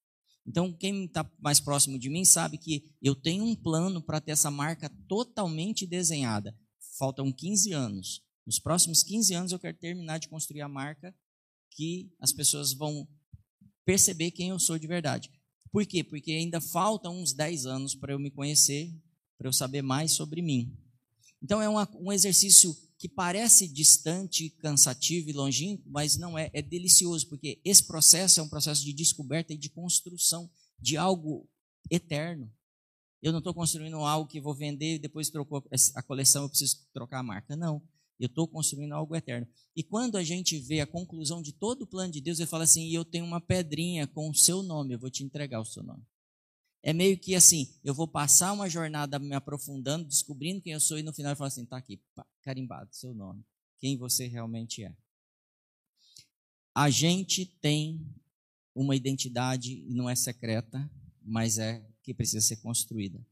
Então, 0.47 0.73
quem 0.73 1.07
está 1.07 1.29
mais 1.41 1.59
próximo 1.59 1.99
de 1.99 2.09
mim 2.09 2.25
sabe 2.25 2.57
que 2.57 2.89
eu 3.03 3.15
tenho 3.15 3.45
um 3.45 3.55
plano 3.55 4.01
para 4.01 4.21
ter 4.21 4.33
essa 4.33 4.51
marca 4.51 4.89
totalmente 5.09 5.87
desenhada. 5.87 6.57
Faltam 6.97 7.33
15 7.33 7.73
anos. 7.73 8.23
Nos 8.47 8.61
próximos 8.61 9.03
15 9.03 9.35
anos 9.35 9.53
eu 9.53 9.59
quero 9.59 9.77
terminar 9.77 10.19
de 10.19 10.29
construir 10.29 10.61
a 10.61 10.69
marca 10.69 11.13
que 11.73 12.13
as 12.21 12.33
pessoas 12.33 12.73
vão 12.73 13.09
perceber 13.85 14.31
quem 14.31 14.51
eu 14.51 14.59
sou 14.59 14.79
de 14.79 14.87
verdade. 14.87 15.31
Por 15.73 15.85
quê? 15.85 16.05
Porque 16.05 16.33
ainda 16.33 16.61
faltam 16.61 17.21
uns 17.21 17.33
10 17.33 17.67
anos 17.67 17.95
para 17.95 18.13
eu 18.13 18.19
me 18.19 18.31
conhecer, 18.31 18.95
para 19.37 19.49
eu 19.49 19.53
saber 19.53 19.83
mais 19.83 20.13
sobre 20.13 20.41
mim. 20.41 20.73
Então 21.43 21.61
é 21.61 21.69
uma, 21.69 21.89
um 22.01 22.13
exercício 22.13 22.75
que 22.99 23.09
parece 23.09 23.69
distante, 23.69 24.51
cansativo 24.51 25.29
e 25.29 25.33
longínquo, 25.33 25.85
mas 25.89 26.17
não 26.17 26.39
é, 26.39 26.51
é 26.53 26.63
delicioso, 26.63 27.29
porque 27.29 27.61
esse 27.65 27.85
processo 27.85 28.41
é 28.41 28.43
um 28.43 28.49
processo 28.49 28.83
de 28.85 28.93
descoberta 28.93 29.53
e 29.53 29.59
de 29.59 29.69
construção 29.69 30.51
de 30.79 30.97
algo 30.97 31.49
eterno. 31.91 32.51
Eu 33.23 33.33
não 33.33 33.39
estou 33.39 33.53
construindo 33.53 33.97
algo 33.99 34.29
que 34.29 34.41
vou 34.41 34.55
vender 34.55 34.95
e 34.95 34.99
depois 34.99 35.31
trocou 35.31 35.65
a 35.95 36.03
coleção, 36.03 36.45
eu 36.45 36.49
preciso 36.49 36.87
trocar 36.93 37.21
a 37.21 37.23
marca. 37.23 37.57
Não. 37.57 37.83
Eu 38.19 38.27
estou 38.27 38.49
construindo 38.49 38.93
algo 38.93 39.15
eterno. 39.15 39.47
E 39.75 39.83
quando 39.83 40.17
a 40.17 40.23
gente 40.23 40.59
vê 40.59 40.81
a 40.81 40.87
conclusão 40.87 41.43
de 41.43 41.53
todo 41.53 41.83
o 41.83 41.87
plano 41.87 42.13
de 42.13 42.21
Deus, 42.21 42.39
ele 42.39 42.49
fala 42.49 42.65
assim: 42.65 42.89
eu 42.91 43.05
tenho 43.05 43.27
uma 43.27 43.41
pedrinha 43.41 44.07
com 44.07 44.31
o 44.31 44.35
seu 44.35 44.63
nome, 44.63 44.95
eu 44.95 44.99
vou 44.99 45.11
te 45.11 45.23
entregar 45.23 45.61
o 45.61 45.67
seu 45.67 45.83
nome. 45.83 46.03
é 46.83 46.93
meio 46.93 47.19
que 47.19 47.35
assim, 47.35 47.69
eu 47.85 47.93
vou 47.93 48.09
passar 48.09 48.53
uma 48.53 48.71
jornada 48.71 49.19
me 49.19 49.35
aprofundando, 49.35 50.07
descobrindo 50.07 50.63
quem 50.63 50.73
eu 50.73 50.81
sou 50.81 50.99
e 50.99 51.03
no 51.03 51.13
final 51.13 51.33
eu 51.33 51.37
falo 51.37 51.49
assim, 51.49 51.67
tá 51.67 51.77
aqui, 51.77 52.01
carimbado, 52.47 52.95
seu 52.95 53.13
nome, 53.13 53.45
quem 53.81 53.99
você 53.99 54.29
realmente 54.29 54.85
é. 54.85 54.97
A 56.73 56.89
gente 56.89 57.45
tem 57.45 58.09
uma 58.73 58.95
identidade 58.95 59.73
e 59.73 59.93
não 59.93 60.09
é 60.09 60.15
secreta, 60.15 60.89
mas 61.21 61.59
é 61.59 61.85
que 62.05 62.15
precisa 62.15 62.47
ser 62.47 62.59
construída. 62.59 63.27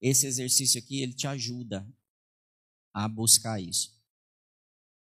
Esse 0.00 0.26
exercício 0.26 0.80
aqui, 0.80 1.02
ele 1.02 1.12
te 1.12 1.28
ajuda 1.28 1.88
a 2.92 3.08
buscar 3.08 3.60
isso. 3.60 3.96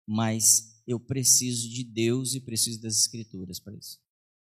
Mas 0.07 0.83
eu 0.87 1.01
preciso 1.01 1.71
de 1.71 1.83
Deus 1.83 2.35
e 2.35 2.41
preciso 2.41 2.79
das 2.83 2.99
Escrituras 2.99 3.59
para 3.59 3.75
isso. 3.75 3.99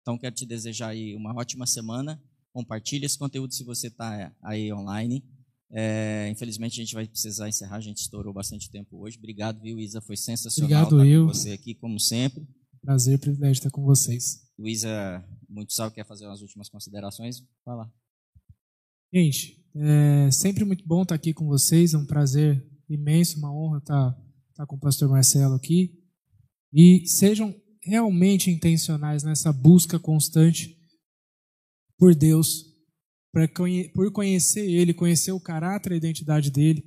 Então, 0.02 0.18
quero 0.18 0.34
te 0.34 0.44
desejar 0.44 0.90
aí 0.90 1.16
uma 1.16 1.34
ótima 1.34 1.66
semana. 1.66 2.22
Compartilhe 2.52 3.06
esse 3.06 3.16
conteúdo 3.16 3.54
se 3.54 3.64
você 3.64 3.86
está 3.86 4.36
aí 4.42 4.70
online. 4.70 5.24
É, 5.76 6.28
infelizmente, 6.30 6.80
a 6.80 6.84
gente 6.84 6.94
vai 6.94 7.06
precisar 7.06 7.48
encerrar. 7.48 7.76
A 7.76 7.80
gente 7.80 7.98
estourou 7.98 8.32
bastante 8.32 8.70
tempo 8.70 8.96
hoje. 9.02 9.18
Obrigado, 9.18 9.60
viu, 9.60 9.80
Isa? 9.80 10.00
Foi 10.00 10.16
sensacional 10.16 10.84
Obrigado, 10.84 11.02
estar 11.02 11.12
eu. 11.12 11.26
com 11.26 11.34
você 11.34 11.52
aqui, 11.52 11.74
como 11.74 11.98
sempre. 11.98 12.46
Prazer, 12.80 13.18
privilégio 13.18 13.60
estar 13.60 13.70
com 13.70 13.82
vocês. 13.82 14.44
Luísa, 14.56 15.24
muito 15.48 15.72
salve, 15.72 15.96
quer 15.96 16.06
fazer 16.06 16.26
umas 16.26 16.42
últimas 16.42 16.68
considerações? 16.68 17.40
Vai 17.66 17.76
lá. 17.76 17.92
Gente, 19.12 19.64
é 19.74 20.30
sempre 20.30 20.64
muito 20.64 20.86
bom 20.86 21.02
estar 21.02 21.14
aqui 21.16 21.32
com 21.32 21.46
vocês, 21.46 21.94
é 21.94 21.98
um 21.98 22.06
prazer 22.06 22.64
imenso, 22.88 23.38
uma 23.38 23.52
honra 23.52 23.78
estar, 23.78 24.16
estar 24.50 24.66
com 24.66 24.76
o 24.76 24.80
pastor 24.80 25.08
Marcelo 25.08 25.54
aqui. 25.54 25.98
E 26.72 27.06
sejam 27.06 27.54
realmente 27.82 28.50
intencionais 28.50 29.22
nessa 29.22 29.52
busca 29.52 29.98
constante 29.98 30.76
por 31.98 32.14
Deus, 32.14 32.73
por 33.92 34.12
conhecer 34.12 34.64
Ele, 34.64 34.94
conhecer 34.94 35.32
o 35.32 35.40
caráter 35.40 35.90
e 35.92 35.94
a 35.94 35.98
identidade 35.98 36.50
dele, 36.50 36.84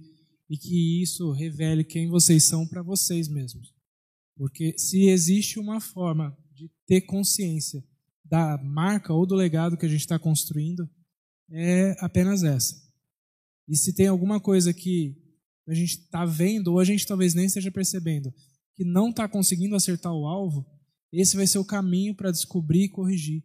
e 0.50 0.58
que 0.58 1.02
isso 1.02 1.32
revele 1.32 1.84
quem 1.84 2.08
vocês 2.08 2.44
são 2.44 2.66
para 2.66 2.82
vocês 2.82 3.28
mesmos. 3.28 3.74
Porque 4.38 4.78
se 4.78 5.10
existe 5.10 5.60
uma 5.60 5.82
forma 5.82 6.36
de 6.54 6.72
ter 6.88 7.02
consciência 7.02 7.84
da 8.24 8.58
marca 8.58 9.14
ou 9.14 9.26
do 9.26 9.36
legado 9.36 9.78
que 9.78 9.86
a 9.86 9.90
gente 9.90 10.02
está 10.02 10.18
construindo, 10.18 10.90
é 11.52 11.96
apenas 12.00 12.44
essa. 12.44 12.76
E 13.68 13.76
se 13.76 13.94
tem 13.94 14.08
alguma 14.08 14.40
coisa 14.40 14.74
que 14.74 15.16
a 15.68 15.74
gente 15.74 16.00
está 16.00 16.26
vendo, 16.26 16.70
ou 16.70 16.80
a 16.80 16.86
gente 16.86 17.06
talvez 17.06 17.34
nem 17.34 17.46
esteja 17.46 17.72
percebendo, 17.72 18.34
que 18.76 18.86
não 18.86 19.10
está 19.10 19.28
conseguindo 19.28 19.76
acertar 19.76 20.14
o 20.14 20.26
alvo, 20.26 20.66
esse 21.12 21.36
vai 21.36 21.48
ser 21.48 21.58
o 21.58 21.66
caminho 21.66 22.16
para 22.16 22.32
descobrir 22.32 22.86
e 22.86 22.90
corrigir. 22.90 23.44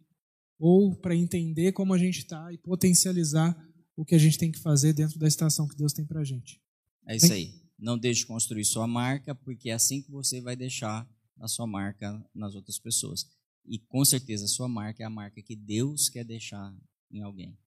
Ou 0.64 0.94
para 0.94 1.16
entender 1.16 1.72
como 1.72 1.92
a 1.92 1.98
gente 1.98 2.20
está 2.20 2.52
e 2.52 2.56
potencializar 2.56 3.52
o 3.96 4.04
que 4.04 4.14
a 4.14 4.18
gente 4.18 4.38
tem 4.38 4.52
que 4.52 4.60
fazer 4.60 4.92
dentro 4.92 5.18
da 5.18 5.26
estação 5.26 5.66
que 5.66 5.74
Deus 5.74 5.92
tem 5.92 6.06
para 6.06 6.20
a 6.20 6.24
gente. 6.24 6.62
É 7.04 7.16
isso 7.16 7.32
aí. 7.32 7.52
Não 7.76 7.98
deixe 7.98 8.20
de 8.20 8.26
construir 8.26 8.64
sua 8.64 8.86
marca, 8.86 9.34
porque 9.34 9.70
é 9.70 9.72
assim 9.72 10.00
que 10.00 10.12
você 10.12 10.40
vai 10.40 10.54
deixar 10.54 11.04
a 11.40 11.48
sua 11.48 11.66
marca 11.66 12.24
nas 12.32 12.54
outras 12.54 12.78
pessoas. 12.78 13.26
E 13.66 13.76
com 13.76 14.04
certeza 14.04 14.44
a 14.44 14.48
sua 14.48 14.68
marca 14.68 15.02
é 15.02 15.06
a 15.06 15.10
marca 15.10 15.42
que 15.42 15.56
Deus 15.56 16.08
quer 16.08 16.24
deixar 16.24 16.72
em 17.10 17.22
alguém. 17.22 17.58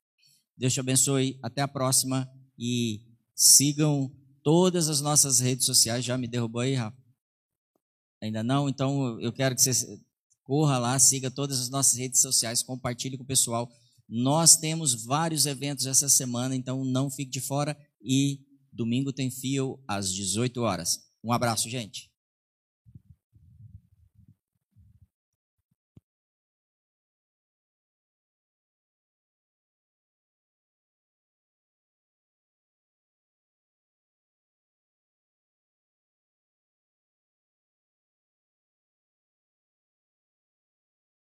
Deus 0.58 0.72
te 0.72 0.80
abençoe. 0.80 1.38
Até 1.44 1.62
a 1.62 1.68
próxima 1.68 2.32
e 2.58 3.02
sigam 3.36 4.10
todas 4.42 4.88
as 4.88 5.02
nossas 5.02 5.42
redes 5.42 5.66
sociais. 5.66 6.06
Já 6.06 6.18
me 6.18 6.30
derrubou 6.30 6.62
aí, 6.62 6.76
Rafa? 6.76 6.98
Ainda 8.22 8.42
não? 8.42 8.70
Então 8.70 9.20
eu 9.20 9.34
quero 9.34 9.54
que 9.54 9.62
você 9.62 10.00
corra 10.46 10.78
lá, 10.78 10.98
siga 10.98 11.30
todas 11.30 11.60
as 11.60 11.70
nossas 11.70 11.98
redes 11.98 12.22
sociais, 12.22 12.64
compartilhe 12.64 13.18
com 13.18 13.24
o 13.24 13.28
pessoal. 13.28 13.70
Nós 14.08 14.56
temos 14.56 15.04
vários 15.04 15.46
eventos 15.46 15.88
essa 15.88 16.08
semana, 16.08 16.56
então 16.56 16.86
não 16.86 17.10
fique 17.10 17.32
de 17.32 17.42
fora 17.42 17.76
e 18.02 18.40
Domingo 18.72 19.12
tem 19.12 19.32
fio 19.32 19.80
às 19.88 20.14
18 20.14 20.62
horas. 20.62 21.00
Um 21.24 21.34
abraço, 21.34 21.70
gente. 21.70 22.12